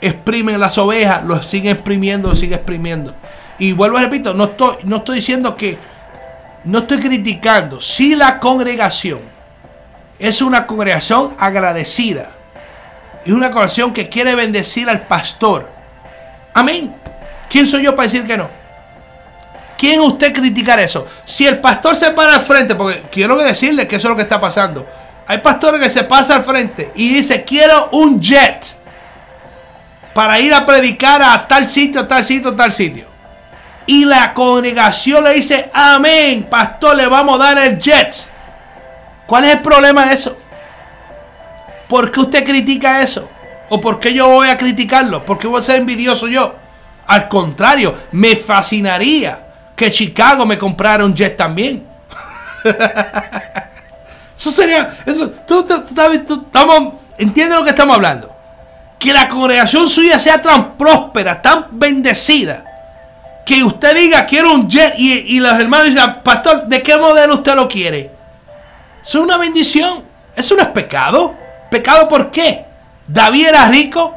exprimen 0.00 0.58
las 0.58 0.78
ovejas, 0.78 1.24
lo 1.24 1.42
siguen 1.42 1.72
exprimiendo, 1.72 2.30
lo 2.30 2.36
siguen 2.36 2.54
exprimiendo. 2.54 3.14
Y 3.58 3.72
vuelvo 3.72 3.98
a 3.98 4.00
repito, 4.00 4.32
no 4.32 4.44
estoy, 4.44 4.76
no 4.84 4.96
estoy 4.96 5.16
diciendo 5.16 5.58
que, 5.58 5.76
no 6.64 6.78
estoy 6.78 7.00
criticando. 7.00 7.82
Si 7.82 8.16
la 8.16 8.40
congregación 8.40 9.33
es 10.28 10.40
una 10.40 10.66
congregación 10.66 11.34
agradecida, 11.38 12.30
y 13.24 13.32
una 13.32 13.50
congregación 13.50 13.92
que 13.92 14.08
quiere 14.08 14.34
bendecir 14.34 14.88
al 14.88 15.02
pastor. 15.02 15.68
Amén. 16.52 16.94
¿Quién 17.48 17.66
soy 17.66 17.82
yo 17.82 17.94
para 17.94 18.06
decir 18.06 18.26
que 18.26 18.36
no? 18.36 18.48
¿Quién 19.76 20.00
usted 20.00 20.32
criticar 20.32 20.78
eso? 20.80 21.06
Si 21.24 21.46
el 21.46 21.60
pastor 21.60 21.94
se 21.96 22.10
para 22.12 22.36
al 22.36 22.40
frente, 22.40 22.74
porque 22.74 23.02
quiero 23.10 23.36
decirle 23.36 23.86
que 23.86 23.96
eso 23.96 24.08
es 24.08 24.10
lo 24.10 24.16
que 24.16 24.22
está 24.22 24.40
pasando. 24.40 24.86
Hay 25.26 25.38
pastores 25.38 25.80
que 25.80 25.90
se 25.90 26.04
pasa 26.04 26.36
al 26.36 26.42
frente 26.42 26.90
y 26.94 27.14
dice, 27.14 27.44
quiero 27.44 27.88
un 27.92 28.20
jet 28.20 28.64
para 30.14 30.38
ir 30.38 30.54
a 30.54 30.64
predicar 30.64 31.22
a 31.22 31.46
tal 31.46 31.68
sitio, 31.68 32.06
tal 32.06 32.24
sitio, 32.24 32.54
tal 32.54 32.72
sitio. 32.72 33.06
Y 33.86 34.04
la 34.04 34.32
congregación 34.32 35.24
le 35.24 35.34
dice, 35.34 35.70
amén, 35.72 36.46
pastor, 36.48 36.96
le 36.96 37.06
vamos 37.06 37.38
a 37.40 37.44
dar 37.44 37.58
el 37.58 37.78
jet. 37.78 38.14
¿Cuál 39.26 39.44
es 39.44 39.52
el 39.52 39.62
problema 39.62 40.06
de 40.06 40.14
eso? 40.14 40.36
¿Por 41.88 42.10
qué 42.10 42.20
usted 42.20 42.44
critica 42.44 43.02
eso? 43.02 43.28
¿O 43.68 43.80
por 43.80 43.98
qué 43.98 44.12
yo 44.12 44.28
voy 44.28 44.48
a 44.48 44.58
criticarlo? 44.58 45.24
¿Por 45.24 45.38
qué 45.38 45.46
voy 45.46 45.60
a 45.60 45.62
ser 45.62 45.76
envidioso 45.76 46.28
yo? 46.28 46.54
Al 47.06 47.28
contrario, 47.28 47.94
me 48.12 48.36
fascinaría 48.36 49.38
que 49.76 49.90
Chicago 49.90 50.46
me 50.46 50.58
comprara 50.58 51.04
un 51.04 51.14
jet 51.14 51.36
también. 51.36 51.86
eso 54.36 54.50
sería, 54.50 54.96
eso, 55.04 55.32
¿entiendes 57.18 57.58
lo 57.58 57.64
que 57.64 57.70
estamos 57.70 57.96
hablando? 57.96 58.34
que 59.04 59.12
la 59.12 59.28
congregación 59.28 59.86
suya 59.86 60.18
sea 60.18 60.40
tan 60.40 60.78
próspera, 60.78 61.42
tan 61.42 61.66
bendecida, 61.72 62.64
que 63.44 63.62
usted 63.62 63.94
diga 63.94 64.24
quiero 64.24 64.54
un 64.54 64.66
jet 64.66 64.94
y, 64.96 65.38
los 65.40 65.60
hermanos 65.60 65.90
digan, 65.90 66.22
pastor, 66.22 66.66
¿de 66.66 66.82
qué 66.82 66.96
modelo 66.96 67.34
usted 67.34 67.54
lo 67.54 67.68
quiere? 67.68 68.10
Es 69.04 69.14
una 69.14 69.36
bendición. 69.36 70.02
Eso 70.34 70.54
no 70.54 70.62
es 70.62 70.68
pecado. 70.68 71.34
¿Pecado 71.70 72.08
por 72.08 72.30
qué? 72.30 72.64
David 73.06 73.48
era 73.48 73.68
rico. 73.68 74.14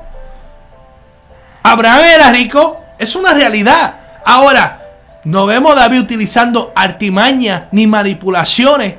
Abraham 1.63 2.05
era 2.05 2.31
rico. 2.31 2.79
Es 2.97 3.15
una 3.15 3.33
realidad. 3.33 3.99
Ahora, 4.25 4.81
no 5.23 5.45
vemos 5.45 5.73
a 5.73 5.81
David 5.81 5.99
utilizando 5.99 6.71
artimañas 6.75 7.63
ni 7.71 7.87
manipulaciones 7.87 8.95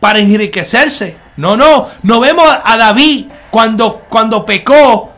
para 0.00 0.18
enriquecerse. 0.18 1.16
No, 1.36 1.56
no. 1.56 1.88
No 2.02 2.20
vemos 2.20 2.46
a 2.64 2.76
David 2.76 3.28
cuando, 3.50 4.00
cuando 4.08 4.44
pecó 4.44 5.12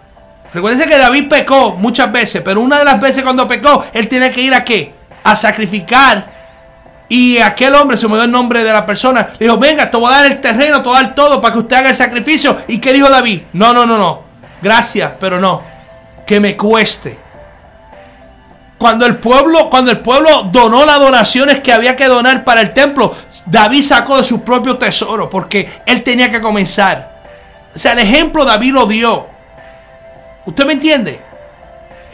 Recuerden 0.54 0.88
que 0.88 0.96
David 0.96 1.28
pecó 1.28 1.72
muchas 1.72 2.12
veces, 2.12 2.40
pero 2.44 2.60
una 2.60 2.78
de 2.78 2.84
las 2.84 3.00
veces 3.00 3.24
cuando 3.24 3.48
pecó, 3.48 3.84
él 3.92 4.06
tiene 4.06 4.30
que 4.30 4.40
ir 4.40 4.54
a 4.54 4.62
qué? 4.62 4.94
A 5.24 5.34
sacrificar. 5.34 6.32
Y 7.08 7.38
aquel 7.38 7.74
hombre, 7.74 7.96
se 7.96 8.08
me 8.08 8.14
dio 8.14 8.24
el 8.24 8.30
nombre 8.30 8.64
de 8.64 8.72
la 8.72 8.86
persona, 8.86 9.28
le 9.38 9.46
dijo, 9.46 9.58
venga, 9.58 9.90
te 9.90 9.96
voy 9.96 10.12
a 10.12 10.16
dar 10.16 10.26
el 10.26 10.40
terreno, 10.40 10.82
te 10.82 10.88
voy 10.88 10.98
a 10.98 11.02
dar 11.02 11.14
todo 11.14 11.40
para 11.40 11.52
que 11.52 11.60
usted 11.60 11.76
haga 11.76 11.90
el 11.90 11.94
sacrificio. 11.94 12.56
¿Y 12.66 12.78
qué 12.78 12.92
dijo 12.92 13.08
David? 13.08 13.42
No, 13.52 13.74
no, 13.74 13.84
no, 13.84 13.98
no. 13.98 14.22
Gracias, 14.62 15.12
pero 15.20 15.38
no. 15.38 15.62
Que 16.26 16.40
me 16.40 16.56
cueste. 16.56 17.18
Cuando 18.78 19.06
el 19.06 19.16
pueblo, 19.16 19.70
cuando 19.70 19.90
el 19.90 20.00
pueblo 20.00 20.44
donó 20.44 20.84
las 20.84 20.98
donaciones 20.98 21.60
que 21.60 21.72
había 21.72 21.94
que 21.96 22.06
donar 22.06 22.44
para 22.44 22.60
el 22.60 22.72
templo, 22.72 23.14
David 23.46 23.82
sacó 23.82 24.16
de 24.16 24.24
su 24.24 24.42
propio 24.42 24.76
tesoro 24.76 25.30
porque 25.30 25.80
él 25.86 26.02
tenía 26.02 26.30
que 26.30 26.40
comenzar. 26.40 27.14
O 27.74 27.78
sea, 27.78 27.92
el 27.92 28.00
ejemplo 28.00 28.44
David 28.44 28.72
lo 28.72 28.86
dio. 28.86 29.26
¿Usted 30.46 30.66
me 30.66 30.74
entiende? 30.74 31.20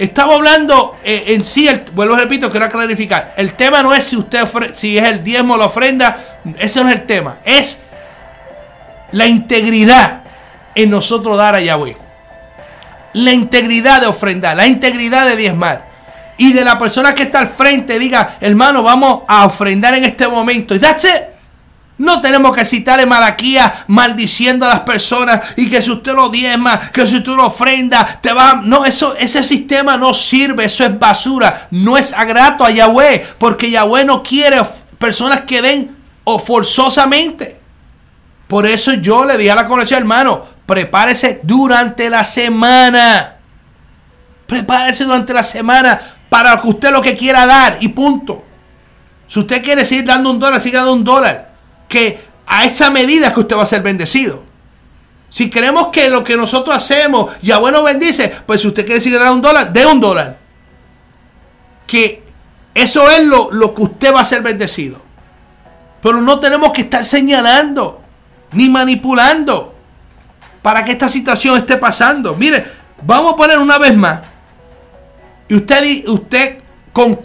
Estamos 0.00 0.36
hablando 0.36 0.96
eh, 1.04 1.24
en 1.26 1.44
sí, 1.44 1.68
el, 1.68 1.82
vuelvo 1.92 2.14
a 2.14 2.20
repito, 2.20 2.50
quiero 2.50 2.70
clarificar. 2.70 3.34
El 3.36 3.52
tema 3.52 3.82
no 3.82 3.92
es 3.92 4.04
si 4.04 4.16
usted 4.16 4.48
si 4.72 4.96
es 4.96 5.04
el 5.04 5.22
diezmo 5.22 5.52
o 5.52 5.56
la 5.58 5.66
ofrenda, 5.66 6.40
ese 6.58 6.82
no 6.82 6.88
es 6.88 6.94
el 6.94 7.04
tema. 7.04 7.36
Es 7.44 7.78
la 9.12 9.26
integridad 9.26 10.22
en 10.74 10.88
nosotros 10.88 11.36
dar 11.36 11.56
a 11.56 11.60
Yahweh. 11.60 11.98
La 13.12 13.32
integridad 13.32 14.00
de 14.00 14.06
ofrendar, 14.06 14.56
la 14.56 14.66
integridad 14.66 15.26
de 15.26 15.36
diezmar. 15.36 15.84
Y 16.38 16.54
de 16.54 16.64
la 16.64 16.78
persona 16.78 17.14
que 17.14 17.24
está 17.24 17.40
al 17.40 17.48
frente 17.48 17.98
diga, 17.98 18.36
hermano, 18.40 18.82
vamos 18.82 19.24
a 19.28 19.44
ofrendar 19.44 19.96
en 19.96 20.06
este 20.06 20.26
momento. 20.26 20.74
Y 20.74 20.78
that's 20.78 21.04
it. 21.04 21.29
No 22.00 22.22
tenemos 22.22 22.56
que 22.56 22.64
citarle 22.64 23.04
Malaquía 23.04 23.84
maldiciendo 23.88 24.64
a 24.64 24.70
las 24.70 24.80
personas 24.80 25.52
y 25.58 25.68
que 25.68 25.82
si 25.82 25.90
usted 25.90 26.14
lo 26.14 26.30
diezma, 26.30 26.90
que 26.90 27.06
si 27.06 27.16
usted 27.16 27.32
lo 27.32 27.44
ofrenda, 27.44 28.18
te 28.22 28.32
va. 28.32 28.62
No, 28.64 28.86
eso, 28.86 29.14
ese 29.16 29.44
sistema 29.44 29.98
no 29.98 30.14
sirve, 30.14 30.64
eso 30.64 30.82
es 30.82 30.98
basura. 30.98 31.68
No 31.70 31.98
es 31.98 32.14
agrato 32.14 32.64
a 32.64 32.70
Yahweh, 32.70 33.26
porque 33.36 33.70
Yahweh 33.70 34.06
no 34.06 34.22
quiere 34.22 34.62
personas 34.98 35.42
que 35.42 35.60
den 35.60 35.94
o 36.24 36.38
forzosamente. 36.38 37.60
Por 38.48 38.64
eso 38.64 38.94
yo 38.94 39.26
le 39.26 39.36
dije 39.36 39.50
a 39.50 39.56
la 39.56 39.66
conexión, 39.66 40.00
hermano, 40.00 40.42
prepárese 40.64 41.40
durante 41.42 42.08
la 42.08 42.24
semana. 42.24 43.36
Prepárese 44.46 45.04
durante 45.04 45.34
la 45.34 45.42
semana 45.42 46.00
para 46.30 46.58
que 46.62 46.68
usted 46.68 46.92
lo 46.92 47.02
que 47.02 47.14
quiera 47.14 47.44
dar 47.44 47.76
y 47.78 47.88
punto. 47.88 48.42
Si 49.28 49.38
usted 49.38 49.62
quiere 49.62 49.84
seguir 49.84 50.06
dando 50.06 50.30
un 50.30 50.38
dólar, 50.38 50.62
siga 50.62 50.78
dando 50.78 50.94
un 50.94 51.04
dólar 51.04 51.49
que 51.90 52.20
a 52.46 52.64
esa 52.64 52.88
medida 52.88 53.34
que 53.34 53.40
usted 53.40 53.56
va 53.56 53.64
a 53.64 53.66
ser 53.66 53.82
bendecido. 53.82 54.42
Si 55.28 55.50
queremos 55.50 55.88
que 55.88 56.08
lo 56.08 56.24
que 56.24 56.36
nosotros 56.36 56.74
hacemos, 56.74 57.32
ya 57.42 57.58
bueno 57.58 57.82
bendice, 57.82 58.32
pues 58.46 58.62
si 58.62 58.68
usted 58.68 58.86
quiere 58.86 59.00
seguir 59.00 59.18
dando 59.18 59.34
un 59.34 59.42
dólar, 59.42 59.72
dé 59.72 59.84
un 59.84 60.00
dólar. 60.00 60.38
Que 61.86 62.22
eso 62.74 63.10
es 63.10 63.26
lo, 63.26 63.50
lo 63.52 63.74
que 63.74 63.82
usted 63.82 64.14
va 64.14 64.20
a 64.20 64.24
ser 64.24 64.40
bendecido. 64.40 65.00
Pero 66.00 66.20
no 66.22 66.40
tenemos 66.40 66.72
que 66.72 66.82
estar 66.82 67.04
señalando 67.04 68.00
ni 68.52 68.68
manipulando 68.68 69.74
para 70.62 70.84
que 70.84 70.92
esta 70.92 71.08
situación 71.08 71.58
esté 71.58 71.76
pasando. 71.76 72.34
Mire, 72.36 72.64
vamos 73.02 73.32
a 73.32 73.36
poner 73.36 73.58
una 73.58 73.78
vez 73.78 73.96
más. 73.96 74.20
Y 75.48 75.56
usted, 75.56 76.08
usted, 76.08 76.58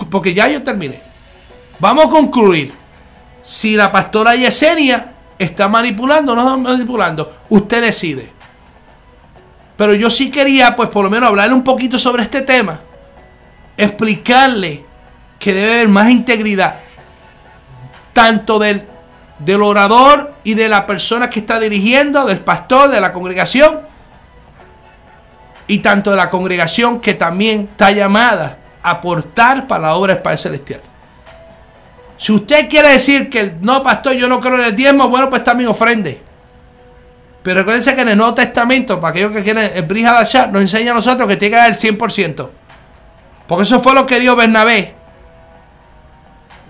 porque 0.10 0.34
ya 0.34 0.48
yo 0.48 0.64
terminé. 0.64 1.00
Vamos 1.80 2.08
a 2.08 2.10
concluir 2.10 2.85
si 3.46 3.76
la 3.76 3.92
pastora 3.92 4.36
Yesenia 4.36 5.14
está 5.38 5.70
manipulando 5.70 6.34
o 6.34 6.36
no 6.36 6.42
está 6.42 6.58
manipulando, 6.58 7.38
usted 7.50 7.84
decide. 7.84 8.32
Pero 9.78 9.94
yo 9.94 10.10
sí 10.10 10.32
quería, 10.32 10.76
pues 10.76 10.90
por 10.90 11.04
lo 11.04 11.12
menos 11.12 11.30
hablarle 11.30 11.54
un 11.54 11.64
poquito 11.64 12.00
sobre 12.00 12.24
este 12.24 12.42
tema. 12.42 12.80
Explicarle 13.78 14.84
que 15.38 15.54
debe 15.54 15.74
haber 15.76 15.90
más 15.90 16.10
integridad. 16.10 16.80
Tanto 18.14 18.58
del, 18.58 18.84
del 19.38 19.62
orador 19.62 20.34
y 20.44 20.56
de 20.56 20.68
la 20.68 20.88
persona 20.88 21.30
que 21.30 21.42
está 21.42 21.60
dirigiendo, 21.60 22.26
del 22.26 22.40
pastor, 22.40 22.90
de 22.90 23.00
la 23.00 23.14
congregación. 23.14 23.82
Y 25.68 25.80
tanto 25.80 26.10
de 26.10 26.18
la 26.18 26.32
congregación 26.32 27.00
que 27.00 27.14
también 27.14 27.68
está 27.72 27.92
llamada 27.92 28.58
a 28.82 28.92
aportar 28.92 29.68
para 29.68 29.82
la 29.84 29.96
obra 29.96 30.16
del 30.16 30.24
Padre 30.24 30.38
Celestial. 30.40 30.82
Si 32.18 32.32
usted 32.32 32.70
quiere 32.70 32.90
decir 32.90 33.30
que 33.30 33.56
no, 33.62 33.84
pastor, 33.84 34.14
yo 34.14 34.28
no 34.28 34.40
creo 34.40 34.56
en 34.56 34.66
el 34.66 34.76
diezmo, 34.76 35.10
bueno, 35.10 35.30
pues 35.30 35.44
también 35.44 35.70
ofrende. 35.70 36.22
Pero 37.44 37.60
recuérdense 37.60 37.94
que 37.94 38.02
en 38.02 38.10
el 38.10 38.18
Nuevo 38.18 38.34
Testamento, 38.34 39.00
para 39.00 39.12
aquellos 39.12 39.32
que 39.32 39.44
quieren 39.44 39.72
el 39.76 39.84
Brihadashah, 39.84 40.48
nos 40.48 40.62
enseña 40.62 40.92
a 40.92 40.96
nosotros 40.96 41.28
que 41.28 41.36
tiene 41.36 41.56
que 41.56 41.62
dar 41.62 41.70
el 41.70 41.76
100%. 41.76 42.50
Porque 43.48 43.64
eso 43.64 43.80
fue 43.82 43.94
lo 43.94 44.08
que 44.08 44.20
dio 44.20 44.36
Bernabé. 44.36 44.96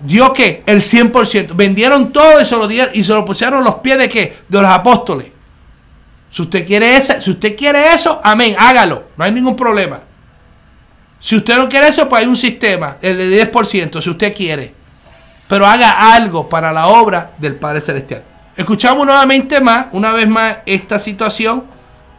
¿Dio 0.02 0.32
qué? 0.34 0.62
El 0.66 0.82
100%. 0.82 1.54
Vendieron 1.54 2.12
todo 2.12 2.40
y 2.40 2.44
se 2.44 2.56
lo 2.56 2.68
dieron 2.68 2.94
y 2.94 3.02
se 3.04 3.14
lo 3.14 3.24
pusieron 3.24 3.64
los 3.64 3.76
pies 3.76 3.96
de 3.96 4.08
qué? 4.08 4.36
De 4.48 4.60
los 4.60 4.70
apóstoles. 4.70 5.28
Si 6.30 6.42
usted 6.42 6.66
quiere 6.66 6.96
eso, 6.96 7.18
si 7.22 7.30
usted 7.30 7.56
quiere 7.56 7.94
eso, 7.94 8.20
amén, 8.22 8.54
hágalo. 8.58 9.04
No 9.16 9.24
hay 9.24 9.32
ningún 9.32 9.56
problema. 9.56 10.00
Si 11.18 11.36
usted 11.36 11.56
no 11.56 11.68
quiere 11.68 11.88
eso, 11.88 12.06
pues 12.08 12.22
hay 12.22 12.28
un 12.28 12.36
sistema, 12.36 12.98
el 13.00 13.16
de 13.16 13.50
10%, 13.50 14.02
si 14.02 14.10
usted 14.10 14.34
quiere 14.34 14.74
pero 15.48 15.66
haga 15.66 16.14
algo 16.14 16.48
para 16.48 16.72
la 16.72 16.88
obra 16.88 17.32
del 17.38 17.56
Padre 17.56 17.80
Celestial. 17.80 18.22
Escuchamos 18.56 19.06
nuevamente 19.06 19.60
más, 19.60 19.86
una 19.92 20.12
vez 20.12 20.28
más, 20.28 20.58
esta 20.66 20.98
situación 20.98 21.64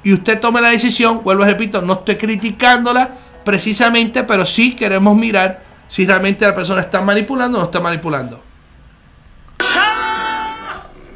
y 0.03 0.13
usted 0.13 0.39
tome 0.39 0.61
la 0.61 0.69
decisión. 0.69 1.23
Vuelvo 1.23 1.43
a 1.43 1.47
repito, 1.47 1.82
no 1.82 1.93
estoy 1.93 2.15
criticándola 2.15 3.09
precisamente, 3.43 4.23
pero 4.23 4.45
sí 4.45 4.75
queremos 4.75 5.15
mirar 5.15 5.61
si 5.88 6.05
realmente 6.05 6.45
la 6.45 6.53
persona 6.53 6.82
está 6.82 7.01
manipulando 7.01 7.57
o 7.57 7.61
no 7.61 7.65
está 7.65 7.80
manipulando. 7.80 8.43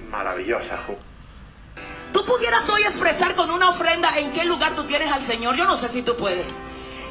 Maravillosa. 0.09 0.79
Tú 2.11 2.25
pudieras 2.25 2.67
hoy 2.69 2.81
expresar 2.83 3.35
con 3.35 3.49
una 3.51 3.69
ofrenda 3.69 4.17
en 4.17 4.31
qué 4.31 4.43
lugar 4.43 4.75
tú 4.75 4.83
tienes 4.83 5.11
al 5.11 5.21
Señor. 5.21 5.55
Yo 5.55 5.65
no 5.65 5.77
sé 5.77 5.87
si 5.87 6.01
tú 6.01 6.15
puedes. 6.17 6.61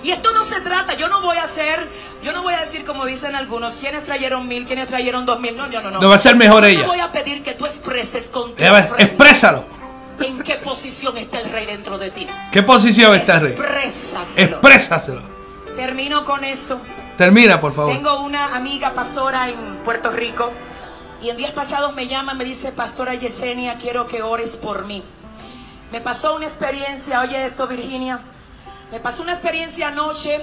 Y 0.02 0.10
esto 0.10 0.32
no 0.32 0.44
se 0.44 0.60
trata, 0.60 0.94
yo 0.94 1.08
no 1.08 1.20
voy 1.20 1.36
a 1.36 1.44
hacer, 1.44 1.88
yo 2.22 2.32
no 2.32 2.42
voy 2.42 2.54
a 2.54 2.60
decir 2.60 2.84
como 2.84 3.04
dicen 3.04 3.34
algunos, 3.34 3.74
quienes 3.74 4.04
trajeron 4.04 4.48
mil, 4.48 4.64
quienes 4.64 4.88
trajeron 4.88 5.26
dos 5.26 5.40
mil. 5.40 5.56
No, 5.56 5.68
no, 5.68 5.90
no. 5.90 6.00
No 6.00 6.08
va 6.08 6.14
a 6.14 6.18
ser 6.18 6.36
mejor 6.36 6.62
yo 6.62 6.68
ella. 6.68 6.80
Te 6.80 6.86
voy 6.86 7.00
a 7.00 7.12
pedir 7.12 7.42
que 7.42 7.54
tú 7.54 7.66
expreses 7.66 8.30
con 8.30 8.54
tu 8.54 8.64
Exprésalo. 8.64 9.64
¿En 10.20 10.42
qué 10.42 10.56
posición 10.56 11.16
está 11.16 11.40
el 11.40 11.50
rey 11.50 11.66
dentro 11.66 11.98
de 11.98 12.10
ti? 12.10 12.26
¿Qué 12.52 12.62
posición 12.62 13.14
está 13.14 13.36
el 13.36 13.40
rey? 13.40 13.52
Exprésaselo. 13.52 14.56
Exprésaselo. 14.56 15.22
Termino 15.76 16.24
con 16.24 16.44
esto. 16.44 16.78
Termina, 17.16 17.60
por 17.60 17.74
favor. 17.74 17.94
Tengo 17.94 18.20
una 18.20 18.54
amiga 18.54 18.94
pastora 18.94 19.48
en 19.48 19.78
Puerto 19.84 20.10
Rico 20.10 20.50
y 21.22 21.28
en 21.28 21.36
días 21.36 21.52
pasados 21.52 21.94
me 21.94 22.06
llama, 22.06 22.34
me 22.34 22.44
dice, 22.44 22.72
Pastora 22.72 23.14
Yesenia, 23.14 23.76
quiero 23.76 24.06
que 24.06 24.22
ores 24.22 24.56
por 24.56 24.86
mí. 24.86 25.02
Me 25.92 26.00
pasó 26.00 26.34
una 26.34 26.46
experiencia, 26.46 27.20
oye 27.20 27.44
esto 27.44 27.66
Virginia, 27.66 28.20
me 28.90 29.00
pasó 29.00 29.22
una 29.22 29.32
experiencia 29.32 29.88
anoche 29.88 30.40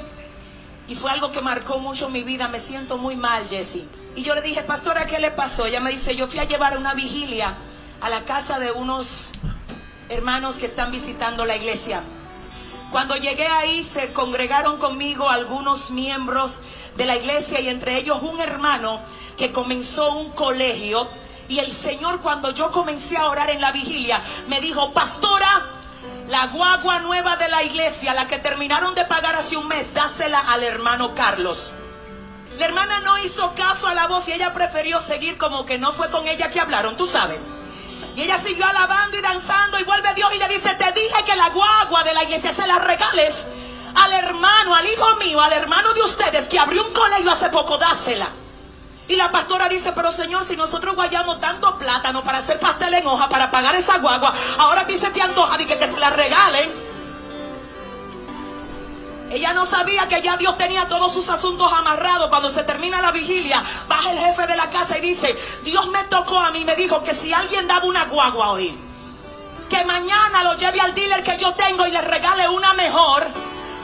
y 0.88 0.96
fue 0.96 1.12
algo 1.12 1.32
que 1.32 1.42
marcó 1.42 1.80
mucho 1.80 2.10
mi 2.10 2.24
vida. 2.24 2.48
Me 2.48 2.60
siento 2.60 2.98
muy 2.98 3.16
mal, 3.16 3.48
Jessie. 3.48 3.88
Y 4.16 4.24
yo 4.24 4.34
le 4.36 4.42
dije, 4.42 4.64
pastora, 4.64 5.06
¿qué 5.06 5.20
le 5.20 5.32
pasó? 5.32 5.66
Ella 5.66 5.80
me 5.80 5.92
dice, 5.92 6.16
yo 6.16 6.28
fui 6.28 6.40
a 6.40 6.46
llevar 6.46 6.78
una 6.78 6.94
vigilia 6.94 7.56
a 8.00 8.10
la 8.10 8.24
casa 8.24 8.58
de 8.58 8.72
unos 8.72 9.34
hermanos 10.10 10.58
que 10.58 10.66
están 10.66 10.92
visitando 10.92 11.46
la 11.46 11.58
iglesia. 11.58 12.02
Cuando 12.92 13.18
llegué 13.18 13.48
ahí 13.48 13.84
se 13.84 14.14
congregaron 14.14 14.78
conmigo 14.78 15.28
algunos 15.30 15.92
miembros 15.92 16.64
de 16.96 17.06
la 17.06 17.18
iglesia 17.18 17.60
y 17.60 17.68
entre 17.68 17.98
ellos 17.98 18.20
un 18.22 18.40
hermano 18.40 19.02
que 19.38 19.52
comenzó 19.52 20.14
un 20.14 20.32
colegio. 20.32 21.10
Y 21.50 21.60
el 21.60 21.72
Señor 21.72 22.22
cuando 22.22 22.52
yo 22.52 22.72
comencé 22.72 23.18
a 23.18 23.28
orar 23.28 23.50
en 23.50 23.60
la 23.60 23.74
vigilia 23.74 24.22
me 24.48 24.62
dijo, 24.62 24.94
pastora, 24.94 25.77
la 26.28 26.48
guagua 26.48 27.00
nueva 27.00 27.38
de 27.38 27.48
la 27.48 27.64
iglesia, 27.64 28.14
la 28.14 28.28
que 28.28 28.38
terminaron 28.38 28.96
de 28.96 29.06
pagar 29.06 29.36
hace 29.36 29.56
un 29.56 29.68
mes, 29.68 29.94
dásela 29.94 30.40
al 30.40 30.64
hermano 30.64 31.16
Carlos. 31.16 31.74
La 32.58 32.66
hermana 32.66 33.00
no 33.00 33.18
hizo 33.20 33.54
caso 33.56 33.88
a 33.88 33.94
la 33.94 34.08
voz 34.08 34.28
y 34.28 34.34
ella 34.34 34.54
prefirió 34.54 35.00
seguir 35.00 35.38
como 35.38 35.66
que 35.66 35.78
no 35.78 35.94
fue 35.94 36.10
con 36.10 36.28
ella 36.28 36.50
que 36.50 36.60
hablaron, 36.60 36.98
tú 36.98 37.08
sabes. 37.08 37.40
Y 38.16 38.24
ella 38.24 38.40
siguió 38.40 38.66
alabando 38.66 39.18
y 39.18 39.22
danzando 39.22 39.80
y 39.80 39.84
vuelve 39.84 40.14
Dios 40.16 40.32
y 40.34 40.40
le 40.40 40.48
dice, 40.48 40.74
te 40.76 40.92
dije 40.92 41.24
que 41.26 41.36
la 41.36 41.50
guagua 41.50 42.04
de 42.04 42.14
la 42.14 42.24
iglesia 42.24 42.52
se 42.52 42.68
la 42.68 42.80
regales 42.80 43.50
al 43.96 44.14
hermano, 44.14 44.76
al 44.76 44.86
hijo 44.86 45.16
mío, 45.18 45.40
al 45.40 45.54
hermano 45.54 45.94
de 45.94 46.02
ustedes 46.02 46.48
que 46.50 46.60
abrió 46.60 46.86
un 46.86 46.94
colegio 46.94 47.32
hace 47.32 47.50
poco, 47.50 47.78
dásela. 47.78 48.28
Y 49.08 49.16
la 49.16 49.32
pastora 49.32 49.70
dice, 49.70 49.94
pero 49.94 50.12
Señor, 50.12 50.44
si 50.44 50.58
nosotros 50.58 50.96
guayamos 50.96 51.40
tanto 51.40 51.78
plátano 51.78 52.24
para 52.24 52.40
hacer 52.40 52.60
pastel 52.60 52.94
en 52.94 53.08
hoja, 53.08 53.30
para 53.30 53.50
pagar 53.50 53.76
esa 53.76 54.00
guagua, 54.00 54.34
ahora 54.58 54.82
a 54.82 54.86
ti 54.86 54.98
se 54.98 55.10
te 55.12 55.22
antoja 55.22 55.58
de 55.58 55.66
que 55.66 55.78
te 55.78 55.88
se 55.88 56.00
la 56.00 56.10
regalen. 56.10 56.88
Ella 59.30 59.54
no 59.54 59.66
sabía 59.66 60.08
que 60.08 60.22
ya 60.22 60.38
Dios 60.38 60.58
tenía 60.58 60.88
todos 60.88 61.14
sus 61.14 61.30
asuntos 61.30 61.72
amarrados. 61.72 62.30
Cuando 62.30 62.50
se 62.50 62.64
termina 62.64 63.02
la 63.02 63.12
vigilia, 63.12 63.64
baja 63.88 64.12
el 64.12 64.20
jefe 64.20 64.48
de 64.48 64.56
la 64.56 64.70
casa 64.70 64.98
y 64.98 65.02
dice, 65.02 65.38
Dios 65.64 65.88
me 65.88 66.04
tocó 66.06 66.40
a 66.40 66.52
mí, 66.52 66.66
me 66.66 66.76
dijo 66.76 67.04
que 67.04 67.14
si 67.14 67.34
alguien 67.34 67.68
daba 67.68 67.86
una 67.86 68.06
guagua 68.06 68.52
hoy, 68.52 68.78
que 69.70 69.84
mañana 69.86 70.44
lo 70.44 70.56
lleve 70.56 70.80
al 70.80 70.94
dealer 70.94 71.24
que 71.24 71.38
yo 71.38 71.54
tengo 71.54 71.86
y 71.86 71.92
le 71.92 72.02
regale 72.02 72.48
una 72.48 72.74
mejor, 72.74 73.28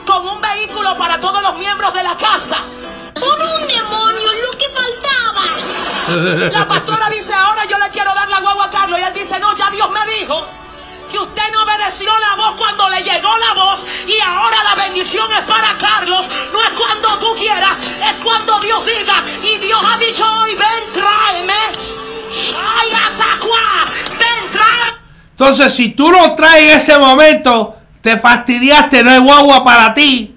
con 0.06 0.26
un 0.26 0.40
vehículo 0.40 0.96
para 0.96 1.20
todos 1.20 1.42
los 1.42 1.56
miembros 1.56 1.92
de 1.94 2.02
la 2.02 2.16
casa. 2.16 2.58
Por 3.14 3.40
un 3.40 3.68
demonio, 3.68 4.32
lo 4.44 4.58
que 4.58 4.68
faltaba. 4.68 6.50
La 6.50 6.68
pastora 6.68 7.08
dice, 7.10 7.32
ahora 7.32 7.64
yo 7.64 7.78
le 7.78 7.88
quiero 7.90 8.12
dar 8.14 8.28
la 8.28 8.40
guagua 8.40 8.66
a 8.66 8.70
Carlos. 8.70 8.98
Y 8.98 9.02
él 9.02 9.14
dice, 9.14 9.38
no, 9.38 9.56
ya 9.56 9.70
Dios 9.70 9.88
me 9.90 10.06
dijo 10.18 10.46
que 11.10 11.18
usted 11.18 11.42
no 11.52 11.62
obedeció 11.62 12.10
la 12.18 12.34
voz 12.36 12.56
cuando 12.56 12.88
le 12.90 13.02
llegó 13.02 13.30
la 13.38 13.54
voz. 13.54 13.86
Y 14.06 14.20
ahora 14.20 14.64
la 14.64 14.74
bendición 14.74 15.30
es 15.32 15.42
para 15.42 15.76
Carlos. 15.78 16.28
No 16.52 16.62
es 16.62 16.70
cuando 16.70 17.18
tú 17.18 17.34
quieras, 17.36 17.78
es 17.80 18.16
cuando 18.22 18.58
Dios 18.60 18.84
diga. 18.84 19.22
Y 19.42 19.58
Dios 19.58 19.80
ha 19.84 19.96
dicho 19.98 20.24
hoy, 20.40 20.54
ven, 20.54 20.92
tráeme. 20.92 21.54
Ven, 24.18 24.52
tráeme. 24.52 24.98
Entonces, 25.30 25.74
si 25.74 25.90
tú 25.90 26.10
no 26.10 26.34
traes 26.34 26.64
en 26.64 26.70
ese 26.70 26.98
momento, 26.98 27.76
te 28.00 28.18
fastidiaste, 28.18 29.02
no 29.02 29.10
hay 29.10 29.18
guagua 29.18 29.64
para 29.64 29.94
ti. 29.94 30.36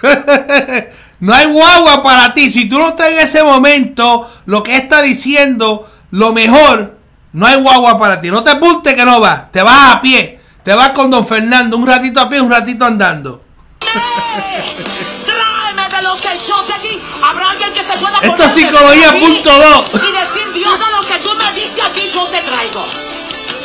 No 1.20 1.34
hay 1.34 1.46
guagua 1.46 2.02
para 2.02 2.34
ti. 2.34 2.50
Si 2.50 2.68
tú 2.68 2.78
no 2.78 2.94
traes 2.94 3.14
en 3.14 3.20
ese 3.20 3.42
momento 3.42 4.30
lo 4.46 4.62
que 4.62 4.76
está 4.76 5.02
diciendo, 5.02 5.90
lo 6.10 6.32
mejor, 6.32 6.96
no 7.32 7.46
hay 7.46 7.60
guagua 7.60 7.98
para 7.98 8.20
ti. 8.20 8.30
No 8.30 8.44
te 8.44 8.50
apuntes 8.50 8.94
que 8.94 9.04
no 9.04 9.18
vas. 9.20 9.50
Te 9.50 9.62
vas 9.62 9.96
a 9.96 10.00
pie. 10.00 10.38
Te 10.62 10.74
vas 10.74 10.90
con 10.90 11.10
don 11.10 11.26
Fernando. 11.26 11.76
Un 11.76 11.86
ratito 11.86 12.20
a 12.20 12.28
pie, 12.28 12.40
un 12.40 12.50
ratito 12.50 12.84
andando. 12.84 13.42
Tráeme 13.80 15.88
de 15.88 16.02
lo 16.02 16.14
que 16.16 16.38
yo 16.46 16.60
te 16.62 16.78
di. 16.86 17.00
Habrá 17.22 17.50
alguien 17.50 17.72
que 17.72 17.82
se 17.82 17.98
pueda 17.98 18.18
Esto 18.20 18.44
es 18.44 18.52
psicología 18.52 19.18
punto 19.18 19.50
dos. 19.50 19.90
Y 19.94 20.12
decir, 20.12 20.52
Dios, 20.54 20.78
de 20.78 20.86
lo 20.92 21.00
que 21.06 21.18
tú 21.22 21.34
me 21.34 21.52
diste 21.52 21.82
aquí, 21.82 22.08
yo 22.12 22.28
todo. 22.72 23.07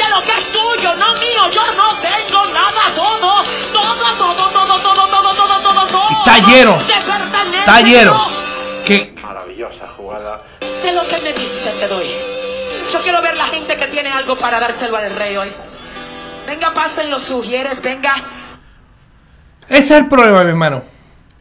De 0.03 0.09
lo 0.09 0.21
que 0.23 0.31
es 0.39 0.45
tuyo, 0.51 0.95
no 0.95 1.13
mío, 1.13 1.49
yo 1.51 1.61
no 1.75 1.95
tengo 2.01 2.45
nada, 2.53 2.81
todo, 2.95 3.43
todo, 3.73 3.95
todo, 3.95 4.35
todo, 4.35 4.81
todo, 4.81 5.07
todo, 5.09 5.33
todo, 5.35 5.61
todo, 5.61 5.87
todo. 5.87 6.09
Está 6.25 6.39
lleno. 6.47 6.79
Está 7.59 7.81
lleno. 7.81 8.27
Maravillosa 9.23 9.87
jugada. 9.95 10.41
De 10.83 10.91
lo 10.91 11.07
que 11.07 11.17
me 11.21 11.33
diste 11.33 11.69
te 11.79 11.87
doy. 11.87 12.07
Yo 12.91 13.01
quiero 13.01 13.21
ver 13.21 13.35
la 13.37 13.45
gente 13.45 13.75
que 13.77 13.87
tiene 13.87 14.09
algo 14.11 14.37
para 14.37 14.59
dárselo 14.59 14.97
al 14.97 15.15
rey 15.15 15.37
hoy. 15.37 15.51
Venga, 16.45 16.73
pasen 16.73 17.09
los 17.09 17.23
sugieres, 17.23 17.81
venga. 17.81 18.13
ese 19.69 19.79
es 19.95 20.01
el 20.01 20.07
problema, 20.09 20.43
mi 20.43 20.49
hermano. 20.49 20.83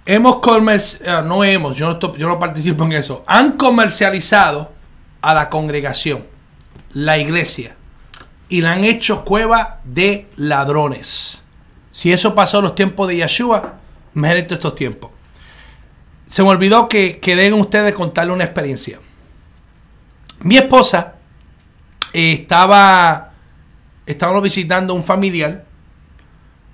Hemos 0.07 0.37
comercializado, 0.37 1.23
no 1.29 1.45
hemos, 1.45 1.77
yo 1.77 1.87
no, 1.87 1.93
estoy- 1.93 2.17
yo 2.19 2.29
no 2.29 2.39
participo 2.39 2.85
en 2.85 2.93
eso. 2.93 3.25
Han 3.27 3.53
comercializado 3.53 4.73
a 5.21 5.35
la 5.35 5.51
congregación, 5.51 6.25
la 6.93 7.19
iglesia, 7.19 7.77
y 8.53 8.61
la 8.61 8.75
han 8.75 8.85
hecho 8.85 9.25
cueva 9.25 9.81
de 9.83 10.27
ladrones. 10.37 11.41
Si 11.91 12.13
eso 12.13 12.35
pasó 12.35 12.59
en 12.59 12.65
los 12.65 12.75
tiempos 12.75 13.09
de 13.09 13.17
Yeshua, 13.17 13.77
imagínate 14.15 14.53
estos 14.53 14.75
tiempos. 14.75 15.11
Se 16.27 16.43
me 16.43 16.51
olvidó 16.51 16.87
que 16.87 17.19
queden 17.19 17.55
ustedes 17.55 17.95
contarle 17.95 18.31
una 18.31 18.45
experiencia. 18.45 19.01
Mi 20.41 20.59
esposa 20.59 21.15
eh, 22.13 22.33
estaba, 22.41 23.33
estábamos 24.05 24.43
visitando 24.43 24.93
un 24.93 25.03
familiar 25.03 25.65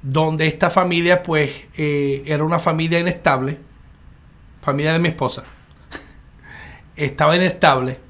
donde 0.02 0.48
esta 0.48 0.70
familia 0.70 1.22
pues 1.22 1.62
eh, 1.76 2.24
era 2.26 2.42
una 2.42 2.58
familia 2.58 2.98
inestable, 2.98 3.56
familia 4.62 4.94
de 4.94 4.98
mi 4.98 5.10
esposa, 5.10 5.44
estaba 6.96 7.36
inestable, 7.36 8.00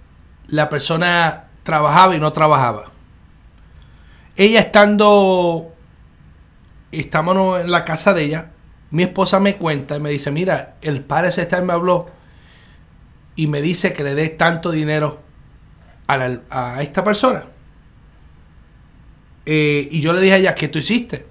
la 0.46 0.70
persona 0.70 1.48
trabajaba 1.64 2.16
y 2.16 2.18
no 2.18 2.32
trabajaba. 2.32 2.92
Ella 4.38 4.60
estando, 4.60 5.74
estamos 6.92 7.60
en 7.60 7.72
la 7.72 7.84
casa 7.84 8.14
de 8.14 8.22
ella, 8.22 8.52
mi 8.92 9.02
esposa 9.02 9.40
me 9.40 9.56
cuenta 9.56 9.96
y 9.96 10.00
me 10.00 10.10
dice, 10.10 10.30
mira, 10.30 10.76
el 10.80 11.02
padre 11.02 11.32
César 11.32 11.64
me 11.64 11.72
habló 11.72 12.06
y 13.34 13.48
me 13.48 13.60
dice 13.60 13.92
que 13.92 14.04
le 14.04 14.14
dé 14.14 14.28
tanto 14.28 14.70
dinero 14.70 15.18
a, 16.06 16.80
esta 16.80 17.02
persona. 17.02 17.46
Eh, 19.44 19.88
y 19.90 20.00
yo 20.00 20.12
le 20.12 20.20
dije 20.20 20.34
a 20.34 20.36
ella, 20.36 20.54
¿qué 20.54 20.68
tú 20.68 20.78
hiciste? 20.78 21.26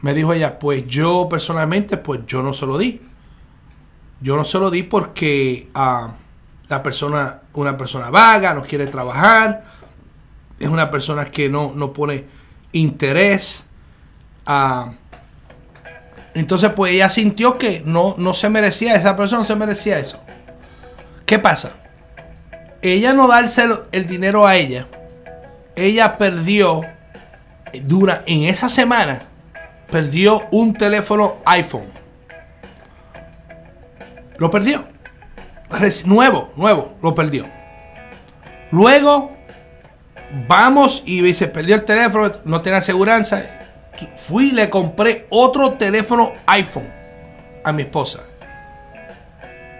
Me 0.00 0.12
dijo 0.12 0.32
ella, 0.32 0.58
pues 0.58 0.88
yo 0.88 1.28
personalmente, 1.30 1.98
pues 1.98 2.22
yo 2.26 2.42
no 2.42 2.52
se 2.52 2.66
lo 2.66 2.78
di. 2.78 3.00
Yo 4.20 4.36
no 4.36 4.44
se 4.44 4.58
lo 4.58 4.72
di 4.72 4.82
porque 4.82 5.68
ah, 5.72 6.14
la 6.68 6.82
persona, 6.82 7.42
una 7.52 7.76
persona 7.76 8.10
vaga, 8.10 8.54
no 8.54 8.62
quiere 8.62 8.88
trabajar, 8.88 9.62
es 10.58 10.68
una 10.68 10.90
persona 10.90 11.26
que 11.26 11.48
no, 11.48 11.72
no 11.76 11.92
pone 11.92 12.39
interés. 12.72 13.64
ah, 14.46 14.92
entonces, 16.34 16.70
pues 16.70 16.92
ella 16.92 17.08
sintió 17.08 17.58
que 17.58 17.82
no, 17.84 18.14
no 18.16 18.34
se 18.34 18.48
merecía, 18.48 18.94
esa 18.94 19.16
persona 19.16 19.40
no 19.40 19.46
se 19.46 19.56
merecía 19.56 19.98
eso. 19.98 20.20
¿Qué 21.26 21.38
pasa? 21.38 21.72
Ella 22.82 23.12
no 23.12 23.28
darse 23.28 23.68
el, 23.92 24.06
dinero 24.06 24.46
a 24.46 24.56
ella, 24.56 24.86
ella 25.76 26.16
perdió, 26.16 26.82
dura, 27.82 28.22
en 28.26 28.44
esa 28.44 28.68
semana, 28.68 29.24
perdió 29.90 30.46
un 30.50 30.72
teléfono 30.72 31.36
iPhone. 31.44 31.86
Lo 34.38 34.50
perdió. 34.50 34.86
Nuevo, 36.06 36.52
nuevo, 36.56 36.96
lo 37.02 37.14
perdió. 37.14 37.46
Luego, 38.70 39.36
vamos 40.46 41.02
y 41.06 41.20
dice, 41.22 41.48
perdió 41.48 41.74
el 41.76 41.84
teléfono, 41.84 42.32
no 42.44 42.60
tiene 42.60 42.78
aseguranza. 42.78 43.42
Fui 44.16 44.48
y 44.48 44.52
le 44.52 44.70
compré 44.70 45.26
otro 45.30 45.72
teléfono 45.72 46.32
iPhone 46.46 46.88
a 47.64 47.72
mi 47.72 47.82
esposa. 47.82 48.20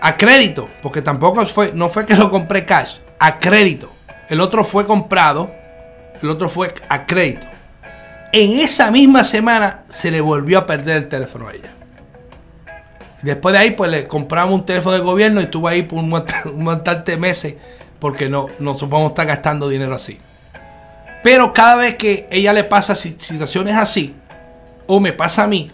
A 0.01 0.17
crédito, 0.17 0.69
porque 0.83 1.03
tampoco 1.03 1.45
fue, 1.47 1.73
no 1.75 1.89
fue 1.91 2.07
que 2.07 2.15
lo 2.17 2.31
compré 2.31 2.65
cash, 2.65 2.97
a 3.19 3.39
crédito. 3.39 3.91
El 4.29 4.41
otro 4.41 4.65
fue 4.65 4.87
comprado, 4.87 5.51
el 6.23 6.31
otro 6.31 6.49
fue 6.49 6.75
a 6.89 7.07
crédito. 7.07 7.47
En 8.33 8.59
esa 8.61 8.91
misma 8.91 9.25
semana 9.25 9.83
se 9.89 10.11
le 10.11 10.21
volvió 10.21 10.59
a 10.59 10.67
perder 10.67 10.97
el 10.99 11.09
teléfono 11.09 11.49
a 11.49 11.53
ella. 11.53 11.71
Después 13.23 13.53
de 13.53 13.59
ahí, 13.59 13.71
pues 13.73 13.91
le 13.91 14.07
compramos 14.07 14.55
un 14.55 14.65
teléfono 14.65 14.97
de 14.97 15.03
gobierno 15.03 15.41
y 15.41 15.45
estuvo 15.45 15.69
ahí 15.69 15.83
por 15.83 15.99
un 15.99 16.11
mont- 16.11 16.45
un 16.55 16.63
montón 16.65 17.05
de 17.05 17.17
meses 17.17 17.55
porque 17.99 18.31
no, 18.31 18.47
no 18.61 18.75
supongamos 18.79 19.11
estar 19.11 19.27
gastando 19.27 19.69
dinero 19.69 19.95
así. 19.95 20.19
Pero 21.23 21.53
cada 21.53 21.77
vez 21.77 21.97
que 21.97 22.27
ella 22.31 22.53
le 22.53 22.65
pasa 22.65 22.95
si- 22.95 23.17
situaciones 23.19 23.75
así, 23.77 24.17
o 24.87 25.01
me 25.01 25.13
pasa 25.13 25.45
a 25.45 25.47
mí, 25.47 25.71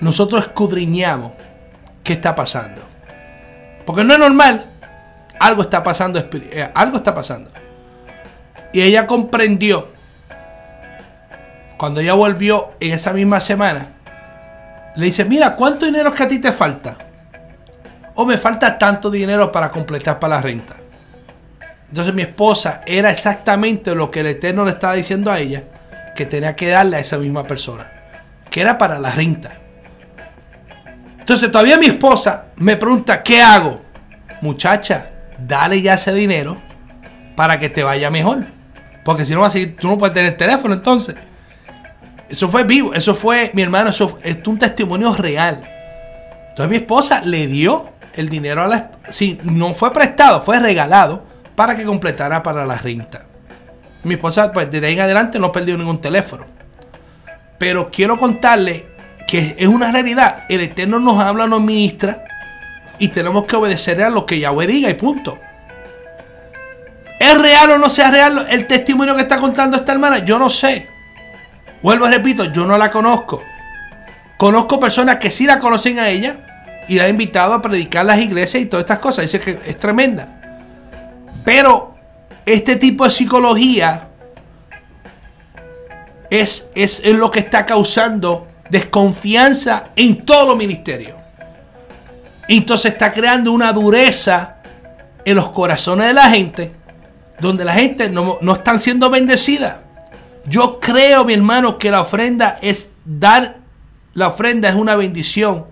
nosotros 0.00 0.42
escudriñamos 0.42 1.32
qué 2.02 2.14
está 2.14 2.34
pasando. 2.34 2.82
Porque 3.86 4.04
no 4.04 4.12
es 4.14 4.18
normal. 4.18 4.64
Algo 5.38 5.62
está 5.62 5.82
pasando. 5.82 6.18
eh, 6.18 6.70
algo 6.74 6.98
está 6.98 7.14
pasando. 7.14 7.50
Y 8.72 8.82
ella 8.82 9.06
comprendió. 9.06 9.88
Cuando 11.76 12.00
ella 12.00 12.14
volvió 12.14 12.72
en 12.80 12.92
esa 12.92 13.12
misma 13.12 13.40
semana. 13.40 13.88
Le 14.96 15.06
dice, 15.06 15.24
mira, 15.24 15.54
¿cuánto 15.56 15.86
dinero 15.86 16.10
es 16.10 16.14
que 16.16 16.22
a 16.24 16.28
ti 16.28 16.38
te 16.40 16.52
falta? 16.52 16.96
O 18.16 18.26
me 18.26 18.36
falta 18.36 18.76
tanto 18.78 19.10
dinero 19.10 19.50
para 19.50 19.70
completar 19.70 20.18
para 20.18 20.36
la 20.36 20.42
renta. 20.42 20.76
Entonces 21.90 22.14
mi 22.14 22.22
esposa 22.22 22.82
era 22.86 23.10
exactamente 23.10 23.94
lo 23.94 24.10
que 24.10 24.20
el 24.20 24.28
Eterno 24.28 24.64
le 24.64 24.70
estaba 24.70 24.94
diciendo 24.94 25.30
a 25.30 25.40
ella. 25.40 25.64
Que 26.14 26.24
tenía 26.24 26.54
que 26.54 26.68
darle 26.68 26.96
a 26.96 27.00
esa 27.00 27.18
misma 27.18 27.42
persona. 27.42 27.90
Que 28.48 28.60
era 28.60 28.78
para 28.78 28.98
la 28.98 29.10
renta. 29.10 29.50
Entonces 31.18 31.50
todavía 31.50 31.78
mi 31.78 31.86
esposa 31.86 32.46
me 32.56 32.76
pregunta, 32.76 33.22
¿qué 33.22 33.42
hago? 33.42 33.80
Muchacha, 34.40 35.10
dale 35.38 35.82
ya 35.82 35.94
ese 35.94 36.12
dinero 36.12 36.56
para 37.34 37.58
que 37.58 37.68
te 37.68 37.82
vaya 37.82 38.10
mejor. 38.10 38.44
Porque 39.04 39.26
si 39.26 39.34
no, 39.34 39.40
va 39.40 39.48
a 39.48 39.50
tú 39.50 39.88
no 39.88 39.98
puedes 39.98 40.14
tener 40.14 40.36
teléfono 40.36 40.74
entonces. 40.74 41.16
Eso 42.28 42.48
fue 42.48 42.62
vivo, 42.62 42.94
eso 42.94 43.14
fue, 43.14 43.50
mi 43.54 43.62
hermano, 43.62 43.90
eso 43.90 44.18
es 44.22 44.38
un 44.46 44.58
testimonio 44.58 45.14
real. 45.14 45.60
Entonces 46.50 46.70
mi 46.70 46.76
esposa 46.76 47.22
le 47.24 47.48
dio 47.48 47.90
el 48.14 48.28
dinero 48.28 48.62
a 48.62 48.68
la... 48.68 48.90
Sí, 49.10 49.40
no 49.42 49.74
fue 49.74 49.92
prestado, 49.92 50.42
fue 50.42 50.60
regalado 50.60 51.29
para 51.60 51.76
que 51.76 51.84
completara 51.84 52.42
para 52.42 52.64
la 52.64 52.78
renta. 52.78 53.26
Mi 54.04 54.14
esposa, 54.14 54.50
pues 54.50 54.70
desde 54.70 54.86
ahí 54.86 54.94
en 54.94 55.00
adelante 55.00 55.38
no 55.38 55.52
perdió 55.52 55.76
ningún 55.76 56.00
teléfono. 56.00 56.46
Pero 57.58 57.90
quiero 57.90 58.16
contarle 58.16 58.86
que 59.28 59.56
es 59.58 59.68
una 59.68 59.92
realidad. 59.92 60.44
El 60.48 60.62
Eterno 60.62 60.98
nos 60.98 61.20
habla, 61.20 61.46
nos 61.46 61.60
ministra 61.60 62.24
y 62.98 63.08
tenemos 63.08 63.44
que 63.44 63.56
obedecer 63.56 64.02
a 64.02 64.08
lo 64.08 64.24
que 64.24 64.38
Yahweh 64.38 64.66
diga 64.66 64.88
y 64.88 64.94
punto. 64.94 65.38
¿Es 67.18 67.38
real 67.38 67.72
o 67.72 67.76
no 67.76 67.90
sea 67.90 68.10
real 68.10 68.46
el 68.48 68.66
testimonio 68.66 69.14
que 69.14 69.20
está 69.20 69.36
contando 69.36 69.76
esta 69.76 69.92
hermana? 69.92 70.24
Yo 70.24 70.38
no 70.38 70.48
sé. 70.48 70.88
Vuelvo 71.82 72.08
y 72.08 72.10
repito, 72.10 72.44
yo 72.44 72.64
no 72.64 72.78
la 72.78 72.90
conozco. 72.90 73.42
Conozco 74.38 74.80
personas 74.80 75.18
que 75.18 75.30
sí 75.30 75.44
la 75.44 75.58
conocen 75.58 75.98
a 75.98 76.08
ella 76.08 76.38
y 76.88 76.94
la 76.94 77.04
han 77.04 77.10
invitado 77.10 77.52
a 77.52 77.60
predicar 77.60 78.06
las 78.06 78.18
iglesias 78.18 78.62
y 78.62 78.64
todas 78.64 78.84
estas 78.84 79.00
cosas. 79.00 79.26
Dice 79.26 79.40
que 79.40 79.58
es 79.66 79.78
tremenda. 79.78 80.39
Pero 81.44 81.94
este 82.46 82.76
tipo 82.76 83.04
de 83.04 83.10
psicología 83.10 84.08
es, 86.28 86.68
es, 86.74 87.00
es 87.04 87.16
lo 87.16 87.30
que 87.30 87.40
está 87.40 87.66
causando 87.66 88.46
desconfianza 88.70 89.86
en 89.96 90.24
todo 90.24 90.46
los 90.46 90.56
ministerios. 90.56 91.16
Entonces 92.48 92.92
está 92.92 93.12
creando 93.12 93.52
una 93.52 93.72
dureza 93.72 94.56
en 95.24 95.36
los 95.36 95.50
corazones 95.50 96.08
de 96.08 96.14
la 96.14 96.30
gente, 96.30 96.72
donde 97.40 97.64
la 97.64 97.74
gente 97.74 98.08
no, 98.08 98.38
no 98.40 98.54
están 98.54 98.80
siendo 98.80 99.10
bendecida. 99.10 99.82
Yo 100.46 100.80
creo, 100.80 101.24
mi 101.24 101.34
hermano, 101.34 101.78
que 101.78 101.90
la 101.90 102.00
ofrenda 102.00 102.58
es 102.62 102.88
dar, 103.04 103.58
la 104.14 104.28
ofrenda 104.28 104.68
es 104.68 104.74
una 104.74 104.96
bendición 104.96 105.66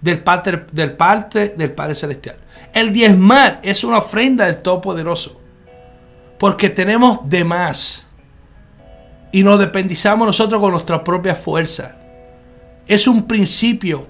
del 0.00 0.22
Padre, 0.22 0.66
del 0.72 0.92
Padre, 0.92 1.48
del 1.56 1.72
Padre 1.72 1.94
Celestial. 1.94 2.36
El 2.72 2.92
diezmar 2.92 3.60
es 3.62 3.84
una 3.84 3.98
ofrenda 3.98 4.46
del 4.46 4.62
Todopoderoso. 4.62 5.40
Porque 6.38 6.70
tenemos 6.70 7.20
de 7.24 7.44
más. 7.44 8.06
Y 9.32 9.42
nos 9.42 9.58
dependizamos 9.58 10.26
nosotros 10.26 10.60
con 10.60 10.72
nuestra 10.72 11.04
propia 11.04 11.34
fuerza. 11.34 11.96
Es 12.86 13.06
un 13.06 13.24
principio 13.24 14.06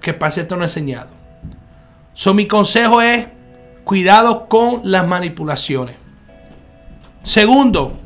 que 0.00 0.14
Padre 0.14 0.42
esto 0.42 0.56
nos 0.56 0.62
ha 0.62 0.66
enseñado. 0.66 1.08
So, 2.12 2.34
mi 2.34 2.46
consejo 2.46 3.00
es 3.02 3.26
cuidado 3.84 4.48
con 4.48 4.80
las 4.84 5.06
manipulaciones. 5.06 5.96
Segundo, 7.22 7.98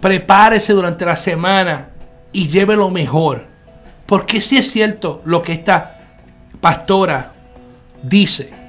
prepárese 0.00 0.72
durante 0.72 1.04
la 1.04 1.16
semana 1.16 1.90
y 2.32 2.48
lleve 2.48 2.76
lo 2.76 2.90
mejor. 2.90 3.46
Porque 4.06 4.40
si 4.40 4.56
es 4.56 4.70
cierto 4.70 5.22
lo 5.24 5.42
que 5.42 5.52
esta 5.52 5.98
pastora 6.60 7.32
dice, 8.02 8.59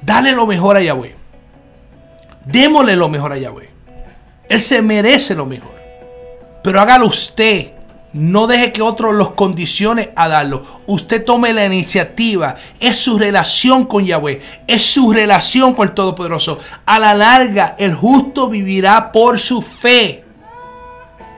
dale 0.00 0.32
lo 0.32 0.46
mejor 0.46 0.76
a 0.76 0.82
Yahweh. 0.82 1.14
Démosle 2.44 2.96
lo 2.96 3.08
mejor 3.08 3.32
a 3.32 3.38
Yahweh. 3.38 3.68
Él 4.48 4.60
se 4.60 4.80
merece 4.82 5.34
lo 5.34 5.46
mejor. 5.46 5.74
Pero 6.62 6.80
hágalo 6.80 7.06
usted. 7.06 7.72
No 8.12 8.46
deje 8.46 8.72
que 8.72 8.80
otros 8.80 9.14
los 9.14 9.32
condicione 9.32 10.12
a 10.16 10.28
darlo. 10.28 10.64
Usted 10.86 11.24
tome 11.24 11.52
la 11.52 11.66
iniciativa. 11.66 12.54
Es 12.80 12.96
su 12.96 13.18
relación 13.18 13.84
con 13.84 14.06
Yahweh. 14.06 14.40
Es 14.66 14.82
su 14.82 15.12
relación 15.12 15.74
con 15.74 15.88
el 15.88 15.94
Todopoderoso. 15.94 16.58
A 16.86 16.98
la 16.98 17.14
larga, 17.14 17.74
el 17.78 17.94
justo 17.94 18.48
vivirá 18.48 19.12
por 19.12 19.38
su 19.38 19.60
fe. 19.60 20.24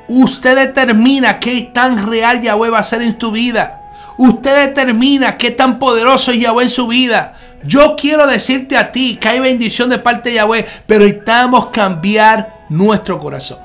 Usted 0.09 0.57
determina 0.57 1.39
qué 1.39 1.71
tan 1.75 2.09
real 2.09 2.41
Yahweh 2.41 2.71
va 2.71 2.79
a 2.79 2.85
ser 2.85 3.03
en 3.03 3.19
tu 3.19 3.33
vida. 3.33 3.78
Usted 4.19 4.67
determina 4.67 5.37
qué 5.37 5.53
tan 5.53 5.79
poderoso 5.79 6.33
es 6.33 6.41
Yahweh 6.41 6.65
en 6.65 6.71
su 6.71 6.89
vida. 6.89 7.35
Yo 7.63 7.95
quiero 7.97 8.27
decirte 8.27 8.77
a 8.77 8.91
ti 8.91 9.17
que 9.17 9.29
hay 9.29 9.39
bendición 9.39 9.89
de 9.89 9.99
parte 9.99 10.31
de 10.31 10.37
Yahweh, 10.37 10.67
pero 10.87 11.05
necesitamos 11.05 11.67
cambiar 11.67 12.65
nuestro 12.69 13.21
corazón. 13.21 13.59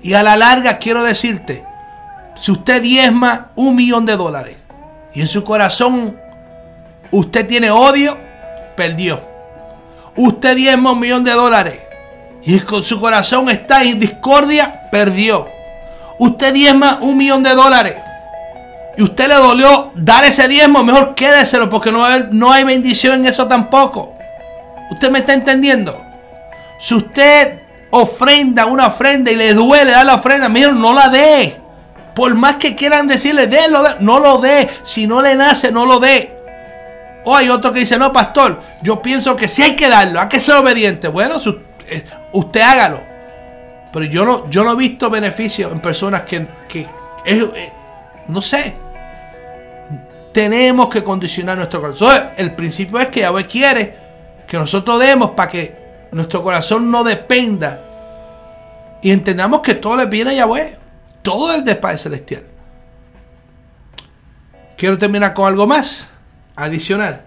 Y 0.00 0.14
a 0.14 0.22
la 0.22 0.36
larga 0.36 0.78
quiero 0.78 1.02
decirte, 1.02 1.64
si 2.40 2.52
usted 2.52 2.80
diezma 2.80 3.48
un 3.56 3.74
millón 3.74 4.06
de 4.06 4.16
dólares 4.16 4.56
y 5.12 5.22
en 5.22 5.26
su 5.26 5.42
corazón 5.42 6.16
usted 7.10 7.44
tiene 7.48 7.72
odio, 7.72 8.16
perdió. 8.76 9.20
Usted 10.16 10.54
diezma 10.54 10.92
un 10.92 11.00
millón 11.00 11.24
de 11.24 11.32
dólares 11.32 11.80
y 12.44 12.60
con 12.60 12.84
su 12.84 13.00
corazón 13.00 13.50
está 13.50 13.82
en 13.82 13.98
discordia, 13.98 14.82
perdió. 14.92 15.48
Usted 16.20 16.54
diezma 16.54 17.00
un 17.02 17.16
millón 17.16 17.42
de 17.42 17.54
dólares 17.54 17.96
y 18.98 19.02
usted 19.04 19.28
le 19.28 19.36
dolió 19.36 19.92
dar 19.94 20.24
ese 20.24 20.48
diezmo, 20.48 20.82
mejor 20.82 21.14
quédeselo 21.14 21.70
porque 21.70 21.92
no, 21.92 22.04
no 22.32 22.52
hay 22.52 22.64
bendición 22.64 23.20
en 23.20 23.26
eso 23.28 23.46
tampoco. 23.46 24.12
¿Usted 24.90 25.08
me 25.08 25.20
está 25.20 25.34
entendiendo? 25.34 26.04
Si 26.80 26.96
usted 26.96 27.60
ofrenda 27.90 28.66
una 28.66 28.88
ofrenda 28.88 29.30
y 29.30 29.36
le 29.36 29.54
duele 29.54 29.92
dar 29.92 30.04
la 30.04 30.16
ofrenda, 30.16 30.48
mejor 30.48 30.74
no 30.74 30.92
la 30.92 31.08
dé. 31.10 31.60
Por 32.12 32.34
más 32.34 32.56
que 32.56 32.74
quieran 32.74 33.06
decirle, 33.06 33.46
délo, 33.46 33.84
no 34.00 34.18
lo 34.18 34.38
dé. 34.38 34.68
Si 34.82 35.06
no 35.06 35.22
le 35.22 35.36
nace, 35.36 35.70
no 35.70 35.86
lo 35.86 36.00
dé. 36.00 36.36
O 37.24 37.36
hay 37.36 37.50
otro 37.50 37.72
que 37.72 37.78
dice, 37.78 38.00
no, 38.00 38.12
pastor, 38.12 38.60
yo 38.82 39.00
pienso 39.00 39.36
que 39.36 39.46
sí 39.46 39.62
hay 39.62 39.76
que 39.76 39.88
darlo, 39.88 40.20
hay 40.20 40.28
que 40.28 40.40
ser 40.40 40.56
obediente. 40.56 41.06
Bueno, 41.06 41.40
eh, 41.86 42.04
usted 42.32 42.60
hágalo. 42.62 43.00
Pero 43.92 44.06
yo 44.06 44.24
no, 44.24 44.50
yo 44.50 44.64
no 44.64 44.72
he 44.72 44.76
visto 44.76 45.08
beneficio 45.08 45.70
en 45.70 45.78
personas 45.78 46.22
que, 46.22 46.48
eh, 47.24 47.70
no 48.26 48.42
sé. 48.42 48.87
Tenemos 50.38 50.88
que 50.88 51.02
condicionar 51.02 51.56
nuestro 51.56 51.80
corazón. 51.80 52.28
El 52.36 52.54
principio 52.54 53.00
es 53.00 53.08
que 53.08 53.22
Yahweh 53.22 53.48
quiere 53.48 53.96
que 54.46 54.56
nosotros 54.56 55.00
demos 55.00 55.30
para 55.30 55.50
que 55.50 55.76
nuestro 56.12 56.44
corazón 56.44 56.92
no 56.92 57.02
dependa 57.02 57.80
y 59.02 59.10
entendamos 59.10 59.62
que 59.62 59.74
todo 59.74 59.96
le 59.96 60.06
viene 60.06 60.30
a 60.30 60.34
Yahweh 60.34 60.78
todo 61.22 61.52
el 61.52 61.64
del 61.64 61.78
Padre 61.78 61.98
Celestial. 61.98 62.44
Quiero 64.76 64.96
terminar 64.96 65.34
con 65.34 65.48
algo 65.48 65.66
más 65.66 66.08
adicional. 66.54 67.24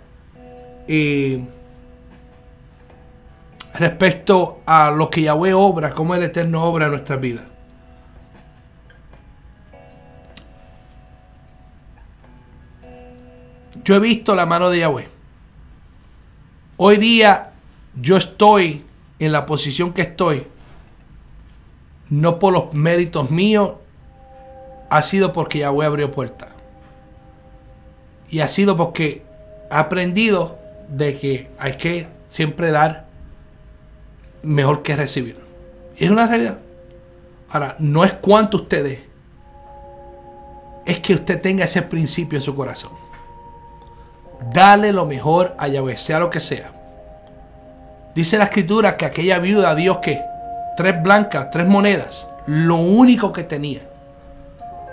respecto 3.73 4.61
a 4.65 4.89
lo 4.89 5.09
que 5.09 5.23
Yahweh 5.23 5.53
obra, 5.53 5.93
como 5.93 6.15
el 6.15 6.23
Eterno 6.23 6.63
obra 6.63 6.85
en 6.85 6.91
nuestras 6.91 7.19
vidas. 7.19 7.50
Yo 13.83 13.95
he 13.95 13.99
visto 13.99 14.35
la 14.35 14.45
mano 14.45 14.69
de 14.69 14.79
Yahweh. 14.79 15.07
Hoy 16.77 16.97
día 16.97 17.51
yo 17.99 18.17
estoy 18.17 18.83
en 19.19 19.31
la 19.31 19.45
posición 19.45 19.93
que 19.93 20.01
estoy, 20.01 20.47
no 22.09 22.39
por 22.39 22.53
los 22.53 22.73
méritos 22.73 23.29
míos 23.31 23.73
ha 24.89 25.01
sido 25.01 25.31
porque 25.31 25.59
Yahweh 25.59 25.85
abrió 25.85 26.11
puertas. 26.11 26.49
Y 28.29 28.39
ha 28.39 28.47
sido 28.47 28.77
porque 28.77 29.23
ha 29.69 29.79
aprendido 29.79 30.57
de 30.89 31.17
que 31.17 31.49
hay 31.57 31.77
que 31.77 32.07
siempre 32.29 32.71
dar 32.71 33.05
mejor 34.43 34.83
que 34.83 34.95
recibir. 34.95 35.37
Es 35.97 36.09
una 36.09 36.27
realidad. 36.27 36.59
Ahora, 37.49 37.75
no 37.79 38.03
es 38.03 38.13
cuánto 38.13 38.57
usted 38.57 38.83
dé. 38.83 39.03
Es 40.85 40.99
que 40.99 41.13
usted 41.13 41.39
tenga 41.41 41.65
ese 41.65 41.81
principio 41.81 42.39
en 42.39 42.43
su 42.43 42.55
corazón. 42.55 42.91
Dale 44.49 44.91
lo 44.91 45.05
mejor 45.05 45.55
a 45.57 45.67
Yahweh, 45.67 45.97
sea 45.97 46.19
lo 46.19 46.29
que 46.29 46.39
sea. 46.39 46.71
Dice 48.15 48.37
la 48.37 48.45
escritura 48.45 48.97
que 48.97 49.05
aquella 49.05 49.39
viuda 49.39 49.75
dio 49.75 50.01
que 50.01 50.21
tres 50.75 51.01
blancas, 51.01 51.49
tres 51.51 51.67
monedas, 51.67 52.27
lo 52.47 52.75
único 52.75 53.31
que 53.31 53.43
tenía. 53.43 53.81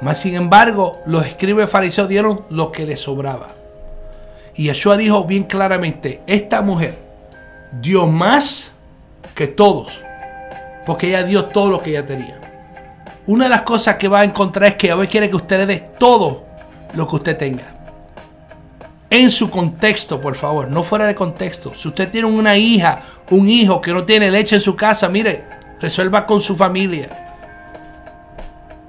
Mas 0.00 0.18
sin 0.18 0.34
embargo, 0.34 0.98
los 1.06 1.26
escribas 1.26 1.68
fariseos 1.68 2.08
dieron 2.08 2.44
lo 2.50 2.70
que 2.70 2.86
les 2.86 3.00
sobraba. 3.00 3.48
Y 4.54 4.64
Yeshua 4.64 4.96
dijo 4.96 5.24
bien 5.24 5.44
claramente, 5.44 6.20
esta 6.26 6.62
mujer 6.62 6.98
dio 7.80 8.06
más 8.06 8.72
que 9.34 9.46
todos, 9.46 10.02
porque 10.86 11.08
ella 11.08 11.22
dio 11.24 11.46
todo 11.46 11.70
lo 11.70 11.82
que 11.82 11.90
ella 11.90 12.06
tenía. 12.06 12.38
Una 13.26 13.44
de 13.44 13.50
las 13.50 13.62
cosas 13.62 13.96
que 13.96 14.08
va 14.08 14.20
a 14.20 14.24
encontrar 14.24 14.70
es 14.70 14.74
que 14.76 14.88
Yahweh 14.88 15.08
quiere 15.08 15.28
que 15.28 15.36
usted 15.36 15.58
le 15.58 15.66
dé 15.66 15.90
todo 15.98 16.44
lo 16.94 17.06
que 17.08 17.16
usted 17.16 17.36
tenga. 17.36 17.77
En 19.10 19.30
su 19.30 19.50
contexto, 19.50 20.20
por 20.20 20.34
favor, 20.34 20.70
no 20.70 20.82
fuera 20.82 21.06
de 21.06 21.14
contexto. 21.14 21.72
Si 21.74 21.88
usted 21.88 22.10
tiene 22.10 22.26
una 22.26 22.56
hija, 22.56 23.00
un 23.30 23.48
hijo 23.48 23.80
que 23.80 23.92
no 23.92 24.04
tiene 24.04 24.30
leche 24.30 24.56
en 24.56 24.60
su 24.60 24.76
casa, 24.76 25.08
mire, 25.08 25.44
resuelva 25.80 26.26
con 26.26 26.40
su 26.40 26.54
familia 26.54 27.08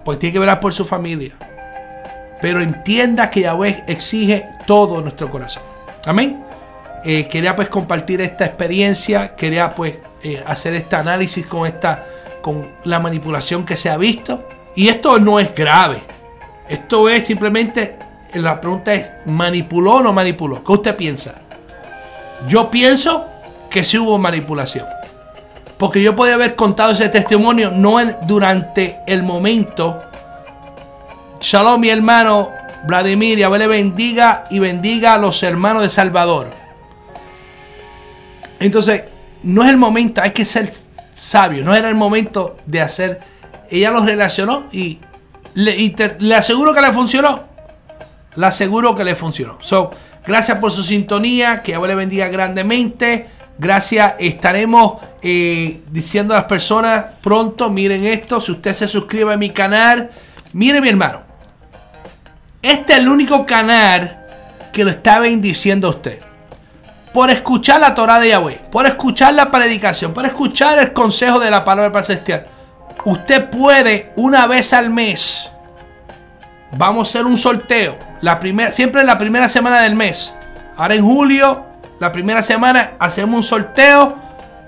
pues 0.10 0.18
tiene 0.18 0.34
que 0.34 0.40
velar 0.40 0.60
por 0.60 0.74
su 0.74 0.86
familia. 0.86 1.34
Pero 2.42 2.62
entienda 2.62 3.30
que 3.30 3.42
Yahweh 3.42 3.84
exige 3.86 4.50
todo 4.66 5.02
nuestro 5.02 5.30
corazón. 5.30 5.62
Amén. 6.04 6.44
Eh, 7.06 7.28
quería 7.28 7.56
pues 7.56 7.70
compartir 7.70 8.20
esta 8.22 8.44
experiencia, 8.44 9.36
quería 9.36 9.70
pues 9.70 9.98
eh, 10.24 10.42
hacer 10.48 10.74
este 10.74 10.96
análisis 10.96 11.46
con 11.46 11.68
esta, 11.68 12.06
con 12.42 12.70
la 12.86 13.00
manipulación 13.00 13.66
que 13.66 13.78
se 13.78 13.90
ha 13.90 13.98
visto. 13.98 14.48
Y 14.76 14.88
esto 14.88 15.20
no 15.20 15.40
es 15.40 15.54
grave. 15.54 16.00
Esto 16.68 17.08
es 17.08 17.28
simplemente, 17.28 17.98
la 18.34 18.62
pregunta 18.62 18.94
es, 18.94 19.10
¿manipuló 19.26 19.96
o 19.96 20.02
no 20.02 20.14
manipuló? 20.14 20.64
¿Qué 20.64 20.72
usted 20.72 20.96
piensa? 20.96 21.36
Yo 22.48 22.70
pienso 22.70 23.26
que 23.70 23.84
sí 23.84 23.98
hubo 23.98 24.18
manipulación. 24.18 24.86
Porque 25.78 26.02
yo 26.04 26.16
podía 26.16 26.36
haber 26.36 26.56
contado 26.56 26.92
ese 26.92 27.08
testimonio 27.10 27.72
no 27.72 28.00
durante 28.28 29.00
el 29.08 29.24
momento. 29.24 30.04
Shalom, 31.40 31.80
mi 31.80 31.90
hermano 31.90 32.50
Vladimir, 32.86 33.40
y 33.40 33.44
le 33.44 33.68
bendiga 33.68 34.44
y 34.50 34.60
bendiga 34.60 35.14
a 35.14 35.18
los 35.18 35.42
hermanos 35.42 35.82
de 35.82 35.90
Salvador. 35.90 36.48
Entonces, 38.60 39.06
no 39.44 39.64
es 39.64 39.70
el 39.70 39.78
momento, 39.78 40.22
hay 40.22 40.32
que 40.32 40.44
ser 40.44 40.72
sabio, 41.14 41.64
no 41.64 41.74
era 41.74 41.88
el 41.88 41.96
momento 41.96 42.58
de 42.66 42.82
hacer. 42.82 43.22
Ella 43.70 43.92
los 43.92 44.06
relacionó 44.06 44.66
y 44.72 45.00
le, 45.54 45.96
le 46.20 46.36
aseguro 46.36 46.74
que 46.74 46.82
le 46.82 46.92
funcionó. 46.92 47.49
Le 48.36 48.46
aseguro 48.46 48.96
que 48.96 49.04
le 49.04 49.16
funcionó. 49.16 49.58
So, 49.62 49.92
gracias 50.26 50.58
por 50.60 50.72
su 50.72 50.84
sintonía, 50.84 51.62
que 51.62 51.74
Dios 51.74 51.88
le 51.88 51.96
bendiga 51.96 52.28
grandemente. 52.28 53.28
Gracias, 53.58 54.14
estaremos 54.20 55.02
eh, 55.22 55.82
diciendo 55.92 56.34
a 56.34 56.38
las 56.38 56.46
personas 56.46 57.06
pronto, 57.22 57.70
miren 57.70 58.06
esto, 58.06 58.40
si 58.40 58.54
usted 58.54 58.74
se 58.74 58.88
suscribe 58.88 59.34
a 59.34 59.38
mi 59.38 59.50
canal, 59.50 60.12
mire 60.54 60.80
mi 60.80 60.88
hermano, 60.88 61.24
este 62.62 62.94
es 62.94 63.00
el 63.00 63.10
único 63.10 63.46
canal 63.46 64.26
que 64.72 64.86
lo 64.86 64.92
está 64.92 65.20
bendiciendo 65.20 65.88
a 65.88 65.92
usted. 65.92 66.20
Por 67.14 67.30
escuchar 67.30 67.82
la 67.82 67.94
Torah 67.94 68.20
de 68.20 68.30
Yahweh, 68.30 68.62
por 68.72 68.86
escuchar 68.86 69.34
la 69.34 69.52
predicación, 69.52 70.14
por 70.14 70.26
escuchar 70.26 70.80
el 70.80 70.94
consejo 70.94 71.40
de 71.40 71.52
la 71.52 71.66
palabra 71.66 72.02
celestial. 72.02 72.48
Usted 73.04 73.50
puede 73.50 74.14
una 74.16 74.48
vez 74.48 74.72
al 74.72 74.90
mes, 74.90 75.52
vamos 76.72 77.08
a 77.08 77.10
hacer 77.10 77.26
un 77.26 77.38
sorteo, 77.38 77.98
la 78.22 78.40
primera, 78.40 78.72
siempre 78.72 79.02
en 79.02 79.08
la 79.08 79.18
primera 79.18 79.50
semana 79.50 79.82
del 79.82 79.96
mes. 79.96 80.34
Ahora 80.78 80.96
en 80.96 81.04
julio 81.04 81.70
la 82.00 82.12
primera 82.14 82.42
semana 82.42 82.92
hacemos 82.98 83.36
un 83.36 83.44
sorteo 83.44 84.18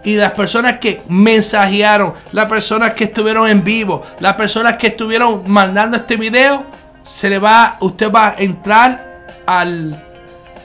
y 0.04 0.16
las 0.16 0.32
personas 0.32 0.80
que 0.80 1.02
mensajearon, 1.08 2.14
las 2.34 2.48
personas 2.48 2.94
que 2.94 3.06
estuvieron 3.06 3.48
en 3.48 3.64
vivo, 3.64 4.04
las 4.20 4.34
personas 4.34 4.76
que 4.76 4.88
estuvieron 4.88 5.44
mandando 5.48 5.98
este 5.98 6.18
video, 6.18 6.66
se 7.04 7.30
le 7.30 7.40
va, 7.40 7.78
usted 7.80 8.12
va 8.12 8.30
a 8.30 8.36
entrar 8.38 9.26
al, 9.46 10.04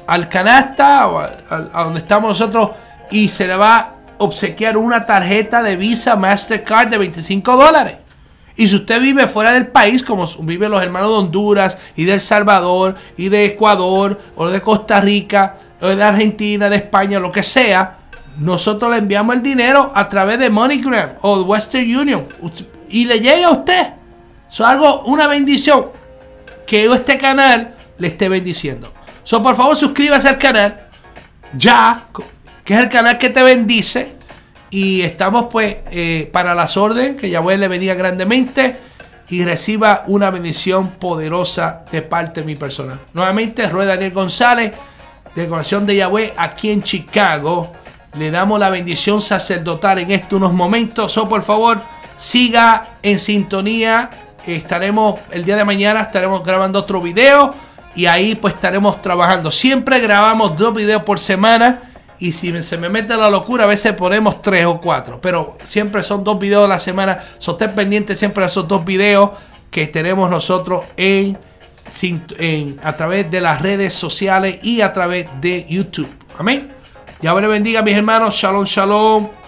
al 0.06 0.28
canasta 0.28 1.06
o 1.06 1.18
a, 1.18 1.84
donde 1.84 2.00
estamos 2.00 2.30
nosotros 2.30 2.70
y 3.10 3.28
se 3.28 3.46
le 3.46 3.56
va 3.56 3.76
a 3.76 3.92
obsequiar 4.18 4.76
una 4.76 5.06
tarjeta 5.06 5.62
de 5.62 5.76
Visa 5.76 6.16
Mastercard 6.16 6.88
de 6.88 6.98
25 6.98 7.56
dólares. 7.56 7.94
Y 8.56 8.68
si 8.68 8.76
usted 8.76 9.00
vive 9.00 9.28
fuera 9.28 9.52
del 9.52 9.66
país, 9.66 10.02
como 10.02 10.26
viven 10.40 10.70
los 10.70 10.82
hermanos 10.82 11.10
de 11.10 11.16
Honduras 11.16 11.78
y 11.94 12.04
de 12.04 12.14
El 12.14 12.20
Salvador 12.20 12.96
y 13.16 13.28
de 13.28 13.44
Ecuador 13.44 14.18
o 14.34 14.48
de 14.48 14.62
Costa 14.62 15.00
Rica, 15.00 15.56
de 15.80 16.02
Argentina, 16.02 16.70
de 16.70 16.76
España, 16.76 17.20
lo 17.20 17.30
que 17.30 17.42
sea, 17.42 17.98
nosotros 18.38 18.90
le 18.90 18.98
enviamos 18.98 19.36
el 19.36 19.42
dinero 19.42 19.92
a 19.94 20.08
través 20.08 20.38
de 20.38 20.50
MoneyGram 20.50 21.10
o 21.22 21.42
Western 21.42 21.84
Union 21.84 22.26
y 22.88 23.04
le 23.04 23.20
llega 23.20 23.48
a 23.48 23.50
usted. 23.50 23.86
Eso 24.48 24.62
es 24.62 24.68
algo, 24.70 25.02
una 25.04 25.26
bendición 25.26 25.86
que 26.66 26.86
este 26.86 27.18
canal 27.18 27.74
le 27.98 28.08
esté 28.08 28.28
bendiciendo. 28.28 28.92
So, 29.24 29.42
por 29.42 29.56
favor, 29.56 29.76
suscríbase 29.76 30.28
al 30.28 30.38
canal 30.38 30.80
ya, 31.56 32.04
que 32.64 32.74
es 32.74 32.80
el 32.80 32.88
canal 32.88 33.18
que 33.18 33.30
te 33.30 33.42
bendice. 33.42 34.15
Y 34.70 35.02
estamos 35.02 35.46
pues 35.50 35.76
eh, 35.90 36.28
para 36.32 36.54
las 36.54 36.76
órdenes, 36.76 37.20
que 37.20 37.30
Yahweh 37.30 37.56
le 37.56 37.68
bendiga 37.68 37.94
grandemente 37.94 38.76
y 39.28 39.44
reciba 39.44 40.04
una 40.06 40.30
bendición 40.30 40.90
poderosa 40.92 41.84
de 41.90 42.02
parte 42.02 42.40
de 42.40 42.46
mi 42.46 42.56
persona. 42.56 42.98
Nuevamente, 43.12 43.68
Rueda 43.68 43.94
Daniel 43.94 44.12
González, 44.12 44.72
de 45.34 45.48
Corazón 45.48 45.86
de 45.86 45.96
Yahweh, 45.96 46.34
aquí 46.36 46.70
en 46.70 46.82
Chicago. 46.82 47.72
Le 48.18 48.30
damos 48.30 48.58
la 48.58 48.70
bendición 48.70 49.20
sacerdotal 49.20 49.98
en 49.98 50.12
estos 50.12 50.34
unos 50.34 50.52
momentos. 50.52 51.12
So, 51.12 51.28
por 51.28 51.42
favor, 51.42 51.80
siga 52.16 52.86
en 53.02 53.18
sintonía. 53.18 54.10
Estaremos 54.46 55.20
el 55.32 55.44
día 55.44 55.56
de 55.56 55.64
mañana, 55.64 56.02
estaremos 56.02 56.44
grabando 56.44 56.78
otro 56.78 57.00
video 57.00 57.52
y 57.96 58.06
ahí 58.06 58.36
pues 58.36 58.54
estaremos 58.54 59.02
trabajando. 59.02 59.50
Siempre 59.50 59.98
grabamos 59.98 60.56
dos 60.56 60.72
videos 60.74 61.02
por 61.02 61.18
semana 61.18 61.85
y 62.18 62.32
si 62.32 62.62
se 62.62 62.78
me 62.78 62.88
mete 62.88 63.16
la 63.16 63.30
locura 63.30 63.64
a 63.64 63.66
veces 63.66 63.92
ponemos 63.92 64.42
tres 64.42 64.66
o 64.66 64.80
cuatro, 64.80 65.20
pero 65.20 65.56
siempre 65.64 66.02
son 66.02 66.24
dos 66.24 66.38
videos 66.38 66.64
a 66.64 66.68
la 66.68 66.78
semana. 66.78 67.22
So, 67.38 67.52
estén 67.52 67.74
pendientes 67.74 68.18
siempre 68.18 68.42
de 68.42 68.48
esos 68.48 68.66
dos 68.66 68.84
videos 68.84 69.30
que 69.70 69.86
tenemos 69.86 70.30
nosotros 70.30 70.84
en, 70.96 71.38
a 72.82 72.96
través 72.96 73.30
de 73.30 73.40
las 73.40 73.60
redes 73.60 73.94
sociales 73.94 74.58
y 74.62 74.80
a 74.80 74.92
través 74.92 75.28
de 75.40 75.66
YouTube. 75.68 76.08
Amén. 76.38 76.70
Ya 77.22 77.34
le 77.34 77.46
bendiga 77.46 77.82
mis 77.82 77.96
hermanos. 77.96 78.34
Shalom, 78.34 78.64
shalom. 78.64 79.45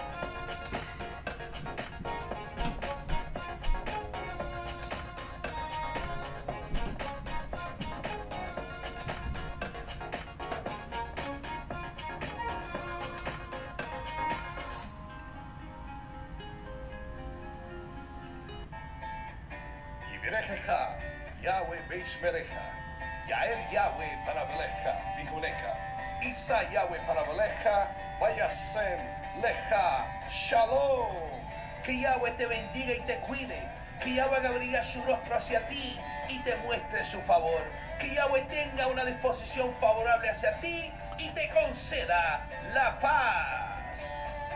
Que 37.99 38.13
Yahweh 38.15 38.43
tenga 38.49 38.87
una 38.87 39.05
disposición 39.05 39.73
favorable 39.79 40.29
hacia 40.29 40.59
ti 40.59 40.91
y 41.17 41.29
te 41.29 41.49
conceda 41.49 42.47
la 42.73 42.99
paz. 42.99 44.49